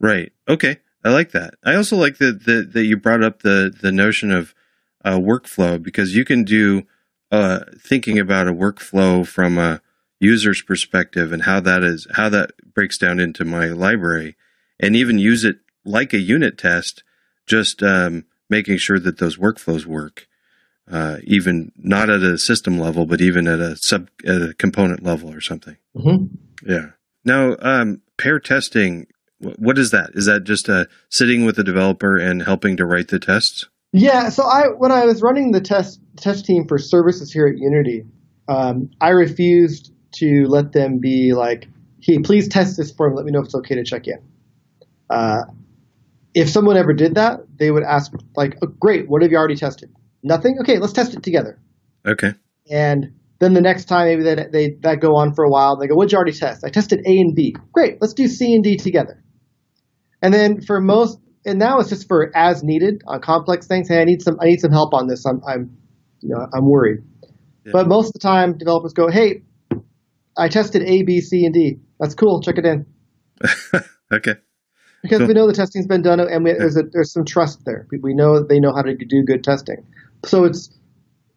Right. 0.00 0.32
Okay. 0.48 0.78
I 1.04 1.10
like 1.10 1.32
that. 1.32 1.54
I 1.62 1.74
also 1.74 1.96
like 1.96 2.18
that 2.18 2.44
that, 2.46 2.72
that 2.72 2.84
you 2.84 2.96
brought 2.96 3.22
up 3.22 3.42
the 3.42 3.72
the 3.78 3.92
notion 3.92 4.30
of 4.30 4.54
uh, 5.04 5.18
workflow 5.18 5.82
because 5.82 6.16
you 6.16 6.24
can 6.24 6.44
do 6.44 6.84
uh, 7.30 7.60
thinking 7.78 8.18
about 8.18 8.48
a 8.48 8.54
workflow 8.54 9.26
from 9.26 9.58
a 9.58 9.82
user's 10.18 10.62
perspective 10.62 11.32
and 11.32 11.42
how 11.42 11.60
that 11.60 11.82
is 11.82 12.06
how 12.14 12.28
that 12.30 12.52
breaks 12.74 12.96
down 12.96 13.20
into 13.20 13.44
my 13.44 13.68
library, 13.68 14.36
and 14.80 14.96
even 14.96 15.18
use 15.18 15.44
it 15.44 15.58
like 15.84 16.14
a 16.14 16.18
unit 16.18 16.56
test, 16.56 17.04
just 17.46 17.82
um, 17.82 18.24
making 18.48 18.78
sure 18.78 18.98
that 18.98 19.18
those 19.18 19.36
workflows 19.36 19.84
work, 19.84 20.26
uh, 20.90 21.18
even 21.24 21.72
not 21.76 22.10
at 22.10 22.22
a 22.22 22.38
system 22.38 22.78
level, 22.78 23.06
but 23.06 23.20
even 23.20 23.48
at 23.48 23.60
a 23.60 23.76
sub 23.76 24.08
at 24.26 24.42
a 24.42 24.54
component 24.54 25.02
level 25.02 25.32
or 25.32 25.40
something. 25.40 25.76
Mm-hmm. 25.96 26.70
Yeah. 26.70 26.90
Now, 27.24 27.56
um, 27.60 28.02
pair 28.18 28.38
testing. 28.38 29.06
What 29.38 29.78
is 29.78 29.90
that? 29.90 30.10
Is 30.14 30.26
that 30.26 30.44
just 30.44 30.68
uh, 30.68 30.84
sitting 31.10 31.44
with 31.44 31.56
the 31.56 31.64
developer 31.64 32.16
and 32.16 32.42
helping 32.42 32.76
to 32.76 32.86
write 32.86 33.08
the 33.08 33.18
tests? 33.18 33.66
Yeah, 33.92 34.28
so 34.30 34.44
I 34.44 34.68
when 34.68 34.90
I 34.92 35.04
was 35.04 35.22
running 35.22 35.52
the 35.52 35.60
test 35.60 36.00
test 36.16 36.44
team 36.44 36.66
for 36.66 36.78
services 36.78 37.32
here 37.32 37.46
at 37.46 37.58
Unity, 37.58 38.04
um, 38.48 38.90
I 39.00 39.10
refused 39.10 39.92
to 40.16 40.46
let 40.46 40.72
them 40.72 40.98
be 40.98 41.32
like, 41.32 41.68
"Hey, 42.00 42.18
please 42.18 42.48
test 42.48 42.76
this 42.76 42.90
for 42.90 43.08
me. 43.08 43.16
Let 43.16 43.24
me 43.24 43.32
know 43.32 43.40
if 43.40 43.46
it's 43.46 43.54
okay 43.54 43.76
to 43.76 43.84
check 43.84 44.06
in." 44.06 44.18
Uh, 45.08 45.42
if 46.34 46.48
someone 46.48 46.76
ever 46.76 46.92
did 46.92 47.14
that, 47.14 47.40
they 47.56 47.70
would 47.70 47.84
ask 47.84 48.12
like, 48.36 48.56
oh, 48.62 48.66
"Great, 48.66 49.08
what 49.08 49.22
have 49.22 49.30
you 49.30 49.38
already 49.38 49.56
tested? 49.56 49.94
Nothing. 50.24 50.56
Okay, 50.62 50.78
let's 50.78 50.92
test 50.92 51.14
it 51.14 51.22
together." 51.22 51.60
Okay. 52.04 52.32
And 52.70 53.12
then 53.38 53.52
the 53.52 53.60
next 53.60 53.84
time 53.84 54.06
maybe 54.06 54.22
they, 54.22 54.46
they 54.50 54.76
that 54.82 55.00
go 55.00 55.16
on 55.16 55.34
for 55.34 55.44
a 55.44 55.50
while. 55.50 55.76
They 55.76 55.86
go, 55.86 55.94
"What'd 55.94 56.12
you 56.12 56.16
already 56.16 56.32
test?" 56.32 56.64
I 56.64 56.70
tested 56.70 57.00
A 57.00 57.10
and 57.10 57.34
B. 57.34 57.54
Great, 57.72 57.98
let's 58.00 58.14
do 58.14 58.26
C 58.26 58.54
and 58.54 58.64
D 58.64 58.76
together. 58.76 59.22
And 60.22 60.32
then 60.32 60.62
for 60.62 60.80
most, 60.80 61.18
and 61.44 61.58
now 61.58 61.78
it's 61.78 61.90
just 61.90 62.08
for 62.08 62.34
as 62.34 62.62
needed 62.62 63.02
on 63.06 63.20
complex 63.20 63.66
things. 63.66 63.88
Hey, 63.88 64.00
I 64.00 64.04
need 64.04 64.22
some 64.22 64.38
I 64.40 64.46
need 64.46 64.60
some 64.60 64.72
help 64.72 64.94
on 64.94 65.06
this. 65.06 65.26
I'm 65.26 65.42
I'm 65.46 65.76
you 66.20 66.30
know 66.30 66.46
I'm 66.54 66.68
worried. 66.68 67.00
Yeah. 67.64 67.72
But 67.72 67.88
most 67.88 68.08
of 68.08 68.12
the 68.14 68.20
time, 68.20 68.56
developers 68.56 68.92
go, 68.92 69.10
"Hey, 69.10 69.42
I 70.36 70.48
tested 70.48 70.82
A, 70.82 71.02
B, 71.02 71.20
C, 71.20 71.44
and 71.44 71.52
D. 71.52 71.80
That's 72.00 72.14
cool. 72.14 72.40
Check 72.40 72.56
it 72.58 72.64
in." 72.64 72.86
okay. 74.12 74.36
Because 75.02 75.18
cool. 75.18 75.28
we 75.28 75.34
know 75.34 75.46
the 75.46 75.52
testing's 75.52 75.86
been 75.86 76.00
done, 76.00 76.18
and 76.20 76.44
we, 76.44 76.52
there's 76.52 76.78
a, 76.78 76.82
there's 76.90 77.12
some 77.12 77.26
trust 77.26 77.60
there. 77.66 77.86
We 77.90 78.14
know 78.14 78.42
they 78.42 78.58
know 78.58 78.72
how 78.74 78.80
to 78.80 78.94
do 78.94 79.22
good 79.26 79.44
testing. 79.44 79.84
So 80.26 80.44
it's 80.44 80.70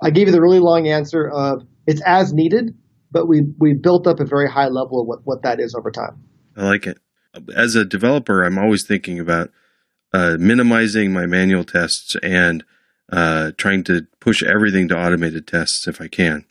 I 0.02 0.10
gave 0.10 0.28
you 0.28 0.34
the 0.34 0.42
really 0.42 0.60
long 0.60 0.88
answer 0.88 1.30
of 1.30 1.64
it's 1.86 2.02
as 2.06 2.34
needed, 2.34 2.76
but 3.12 3.28
we 3.28 3.42
we 3.58 3.74
built 3.74 4.08
up 4.08 4.20
a 4.20 4.26
very 4.26 4.50
high 4.50 4.68
level 4.68 5.02
of 5.02 5.08
what, 5.08 5.20
what 5.24 5.44
that 5.44 5.60
is 5.60 5.76
over 5.76 5.92
time. 5.92 6.24
I 6.56 6.66
like 6.66 6.88
it. 6.88 7.00
As 7.56 7.76
a 7.76 7.86
developer, 7.86 8.44
I'm 8.44 8.58
always 8.58 8.86
thinking 8.86 9.20
about 9.20 9.52
uh, 10.14 10.38
minimizing 10.40 11.14
my 11.14 11.26
manual 11.26 11.64
tests 11.64 12.16
and 12.24 12.64
uh, 13.12 13.52
trying 13.58 13.84
to 13.86 14.08
push 14.20 14.42
everything 14.44 14.88
to 14.88 14.98
automated 14.98 15.48
tests 15.48 15.88
if 15.88 16.02
I 16.02 16.08
can. 16.08 16.46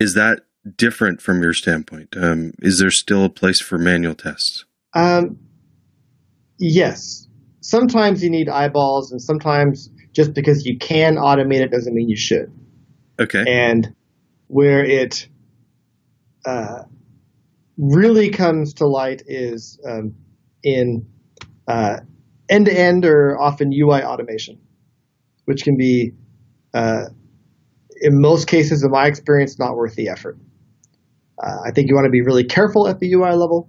Is 0.00 0.14
that 0.14 0.40
different 0.76 1.22
from 1.22 1.42
your 1.42 1.52
standpoint? 1.52 2.16
Um, 2.16 2.52
is 2.60 2.78
there 2.78 2.90
still 2.90 3.24
a 3.24 3.30
place 3.30 3.60
for 3.60 3.78
manual 3.78 4.14
tests? 4.14 4.64
Um, 4.94 5.38
yes. 6.58 7.28
Sometimes 7.60 8.22
you 8.22 8.30
need 8.30 8.48
eyeballs, 8.48 9.10
and 9.10 9.20
sometimes 9.20 9.90
just 10.16 10.32
because 10.32 10.64
you 10.64 10.78
can 10.78 11.16
automate 11.16 11.60
it 11.60 11.70
doesn't 11.70 11.92
mean 11.92 12.08
you 12.08 12.16
should. 12.16 12.50
Okay. 13.20 13.44
And 13.46 13.94
where 14.46 14.82
it 14.82 15.28
uh, 16.46 16.84
really 17.76 18.30
comes 18.30 18.72
to 18.74 18.86
light 18.86 19.22
is 19.26 19.78
um, 19.86 20.14
in 20.62 21.06
end 21.68 22.66
to 22.66 22.72
end 22.72 23.04
or 23.04 23.38
often 23.38 23.72
UI 23.72 24.02
automation, 24.02 24.58
which 25.44 25.64
can 25.64 25.76
be, 25.76 26.12
uh, 26.72 27.06
in 28.00 28.18
most 28.18 28.48
cases, 28.48 28.82
in 28.82 28.90
my 28.90 29.06
experience, 29.06 29.58
not 29.58 29.76
worth 29.76 29.96
the 29.96 30.08
effort. 30.08 30.38
Uh, 31.42 31.58
I 31.66 31.72
think 31.72 31.88
you 31.88 31.94
want 31.94 32.06
to 32.06 32.10
be 32.10 32.22
really 32.22 32.44
careful 32.44 32.88
at 32.88 33.00
the 33.00 33.12
UI 33.12 33.34
level 33.34 33.68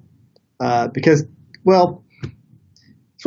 uh, 0.61 0.87
because, 0.93 1.25
well, 1.65 2.05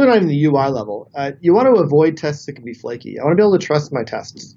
really 0.01 0.11
not 0.11 0.17
even 0.17 0.29
the 0.29 0.45
UI 0.45 0.71
level. 0.71 1.11
Uh, 1.15 1.33
you 1.41 1.55
want 1.55 1.75
to 1.75 1.81
avoid 1.81 2.17
tests 2.17 2.47
that 2.47 2.55
can 2.55 2.65
be 2.65 2.75
flaky. 2.75 3.19
I 3.19 3.25
want 3.25 3.33
to 3.33 3.37
be 3.37 3.47
able 3.47 3.59
to 3.59 3.65
trust 3.65 3.93
my 3.93 4.03
tests. 4.05 4.57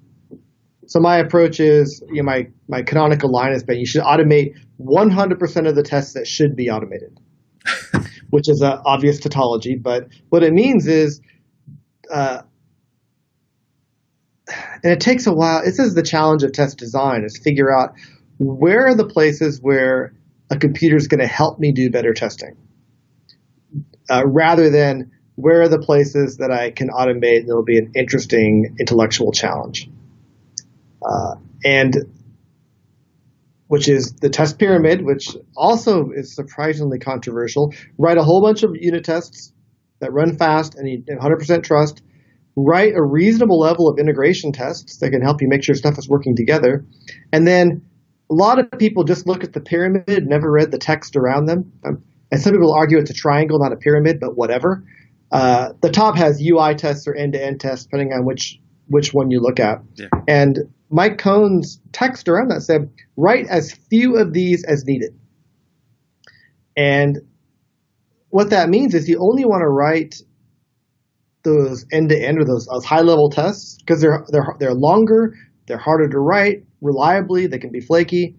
So 0.87 0.99
my 0.99 1.17
approach 1.17 1.59
is, 1.59 2.03
you 2.09 2.17
know, 2.17 2.23
my, 2.23 2.47
my 2.67 2.81
canonical 2.83 3.31
line 3.31 3.53
has 3.53 3.63
been 3.63 3.79
you 3.79 3.85
should 3.85 4.03
automate 4.03 4.55
100% 4.79 5.67
of 5.67 5.75
the 5.75 5.83
tests 5.83 6.13
that 6.13 6.27
should 6.27 6.55
be 6.55 6.69
automated, 6.69 7.19
which 8.29 8.49
is 8.49 8.61
an 8.61 8.79
obvious 8.85 9.19
tautology. 9.19 9.75
But 9.75 10.07
what 10.29 10.43
it 10.43 10.53
means 10.53 10.87
is, 10.87 11.21
uh, 12.11 12.41
and 14.83 14.91
it 14.91 14.99
takes 14.99 15.25
a 15.25 15.33
while. 15.33 15.63
This 15.63 15.79
is 15.79 15.95
the 15.95 16.03
challenge 16.03 16.43
of 16.43 16.51
test 16.51 16.77
design: 16.77 17.23
is 17.23 17.39
figure 17.41 17.73
out 17.73 17.93
where 18.39 18.87
are 18.87 18.95
the 18.95 19.07
places 19.07 19.59
where 19.61 20.13
a 20.51 20.57
computer 20.57 20.97
is 20.97 21.07
going 21.07 21.21
to 21.21 21.27
help 21.27 21.59
me 21.59 21.71
do 21.71 21.89
better 21.89 22.13
testing, 22.13 22.57
uh, 24.09 24.23
rather 24.25 24.69
than 24.69 25.11
where 25.35 25.61
are 25.61 25.67
the 25.67 25.79
places 25.79 26.37
that 26.37 26.51
I 26.51 26.71
can 26.71 26.89
automate 26.89 27.43
it'll 27.43 27.63
be 27.63 27.77
an 27.77 27.91
interesting 27.95 28.75
intellectual 28.79 29.31
challenge. 29.31 29.89
Uh, 31.01 31.35
and 31.65 31.95
which 33.67 33.87
is 33.87 34.13
the 34.21 34.29
test 34.29 34.59
pyramid, 34.59 35.03
which 35.03 35.35
also 35.55 36.11
is 36.11 36.35
surprisingly 36.35 36.99
controversial. 36.99 37.73
Write 37.97 38.17
a 38.17 38.23
whole 38.23 38.41
bunch 38.41 38.63
of 38.63 38.75
unit 38.75 39.03
tests 39.03 39.51
that 39.99 40.13
run 40.13 40.37
fast 40.37 40.75
and 40.75 41.07
100% 41.07 41.63
trust. 41.63 42.03
Write 42.55 42.93
a 42.93 43.01
reasonable 43.01 43.59
level 43.59 43.89
of 43.89 43.97
integration 43.97 44.51
tests 44.51 44.97
that 44.97 45.09
can 45.09 45.21
help 45.21 45.41
you 45.41 45.47
make 45.47 45.63
sure 45.63 45.73
stuff 45.73 45.97
is 45.97 46.07
working 46.07 46.35
together. 46.35 46.85
And 47.31 47.47
then 47.47 47.81
a 48.29 48.35
lot 48.35 48.59
of 48.59 48.69
people 48.77 49.05
just 49.05 49.25
look 49.25 49.43
at 49.43 49.53
the 49.53 49.61
pyramid, 49.61 50.27
never 50.27 50.51
read 50.51 50.69
the 50.69 50.77
text 50.77 51.15
around 51.15 51.47
them. 51.47 51.71
Um, 51.83 52.03
and 52.31 52.41
some 52.41 52.53
people 52.53 52.73
argue 52.73 52.97
it's 52.97 53.11
a 53.11 53.15
triangle, 53.15 53.59
not 53.59 53.73
a 53.73 53.75
pyramid, 53.75 54.19
but 54.19 54.37
whatever. 54.37 54.83
Uh, 55.33 55.73
the 55.81 55.89
top 55.89 56.15
has 56.15 56.39
UI 56.39 56.75
tests 56.75 57.07
or 57.07 57.15
end-to-end 57.15 57.59
tests, 57.59 57.85
depending 57.85 58.13
on 58.13 58.23
which 58.23 58.59
which 58.87 59.13
one 59.13 59.31
you 59.31 59.39
look 59.39 59.59
at. 59.59 59.81
Yeah. 59.95 60.07
And 60.27 60.59
Mike 60.91 61.17
Cohn's 61.17 61.81
text 61.91 62.29
around 62.29 62.49
that 62.51 62.61
said, 62.61 62.91
write 63.17 63.47
as 63.47 63.73
few 63.73 64.17
of 64.17 64.33
these 64.33 64.63
as 64.63 64.85
needed. 64.85 65.17
And 66.77 67.17
what 68.29 68.51
that 68.51 68.69
means 68.69 68.93
is 68.93 69.09
you 69.09 69.17
only 69.19 69.43
want 69.43 69.61
to 69.61 69.69
write 69.69 70.21
those 71.43 71.85
end 71.91 72.09
to 72.09 72.17
end 72.17 72.39
or 72.39 72.45
those, 72.45 72.67
those 72.67 72.85
high 72.85 73.01
level 73.01 73.31
tests 73.31 73.77
because 73.79 74.01
they're 74.01 74.23
they're 74.29 74.55
they're 74.59 74.75
longer, 74.75 75.35
they're 75.65 75.77
harder 75.77 76.09
to 76.09 76.19
write 76.19 76.63
reliably, 76.81 77.47
they 77.47 77.57
can 77.57 77.71
be 77.71 77.81
flaky. 77.81 78.35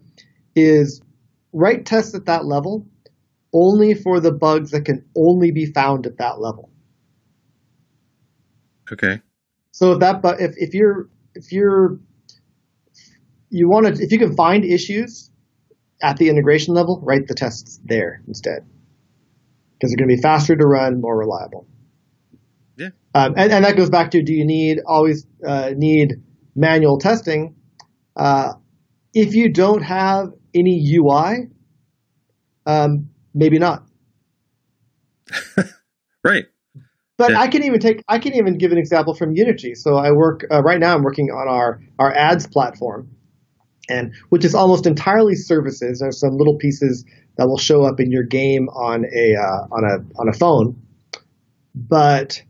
Is 0.54 1.02
write 1.52 1.86
tests 1.86 2.14
at 2.14 2.26
that 2.26 2.44
level 2.44 2.86
only 3.52 3.94
for 3.94 4.20
the 4.20 4.32
bugs 4.32 4.70
that 4.70 4.84
can 4.84 5.04
only 5.16 5.50
be 5.50 5.66
found 5.66 6.06
at 6.06 6.18
that 6.18 6.40
level. 6.40 6.70
Okay. 8.92 9.20
So 9.72 9.92
if 9.92 10.00
that 10.00 10.20
if 10.38 10.54
if 10.56 10.74
you're 10.74 11.08
if 11.34 11.52
you're 11.52 11.98
you 13.50 13.68
want 13.68 13.86
to 13.86 14.02
if 14.02 14.12
you 14.12 14.18
can 14.18 14.36
find 14.36 14.64
issues 14.64 15.30
at 16.02 16.16
the 16.16 16.28
integration 16.28 16.74
level, 16.74 17.00
write 17.02 17.26
the 17.26 17.34
tests 17.34 17.80
there 17.84 18.22
instead 18.26 18.66
because 19.74 19.90
they're 19.90 19.96
going 19.96 20.08
to 20.08 20.16
be 20.16 20.22
faster 20.22 20.56
to 20.56 20.66
run, 20.66 21.00
more 21.00 21.16
reliable. 21.16 21.66
Yeah. 22.76 22.90
Um, 23.14 23.34
and, 23.36 23.52
and 23.52 23.64
that 23.64 23.76
goes 23.76 23.90
back 23.90 24.10
to 24.12 24.22
do 24.22 24.32
you 24.32 24.46
need 24.46 24.80
always 24.86 25.26
uh, 25.46 25.70
need 25.76 26.22
manual 26.54 26.98
testing? 26.98 27.56
Uh, 28.16 28.54
if 29.12 29.34
you 29.34 29.52
don't 29.52 29.82
have 29.82 30.32
any 30.54 30.84
UI, 30.96 31.48
um, 32.66 33.10
maybe 33.34 33.58
not. 33.58 33.84
right. 36.24 36.46
But 37.16 37.30
yeah. 37.30 37.40
I 37.40 37.48
can 37.48 37.62
even 37.62 37.78
take 37.78 38.02
I 38.08 38.18
can 38.18 38.34
even 38.34 38.58
give 38.58 38.72
an 38.72 38.78
example 38.78 39.14
from 39.14 39.34
Unity. 39.34 39.74
So 39.74 39.96
I 39.96 40.10
work 40.10 40.44
uh, 40.50 40.62
right 40.62 40.80
now. 40.80 40.94
I'm 40.94 41.02
working 41.02 41.30
on 41.30 41.48
our 41.48 41.80
our 41.98 42.12
ads 42.12 42.46
platform, 42.46 43.08
and 43.88 44.12
which 44.30 44.44
is 44.44 44.54
almost 44.54 44.86
entirely 44.86 45.36
services. 45.36 46.00
There's 46.00 46.18
some 46.18 46.36
little 46.36 46.56
pieces 46.56 47.04
that 47.36 47.46
will 47.46 47.58
show 47.58 47.84
up 47.84 48.00
in 48.00 48.10
your 48.10 48.24
game 48.24 48.68
on 48.68 49.04
a 49.04 49.34
uh, 49.36 49.66
on 49.70 49.84
a 49.84 50.20
on 50.20 50.28
a 50.28 50.32
phone, 50.32 50.82
but 51.74 52.42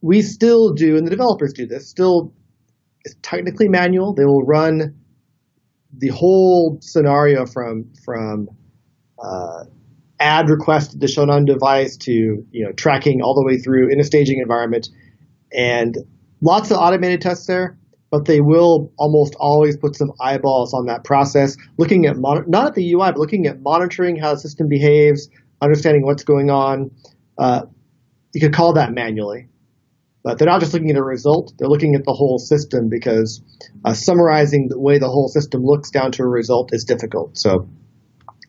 we 0.00 0.22
still 0.22 0.72
do, 0.72 0.96
and 0.96 1.06
the 1.06 1.10
developers 1.10 1.52
do 1.52 1.66
this. 1.66 1.88
Still, 1.88 2.32
it's 3.04 3.14
technically 3.22 3.68
manual. 3.68 4.14
They 4.14 4.24
will 4.24 4.42
run 4.42 4.96
the 5.96 6.08
whole 6.08 6.78
scenario 6.80 7.44
from 7.44 7.92
from 8.04 8.48
uh, 9.22 9.64
ad 10.22 10.48
request 10.48 11.00
to 11.00 11.08
shown 11.08 11.30
on 11.30 11.44
device 11.44 11.96
to 11.96 12.12
you 12.12 12.64
know 12.64 12.72
tracking 12.72 13.20
all 13.22 13.34
the 13.34 13.44
way 13.44 13.58
through 13.58 13.90
in 13.90 13.98
a 13.98 14.04
staging 14.04 14.38
environment, 14.38 14.88
and 15.52 15.98
lots 16.40 16.70
of 16.70 16.78
automated 16.78 17.20
tests 17.20 17.46
there. 17.46 17.76
But 18.10 18.26
they 18.26 18.42
will 18.42 18.92
almost 18.98 19.34
always 19.40 19.78
put 19.78 19.96
some 19.96 20.12
eyeballs 20.20 20.74
on 20.74 20.86
that 20.86 21.02
process, 21.02 21.56
looking 21.78 22.04
at 22.04 22.16
mon- 22.16 22.44
not 22.46 22.66
at 22.66 22.74
the 22.74 22.92
UI, 22.92 23.12
but 23.12 23.18
looking 23.18 23.46
at 23.46 23.62
monitoring 23.62 24.16
how 24.16 24.34
the 24.34 24.40
system 24.40 24.68
behaves, 24.68 25.30
understanding 25.62 26.04
what's 26.04 26.22
going 26.22 26.50
on. 26.50 26.90
Uh, 27.38 27.62
you 28.34 28.40
could 28.40 28.52
call 28.52 28.74
that 28.74 28.92
manually, 28.92 29.48
but 30.22 30.38
they're 30.38 30.48
not 30.48 30.60
just 30.60 30.74
looking 30.74 30.90
at 30.90 30.96
a 30.96 31.02
result; 31.02 31.54
they're 31.58 31.68
looking 31.68 31.94
at 31.94 32.04
the 32.04 32.12
whole 32.12 32.38
system 32.38 32.88
because 32.88 33.42
uh, 33.84 33.94
summarizing 33.94 34.68
the 34.68 34.78
way 34.78 34.98
the 34.98 35.08
whole 35.08 35.28
system 35.28 35.62
looks 35.64 35.90
down 35.90 36.12
to 36.12 36.22
a 36.22 36.28
result 36.28 36.70
is 36.72 36.84
difficult. 36.84 37.38
So 37.38 37.66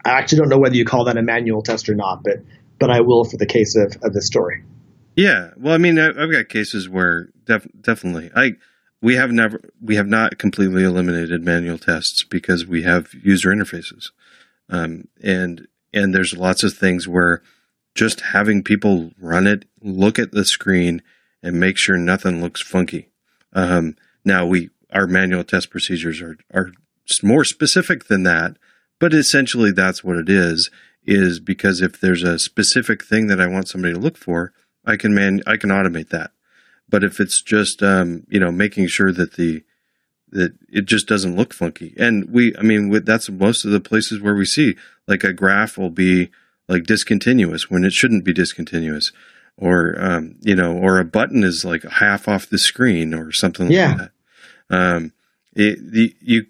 I 0.05 0.11
actually 0.11 0.39
don't 0.39 0.49
know 0.49 0.57
whether 0.59 0.75
you 0.75 0.85
call 0.85 1.05
that 1.05 1.17
a 1.17 1.21
manual 1.21 1.61
test 1.61 1.89
or 1.89 1.95
not, 1.95 2.23
but 2.23 2.43
but 2.79 2.89
I 2.89 3.01
will 3.01 3.23
for 3.23 3.37
the 3.37 3.45
case 3.45 3.75
of, 3.75 3.95
of 4.03 4.13
this 4.13 4.27
story. 4.27 4.63
Yeah, 5.15 5.51
well, 5.57 5.73
I 5.73 5.77
mean, 5.77 5.99
I've 5.99 6.31
got 6.31 6.49
cases 6.49 6.89
where 6.89 7.29
def- 7.45 7.67
definitely 7.79 8.31
I 8.35 8.53
we 9.01 9.15
have 9.15 9.31
never 9.31 9.59
we 9.81 9.95
have 9.95 10.07
not 10.07 10.37
completely 10.37 10.83
eliminated 10.83 11.43
manual 11.43 11.77
tests 11.77 12.23
because 12.23 12.65
we 12.65 12.83
have 12.83 13.13
user 13.13 13.49
interfaces, 13.49 14.11
um, 14.69 15.07
and 15.21 15.67
and 15.93 16.15
there's 16.15 16.35
lots 16.35 16.63
of 16.63 16.73
things 16.73 17.07
where 17.07 17.41
just 17.93 18.21
having 18.21 18.63
people 18.63 19.11
run 19.19 19.45
it, 19.45 19.65
look 19.81 20.17
at 20.17 20.31
the 20.31 20.45
screen, 20.45 21.01
and 21.43 21.59
make 21.59 21.77
sure 21.77 21.97
nothing 21.97 22.41
looks 22.41 22.61
funky. 22.61 23.09
Um, 23.53 23.95
now 24.25 24.45
we 24.45 24.69
our 24.91 25.05
manual 25.05 25.43
test 25.43 25.69
procedures 25.69 26.21
are 26.21 26.37
are 26.53 26.71
more 27.21 27.43
specific 27.43 28.05
than 28.05 28.23
that, 28.23 28.57
but 29.03 29.13
essentially, 29.13 29.71
that's 29.71 30.01
what 30.03 30.15
it 30.17 30.29
is. 30.29 30.69
Is 31.05 31.41
because 31.41 31.81
if 31.81 31.99
there's 31.99 32.23
a 32.23 32.39
specific 32.39 33.03
thing 33.03 33.27
that 33.27 33.41
I 33.41 33.47
want 33.47 33.67
somebody 33.67 33.93
to 33.93 33.99
look 33.99 34.17
for, 34.17 34.53
I 34.85 34.95
can 34.95 35.13
man 35.13 35.41
I 35.45 35.57
can 35.57 35.69
automate 35.69 36.09
that. 36.09 36.31
But 36.87 37.03
if 37.03 37.19
it's 37.19 37.41
just 37.41 37.83
um, 37.83 38.23
you 38.29 38.39
know 38.39 38.51
making 38.51 38.87
sure 38.87 39.11
that 39.11 39.33
the 39.33 39.63
that 40.31 40.53
it 40.69 40.85
just 40.85 41.05
doesn't 41.07 41.35
look 41.35 41.53
funky. 41.53 41.93
And 41.97 42.29
we, 42.31 42.55
I 42.57 42.61
mean, 42.61 42.89
with, 42.89 43.05
that's 43.05 43.29
most 43.29 43.65
of 43.65 43.71
the 43.71 43.81
places 43.81 44.21
where 44.21 44.33
we 44.33 44.45
see 44.45 44.75
like 45.05 45.23
a 45.25 45.33
graph 45.33 45.77
will 45.77 45.91
be 45.91 46.29
like 46.69 46.83
discontinuous 46.85 47.69
when 47.69 47.83
it 47.83 47.91
shouldn't 47.91 48.23
be 48.23 48.31
discontinuous, 48.33 49.11
or 49.57 49.95
um, 49.99 50.35
you 50.39 50.55
know, 50.55 50.77
or 50.77 50.99
a 50.99 51.05
button 51.05 51.43
is 51.43 51.65
like 51.65 51.83
half 51.83 52.29
off 52.29 52.49
the 52.49 52.57
screen 52.57 53.13
or 53.13 53.33
something 53.33 53.69
Yeah. 53.69 53.87
like 53.89 53.97
that. 53.97 54.11
Um, 54.69 55.11
it, 55.53 55.91
the, 55.91 56.15
you, 56.21 56.45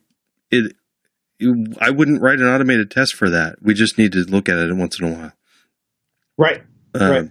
it, 0.51 0.75
I 1.79 1.89
wouldn't 1.89 2.21
write 2.21 2.39
an 2.39 2.47
automated 2.47 2.91
test 2.91 3.15
for 3.15 3.29
that. 3.29 3.55
We 3.61 3.73
just 3.73 3.97
need 3.97 4.11
to 4.13 4.19
look 4.19 4.49
at 4.49 4.57
it 4.57 4.73
once 4.75 4.99
in 4.99 5.07
a 5.07 5.11
while. 5.13 5.33
Right. 6.37 6.61
Um, 6.95 7.11
Right. 7.11 7.29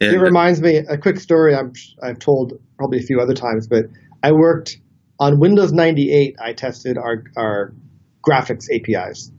it 0.00 0.20
reminds 0.20 0.60
me 0.60 0.76
a 0.76 0.96
quick 0.96 1.20
story 1.20 1.54
I'm, 1.54 1.72
I've 2.02 2.18
told 2.18 2.54
probably 2.76 2.98
a 2.98 3.02
few 3.02 3.20
other 3.20 3.34
times, 3.34 3.68
but 3.68 3.86
I 4.22 4.32
worked 4.32 4.78
on 5.18 5.38
Windows 5.38 5.72
98. 5.72 6.36
I 6.42 6.52
tested 6.54 6.96
our, 6.96 7.24
our 7.36 7.74
graphics 8.26 8.66
APIs. 8.72 9.30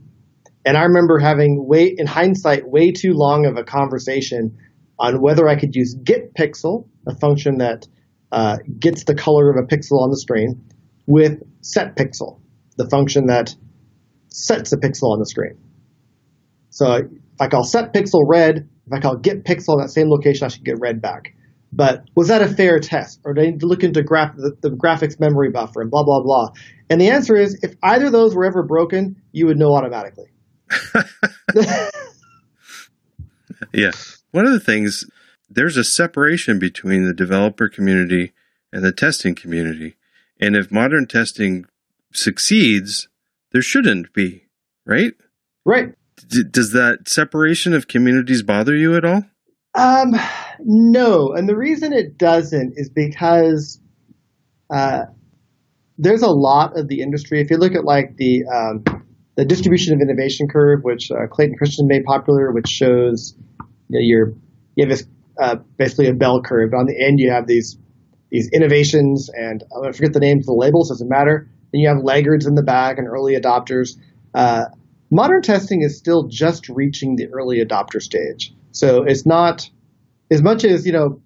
And 0.65 0.77
I 0.77 0.83
remember 0.83 1.17
having 1.17 1.65
way, 1.67 1.93
in 1.97 2.05
hindsight, 2.05 2.67
way 2.67 2.91
too 2.91 3.13
long 3.13 3.45
of 3.45 3.57
a 3.57 3.63
conversation 3.63 4.57
on 4.99 5.19
whether 5.19 5.47
I 5.47 5.55
could 5.55 5.75
use 5.75 5.95
getPixel, 5.95 6.87
a 7.07 7.15
function 7.15 7.57
that 7.57 7.87
uh, 8.31 8.57
gets 8.79 9.03
the 9.05 9.15
color 9.15 9.49
of 9.49 9.57
a 9.57 9.67
pixel 9.67 9.99
on 9.99 10.11
the 10.11 10.17
screen, 10.17 10.63
with 11.07 11.41
setPixel, 11.63 12.39
the 12.77 12.87
function 12.89 13.25
that 13.25 13.55
sets 14.31 14.71
a 14.73 14.77
pixel 14.77 15.11
on 15.11 15.19
the 15.19 15.25
screen. 15.25 15.57
So 16.69 16.93
if 16.93 17.07
I 17.39 17.47
call 17.47 17.63
set 17.63 17.93
pixel 17.93 18.23
red, 18.27 18.69
if 18.87 18.93
I 18.93 18.99
call 18.99 19.17
getPixel 19.17 19.69
on 19.69 19.81
that 19.81 19.89
same 19.89 20.09
location, 20.09 20.45
I 20.45 20.47
should 20.49 20.63
get 20.63 20.79
red 20.79 21.01
back. 21.01 21.33
But 21.73 22.03
was 22.15 22.27
that 22.27 22.41
a 22.41 22.47
fair 22.47 22.79
test? 22.79 23.21
Or 23.23 23.33
do 23.33 23.41
I 23.41 23.45
need 23.45 23.61
to 23.61 23.65
look 23.65 23.83
into 23.83 24.03
graph, 24.03 24.35
the, 24.35 24.55
the 24.61 24.69
graphics 24.69 25.19
memory 25.19 25.49
buffer 25.49 25.81
and 25.81 25.89
blah, 25.89 26.03
blah, 26.03 26.21
blah? 26.21 26.49
And 26.89 26.99
the 26.99 27.09
answer 27.09 27.35
is 27.35 27.57
if 27.63 27.75
either 27.81 28.07
of 28.07 28.11
those 28.11 28.35
were 28.35 28.45
ever 28.45 28.63
broken, 28.63 29.15
you 29.31 29.45
would 29.45 29.57
know 29.57 29.73
automatically. 29.73 30.31
Yeah. 33.73 33.91
One 34.31 34.45
of 34.45 34.53
the 34.53 34.59
things, 34.59 35.05
there's 35.49 35.77
a 35.77 35.83
separation 35.83 36.59
between 36.59 37.05
the 37.05 37.13
developer 37.13 37.69
community 37.69 38.33
and 38.71 38.83
the 38.83 38.91
testing 38.91 39.35
community. 39.35 39.95
And 40.39 40.55
if 40.55 40.71
modern 40.71 41.07
testing 41.07 41.65
succeeds, 42.13 43.07
there 43.51 43.61
shouldn't 43.61 44.13
be, 44.13 44.43
right? 44.85 45.13
right. 45.65 45.89
D- 46.27 46.43
does 46.49 46.71
that 46.71 47.07
separation 47.07 47.73
of 47.73 47.87
communities 47.87 48.43
bother 48.43 48.75
you 48.75 48.95
at 48.95 49.05
all? 49.05 49.23
Um, 49.73 50.13
no, 50.59 51.33
and 51.33 51.47
the 51.47 51.55
reason 51.55 51.93
it 51.93 52.17
doesn't 52.17 52.73
is 52.75 52.89
because 52.89 53.79
uh, 54.73 55.03
there's 55.97 56.23
a 56.23 56.29
lot 56.29 56.77
of 56.77 56.87
the 56.87 57.01
industry. 57.01 57.41
If 57.41 57.49
you 57.49 57.57
look 57.57 57.75
at 57.75 57.85
like 57.85 58.17
the 58.17 58.43
um, 58.45 58.83
the 59.35 59.45
distribution 59.45 59.93
of 59.93 60.01
innovation 60.01 60.47
curve, 60.47 60.81
which 60.83 61.09
uh, 61.11 61.27
Clayton 61.29 61.55
Christensen 61.57 61.87
made 61.87 62.03
popular, 62.03 62.51
which 62.51 62.67
shows 62.67 63.35
you 63.89 63.99
know, 63.99 63.99
your 63.99 64.33
you 64.75 64.85
have 64.85 64.89
this 64.89 65.07
uh, 65.41 65.55
basically 65.77 66.07
a 66.07 66.13
bell 66.13 66.41
curve. 66.41 66.73
On 66.73 66.85
the 66.85 66.99
end, 66.99 67.19
you 67.19 67.31
have 67.31 67.47
these 67.47 67.77
these 68.29 68.49
innovations, 68.53 69.29
and 69.33 69.63
I 69.83 69.91
forget 69.91 70.13
the 70.13 70.19
names 70.19 70.43
of 70.43 70.47
the 70.47 70.53
labels. 70.53 70.89
Doesn't 70.89 71.09
matter. 71.09 71.49
Then 71.71 71.81
you 71.81 71.87
have 71.87 72.03
laggards 72.03 72.45
in 72.45 72.55
the 72.55 72.63
back 72.63 72.97
and 72.97 73.07
early 73.07 73.35
adopters. 73.35 73.97
Uh, 74.33 74.65
modern 75.09 75.41
testing 75.41 75.81
is 75.81 75.97
still 75.97 76.27
just 76.27 76.69
reaching 76.69 77.15
the 77.15 77.27
early 77.27 77.63
adopter 77.63 78.01
stage. 78.01 78.53
So 78.71 79.03
it's 79.03 79.25
not 79.25 79.69
as 80.29 80.41
much 80.41 80.63
as, 80.63 80.85
you 80.85 80.91
know, 80.91 81.21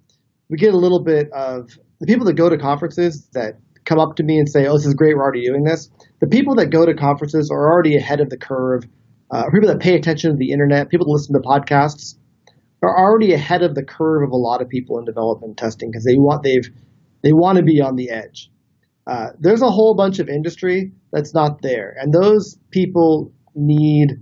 we 0.49 0.57
get 0.57 0.73
a 0.73 0.77
little 0.77 1.03
bit 1.03 1.31
of 1.31 1.77
the 1.99 2.07
people 2.07 2.25
that 2.25 2.33
go 2.33 2.49
to 2.49 2.57
conferences 2.57 3.27
that 3.33 3.59
come 3.85 3.99
up 3.99 4.15
to 4.15 4.23
me 4.23 4.39
and 4.39 4.49
say, 4.49 4.67
oh, 4.67 4.77
this 4.77 4.85
is 4.85 4.93
great, 4.93 5.15
we're 5.15 5.23
already 5.23 5.45
doing 5.45 5.63
this. 5.63 5.89
The 6.19 6.27
people 6.27 6.55
that 6.55 6.67
go 6.67 6.85
to 6.85 6.93
conferences 6.93 7.51
are 7.51 7.71
already 7.71 7.95
ahead 7.95 8.19
of 8.19 8.29
the 8.29 8.37
curve. 8.37 8.83
Uh, 9.31 9.49
people 9.51 9.67
that 9.67 9.79
pay 9.79 9.95
attention 9.95 10.31
to 10.31 10.37
the 10.37 10.51
internet, 10.51 10.89
people 10.89 11.07
that 11.07 11.11
listen 11.11 11.33
to 11.33 11.39
podcasts 11.39 12.15
are 12.81 12.97
already 12.97 13.33
ahead 13.33 13.63
of 13.63 13.75
the 13.75 13.83
curve 13.83 14.23
of 14.23 14.31
a 14.31 14.35
lot 14.35 14.61
of 14.61 14.69
people 14.69 14.99
in 14.99 15.05
development 15.05 15.57
testing 15.57 15.89
because 15.89 16.03
they 16.03 16.17
want 16.17 16.43
they've 16.43 16.69
they 17.23 17.33
want 17.33 17.57
to 17.57 17.63
be 17.63 17.81
on 17.81 17.95
the 17.95 18.09
edge. 18.09 18.51
Uh, 19.07 19.29
there's 19.39 19.61
a 19.61 19.69
whole 19.69 19.95
bunch 19.95 20.19
of 20.19 20.29
industry 20.29 20.91
that's 21.11 21.33
not 21.33 21.61
there, 21.61 21.95
and 21.99 22.13
those 22.13 22.57
people 22.71 23.31
need 23.53 24.19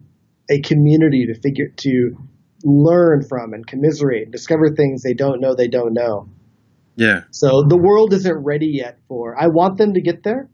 a 0.49 0.59
community 0.61 1.25
to 1.25 1.39
figure 1.39 1.69
to 1.77 2.11
learn 2.63 3.23
from 3.27 3.53
and 3.53 3.65
commiserate 3.65 4.23
and 4.23 4.31
discover 4.31 4.69
things 4.69 5.01
they 5.01 5.13
don't 5.13 5.41
know 5.41 5.55
they 5.55 5.67
don't 5.67 5.93
know. 5.93 6.29
Yeah. 6.95 7.21
So 7.31 7.63
the 7.67 7.77
world 7.77 8.13
isn't 8.13 8.43
ready 8.43 8.67
yet 8.67 8.99
for. 9.07 9.35
I 9.39 9.47
want 9.47 9.77
them 9.77 9.93
to 9.93 10.01
get 10.01 10.23
there, 10.23 10.49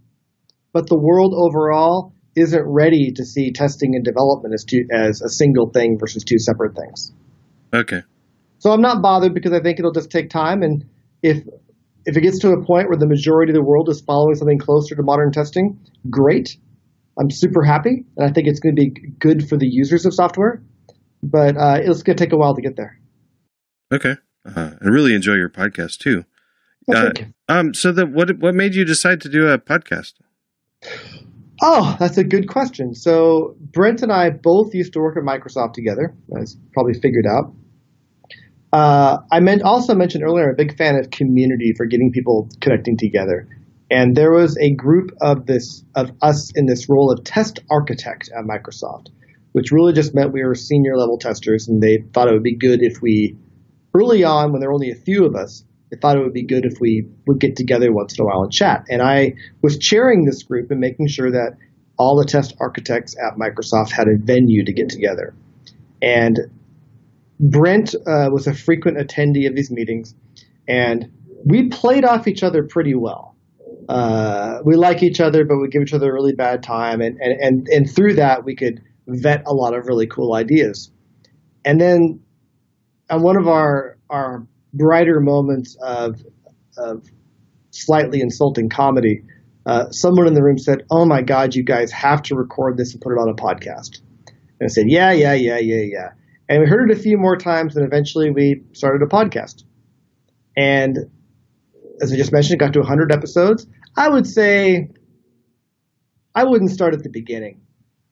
but 0.73 0.87
the 0.87 0.97
world 0.97 1.33
overall 1.35 2.13
isn't 2.35 2.63
ready 2.65 3.11
to 3.15 3.25
see 3.25 3.51
testing 3.51 3.95
and 3.95 4.05
development 4.05 4.53
as 4.53 4.63
two 4.63 4.85
as 4.91 5.21
a 5.21 5.29
single 5.29 5.69
thing 5.69 5.97
versus 5.99 6.23
two 6.23 6.39
separate 6.39 6.75
things. 6.75 7.11
Okay. 7.73 8.03
So 8.59 8.71
I'm 8.71 8.81
not 8.81 9.01
bothered 9.01 9.33
because 9.33 9.53
I 9.53 9.61
think 9.61 9.79
it'll 9.79 9.91
just 9.91 10.11
take 10.11 10.29
time 10.29 10.63
and 10.63 10.85
if 11.21 11.43
if 12.05 12.17
it 12.17 12.21
gets 12.21 12.39
to 12.39 12.51
a 12.51 12.65
point 12.65 12.89
where 12.89 12.97
the 12.97 13.07
majority 13.07 13.51
of 13.51 13.55
the 13.55 13.63
world 13.63 13.89
is 13.89 14.01
following 14.01 14.35
something 14.35 14.59
closer 14.59 14.95
to 14.95 15.03
modern 15.03 15.31
testing, 15.31 15.79
great. 16.09 16.57
I'm 17.19 17.29
super 17.29 17.63
happy, 17.63 18.05
and 18.17 18.29
I 18.29 18.31
think 18.31 18.47
it's 18.47 18.59
going 18.59 18.75
to 18.75 18.81
be 18.81 18.93
good 19.19 19.47
for 19.49 19.57
the 19.57 19.67
users 19.67 20.05
of 20.05 20.13
software. 20.13 20.63
But 21.21 21.57
uh, 21.57 21.79
it's 21.81 22.03
going 22.03 22.15
to 22.15 22.23
take 22.23 22.31
a 22.31 22.37
while 22.37 22.55
to 22.55 22.61
get 22.61 22.77
there. 22.77 22.97
Okay. 23.93 24.15
Uh, 24.45 24.71
I 24.81 24.87
really 24.87 25.13
enjoy 25.13 25.33
your 25.33 25.49
podcast 25.49 25.97
too. 25.97 26.23
Uh. 26.91 27.11
Um. 27.47 27.73
So 27.73 27.91
that 27.91 28.11
what 28.11 28.39
what 28.39 28.55
made 28.55 28.73
you 28.73 28.85
decide 28.85 29.21
to 29.21 29.29
do 29.29 29.47
a 29.47 29.59
podcast? 29.59 30.13
Oh, 31.61 31.95
that's 31.99 32.17
a 32.17 32.23
good 32.23 32.47
question. 32.47 32.95
So 32.95 33.55
Brent 33.59 34.01
and 34.01 34.11
I 34.11 34.29
both 34.29 34.73
used 34.73 34.93
to 34.93 34.99
work 34.99 35.17
at 35.17 35.23
Microsoft 35.23 35.73
together, 35.73 36.15
as 36.41 36.57
probably 36.73 36.93
figured 36.93 37.25
out. 37.29 37.53
Uh, 38.71 39.17
I 39.31 39.39
meant 39.39 39.63
also 39.63 39.95
mentioned 39.95 40.23
earlier, 40.23 40.45
I'm 40.45 40.53
a 40.53 40.55
big 40.55 40.77
fan 40.77 40.95
of 40.95 41.09
community 41.09 41.73
for 41.75 41.85
getting 41.85 42.11
people 42.11 42.49
connecting 42.61 42.97
together. 42.97 43.47
And 43.91 44.15
there 44.15 44.31
was 44.31 44.55
a 44.59 44.75
group 44.75 45.11
of 45.21 45.47
this 45.47 45.83
of 45.95 46.11
us 46.21 46.51
in 46.55 46.67
this 46.67 46.87
role 46.87 47.11
of 47.11 47.23
test 47.23 47.59
architect 47.71 48.29
at 48.37 48.45
Microsoft, 48.45 49.07
which 49.53 49.71
really 49.71 49.93
just 49.93 50.13
meant 50.13 50.31
we 50.31 50.43
were 50.43 50.53
senior 50.53 50.95
level 50.95 51.17
testers, 51.17 51.67
and 51.67 51.81
they 51.81 52.03
thought 52.13 52.27
it 52.27 52.33
would 52.33 52.43
be 52.43 52.55
good 52.55 52.83
if 52.83 53.01
we, 53.01 53.35
early 53.95 54.23
on 54.23 54.51
when 54.51 54.59
there 54.59 54.69
were 54.69 54.75
only 54.75 54.91
a 54.91 54.95
few 54.95 55.25
of 55.25 55.35
us, 55.35 55.63
they 55.89 55.97
thought 55.97 56.17
it 56.17 56.21
would 56.21 56.33
be 56.33 56.45
good 56.45 56.65
if 56.65 56.79
we 56.79 57.07
would 57.25 57.39
get 57.39 57.55
together 57.55 57.91
once 57.91 58.17
in 58.17 58.21
a 58.21 58.25
while 58.27 58.43
and 58.43 58.51
chat. 58.51 58.85
And 58.89 59.01
I 59.01 59.33
was 59.63 59.79
chairing 59.79 60.25
this 60.25 60.43
group 60.43 60.69
and 60.69 60.79
making 60.79 61.07
sure 61.07 61.31
that 61.31 61.57
all 61.97 62.15
the 62.15 62.25
test 62.25 62.55
architects 62.59 63.15
at 63.17 63.39
Microsoft 63.39 63.91
had 63.91 64.07
a 64.07 64.17
venue 64.17 64.63
to 64.65 64.71
get 64.71 64.89
together. 64.89 65.33
And 65.99 66.39
Brent 67.39 67.95
uh, 67.95 68.29
was 68.31 68.47
a 68.47 68.53
frequent 68.53 68.97
attendee 68.97 69.47
of 69.47 69.55
these 69.55 69.71
meetings, 69.71 70.13
and 70.67 71.11
we 71.45 71.69
played 71.69 72.03
off 72.03 72.27
each 72.27 72.43
other 72.43 72.63
pretty 72.63 72.95
well. 72.95 73.35
Uh, 73.87 74.59
we 74.65 74.75
like 74.75 75.01
each 75.01 75.19
other, 75.19 75.45
but 75.45 75.57
we 75.57 75.67
give 75.69 75.81
each 75.81 75.93
other 75.93 76.11
a 76.11 76.13
really 76.13 76.33
bad 76.33 76.61
time, 76.61 77.01
and, 77.01 77.17
and, 77.19 77.41
and, 77.41 77.67
and 77.69 77.89
through 77.89 78.15
that, 78.15 78.43
we 78.43 78.55
could 78.55 78.81
vet 79.07 79.43
a 79.47 79.53
lot 79.53 79.73
of 79.73 79.87
really 79.87 80.05
cool 80.05 80.33
ideas. 80.33 80.91
And 81.65 81.79
then 81.79 82.19
on 83.09 83.23
one 83.23 83.37
of 83.37 83.47
our, 83.47 83.97
our 84.09 84.45
brighter 84.73 85.19
moments 85.19 85.75
of, 85.81 86.21
of 86.77 87.09
slightly 87.71 88.21
insulting 88.21 88.69
comedy, 88.69 89.23
uh, 89.65 89.89
someone 89.91 90.27
in 90.27 90.33
the 90.33 90.43
room 90.43 90.57
said, 90.57 90.83
"Oh 90.89 91.05
my 91.05 91.21
God, 91.21 91.55
you 91.55 91.63
guys 91.63 91.91
have 91.91 92.21
to 92.23 92.35
record 92.35 92.77
this 92.77 92.93
and 92.93 93.01
put 93.01 93.11
it 93.11 93.19
on 93.19 93.29
a 93.29 93.33
podcast." 93.33 94.01
And 94.27 94.63
I 94.63 94.67
said, 94.67 94.89
"Yeah, 94.89 95.11
yeah, 95.11 95.33
yeah, 95.33 95.57
yeah, 95.57 95.83
yeah." 95.83 96.09
And 96.49 96.61
we 96.61 96.67
heard 96.67 96.89
it 96.89 96.97
a 96.97 96.99
few 96.99 97.17
more 97.17 97.37
times, 97.37 97.75
and 97.75 97.85
eventually 97.85 98.31
we 98.31 98.63
started 98.73 99.03
a 99.03 99.05
podcast. 99.05 99.63
And 100.57 100.97
as 102.01 102.11
I 102.11 102.15
just 102.15 102.31
mentioned, 102.31 102.55
it 102.55 102.65
got 102.65 102.73
to 102.73 102.79
100 102.79 103.11
episodes. 103.11 103.67
I 103.95 104.09
would 104.09 104.25
say 104.25 104.89
I 106.33 106.43
wouldn't 106.43 106.71
start 106.71 106.95
at 106.95 107.03
the 107.03 107.09
beginning, 107.09 107.61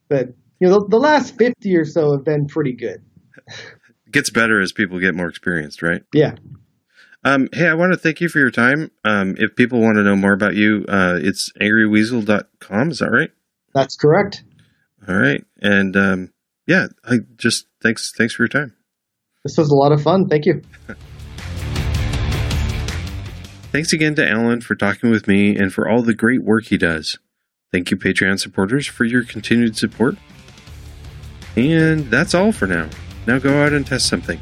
but 0.07 0.27
you 0.59 0.67
know, 0.67 0.79
the, 0.81 0.87
the 0.89 0.99
last 0.99 1.37
50 1.37 1.75
or 1.75 1.85
so 1.85 2.11
have 2.13 2.23
been 2.23 2.47
pretty 2.47 2.73
good. 2.73 3.03
It 3.47 3.55
gets 4.11 4.29
better 4.29 4.61
as 4.61 4.71
people 4.71 4.99
get 4.99 5.15
more 5.15 5.27
experienced, 5.27 5.81
right? 5.81 6.03
Yeah. 6.13 6.35
Um, 7.23 7.49
hey, 7.51 7.67
I 7.67 7.73
want 7.73 7.93
to 7.93 7.99
thank 7.99 8.21
you 8.21 8.29
for 8.29 8.39
your 8.39 8.51
time. 8.51 8.91
Um, 9.03 9.35
if 9.37 9.55
people 9.55 9.81
want 9.81 9.97
to 9.97 10.03
know 10.03 10.15
more 10.15 10.33
about 10.33 10.55
you, 10.55 10.85
uh, 10.87 11.17
it's 11.21 11.51
angryweasel.com. 11.59 12.91
Is 12.91 12.99
that 12.99 13.09
right? 13.11 13.31
That's 13.73 13.95
correct. 13.95 14.43
All 15.07 15.15
right. 15.15 15.43
And 15.61 15.97
um, 15.97 16.33
yeah, 16.67 16.87
I 17.03 17.19
just 17.37 17.65
thanks 17.81 18.11
thanks 18.15 18.35
for 18.35 18.43
your 18.43 18.49
time. 18.49 18.75
This 19.43 19.57
was 19.57 19.71
a 19.71 19.75
lot 19.75 19.91
of 19.91 20.03
fun. 20.03 20.27
Thank 20.27 20.45
you. 20.45 20.61
Thanks 23.69 23.91
again 23.91 24.15
to 24.15 24.27
Alan 24.27 24.61
for 24.61 24.75
talking 24.75 25.11
with 25.11 25.27
me 25.27 25.55
and 25.55 25.73
for 25.73 25.87
all 25.87 26.01
the 26.01 26.13
great 26.13 26.41
work 26.41 26.65
he 26.65 26.77
does. 26.77 27.19
Thank 27.71 27.91
you, 27.91 27.97
Patreon 27.97 28.39
supporters, 28.39 28.87
for 28.87 29.03
your 29.03 29.23
continued 29.23 29.77
support. 29.77 30.15
And 31.57 32.09
that's 32.09 32.33
all 32.33 32.53
for 32.53 32.65
now. 32.65 32.89
Now 33.27 33.39
go 33.39 33.61
out 33.61 33.73
and 33.73 33.85
test 33.85 34.07
something. 34.07 34.39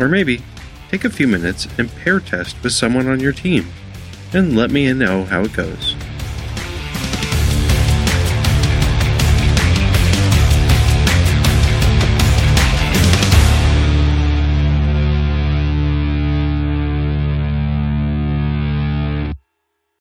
Or 0.00 0.08
maybe 0.08 0.42
take 0.90 1.04
a 1.04 1.10
few 1.10 1.28
minutes 1.28 1.68
and 1.78 1.90
pair 1.96 2.20
test 2.20 2.60
with 2.62 2.72
someone 2.72 3.06
on 3.06 3.20
your 3.20 3.32
team 3.32 3.66
and 4.32 4.56
let 4.56 4.70
me 4.70 4.90
know 4.92 5.24
how 5.24 5.42
it 5.42 5.52
goes. 5.52 5.94